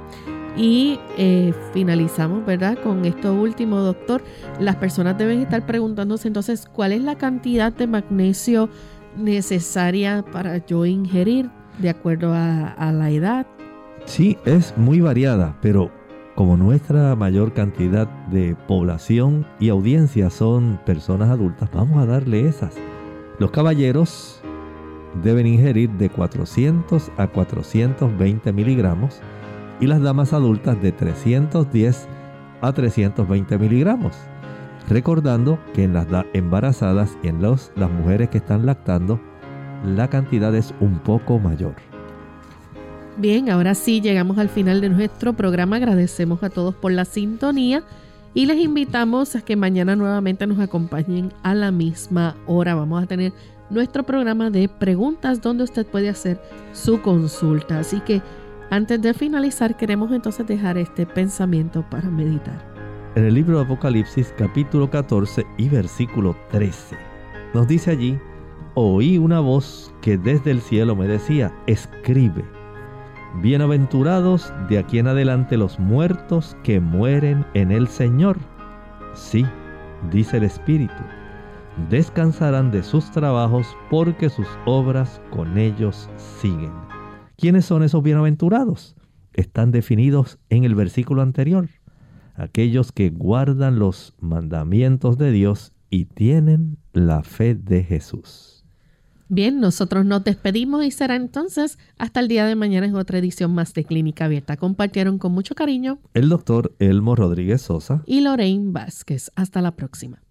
Y 0.56 0.98
eh, 1.16 1.52
finalizamos, 1.72 2.44
¿verdad? 2.46 2.78
Con 2.82 3.04
esto 3.04 3.34
último, 3.34 3.78
doctor. 3.78 4.22
Las 4.60 4.76
personas 4.76 5.18
deben 5.18 5.40
estar 5.40 5.66
preguntándose 5.66 6.28
entonces 6.28 6.66
cuál 6.66 6.92
es 6.92 7.02
la 7.02 7.16
cantidad 7.16 7.72
de 7.72 7.86
magnesio 7.86 8.68
necesaria 9.16 10.24
para 10.32 10.64
yo 10.64 10.86
ingerir 10.86 11.50
de 11.78 11.90
acuerdo 11.90 12.32
a, 12.34 12.92
la 12.92 13.10
edad. 13.10 13.46
Sí, 14.08 14.38
es 14.46 14.74
muy 14.78 15.02
variada, 15.02 15.54
pero 15.60 15.90
como 16.34 16.56
nuestra 16.56 17.14
mayor 17.14 17.52
cantidad 17.52 18.08
de 18.28 18.56
población 18.66 19.46
y 19.60 19.68
audiencia 19.68 20.30
son 20.30 20.80
personas 20.86 21.28
adultas, 21.28 21.68
vamos 21.74 22.02
a 22.02 22.06
darle 22.06 22.48
esas. 22.48 22.74
Los 23.38 23.50
caballeros 23.50 24.40
deben 25.22 25.46
ingerir 25.46 25.90
de 25.90 26.08
400 26.08 27.12
a 27.18 27.26
420 27.26 28.50
miligramos 28.50 29.20
y 29.78 29.86
las 29.86 30.00
damas 30.00 30.32
adultas 30.32 30.80
de 30.80 30.90
310 30.90 32.08
a 32.62 32.72
320 32.72 33.58
miligramos. 33.58 34.16
Recordando 34.88 35.58
que 35.74 35.84
en 35.84 35.92
las 35.92 36.06
embarazadas 36.32 37.18
y 37.22 37.28
en 37.28 37.42
las 37.42 37.70
mujeres 37.90 38.30
que 38.30 38.38
están 38.38 38.64
lactando, 38.64 39.20
la 39.84 40.08
cantidad 40.08 40.54
es 40.54 40.74
un 40.80 40.98
poco 40.98 41.38
mayor. 41.38 41.74
Bien, 43.18 43.50
ahora 43.50 43.74
sí 43.74 44.00
llegamos 44.00 44.38
al 44.38 44.48
final 44.48 44.80
de 44.80 44.90
nuestro 44.90 45.32
programa. 45.32 45.74
Agradecemos 45.74 46.40
a 46.44 46.50
todos 46.50 46.72
por 46.76 46.92
la 46.92 47.04
sintonía 47.04 47.82
y 48.32 48.46
les 48.46 48.58
invitamos 48.58 49.34
a 49.34 49.40
que 49.40 49.56
mañana 49.56 49.96
nuevamente 49.96 50.46
nos 50.46 50.60
acompañen 50.60 51.32
a 51.42 51.52
la 51.52 51.72
misma 51.72 52.36
hora. 52.46 52.76
Vamos 52.76 53.02
a 53.02 53.06
tener 53.06 53.32
nuestro 53.70 54.04
programa 54.04 54.50
de 54.50 54.68
preguntas 54.68 55.42
donde 55.42 55.64
usted 55.64 55.84
puede 55.84 56.08
hacer 56.08 56.40
su 56.72 57.02
consulta. 57.02 57.80
Así 57.80 57.98
que 58.02 58.22
antes 58.70 59.02
de 59.02 59.12
finalizar, 59.12 59.76
queremos 59.76 60.12
entonces 60.12 60.46
dejar 60.46 60.78
este 60.78 61.04
pensamiento 61.04 61.84
para 61.90 62.08
meditar. 62.10 62.64
En 63.16 63.24
el 63.24 63.34
libro 63.34 63.58
de 63.58 63.64
Apocalipsis 63.64 64.32
capítulo 64.38 64.88
14 64.88 65.44
y 65.56 65.68
versículo 65.68 66.36
13, 66.52 66.96
nos 67.52 67.66
dice 67.66 67.90
allí, 67.90 68.16
oí 68.74 69.18
una 69.18 69.40
voz 69.40 69.92
que 70.02 70.16
desde 70.16 70.52
el 70.52 70.60
cielo 70.60 70.94
me 70.94 71.08
decía, 71.08 71.52
escribe, 71.66 72.44
bienaventurados 73.42 74.52
de 74.68 74.78
aquí 74.78 74.98
en 74.98 75.06
adelante 75.06 75.56
los 75.56 75.78
muertos 75.78 76.56
que 76.64 76.80
mueren 76.80 77.46
en 77.54 77.70
el 77.70 77.86
Señor. 77.86 78.36
Sí, 79.14 79.46
dice 80.10 80.38
el 80.38 80.44
Espíritu, 80.44 81.02
descansarán 81.88 82.72
de 82.72 82.82
sus 82.82 83.10
trabajos 83.12 83.66
porque 83.90 84.28
sus 84.28 84.48
obras 84.66 85.20
con 85.30 85.56
ellos 85.56 86.10
siguen. 86.16 86.72
¿Quiénes 87.36 87.64
son 87.64 87.84
esos 87.84 88.02
bienaventurados? 88.02 88.96
Están 89.34 89.70
definidos 89.70 90.38
en 90.50 90.64
el 90.64 90.74
versículo 90.74 91.22
anterior. 91.22 91.68
Aquellos 92.34 92.90
que 92.90 93.10
guardan 93.10 93.78
los 93.78 94.14
mandamientos 94.20 95.16
de 95.16 95.30
Dios 95.30 95.72
y 95.90 96.06
tienen 96.06 96.78
la 96.92 97.22
fe 97.22 97.54
de 97.54 97.84
Jesús. 97.84 98.47
Bien, 99.30 99.60
nosotros 99.60 100.06
nos 100.06 100.24
despedimos 100.24 100.84
y 100.86 100.90
será 100.90 101.14
entonces 101.14 101.78
hasta 101.98 102.20
el 102.20 102.28
día 102.28 102.46
de 102.46 102.54
mañana 102.54 102.86
en 102.86 102.94
otra 102.94 103.18
edición 103.18 103.52
más 103.52 103.74
de 103.74 103.84
Clínica 103.84 104.24
Abierta. 104.24 104.56
Compartieron 104.56 105.18
con 105.18 105.32
mucho 105.32 105.54
cariño 105.54 105.98
el 106.14 106.30
doctor 106.30 106.74
Elmo 106.78 107.14
Rodríguez 107.14 107.60
Sosa 107.60 108.02
y 108.06 108.22
Lorraine 108.22 108.72
Vázquez. 108.72 109.30
Hasta 109.36 109.60
la 109.60 109.76
próxima. 109.76 110.22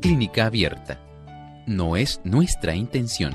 Clínica 0.00 0.46
Abierta. 0.46 1.00
No 1.68 1.96
es 1.96 2.20
nuestra 2.24 2.74
intención 2.74 3.34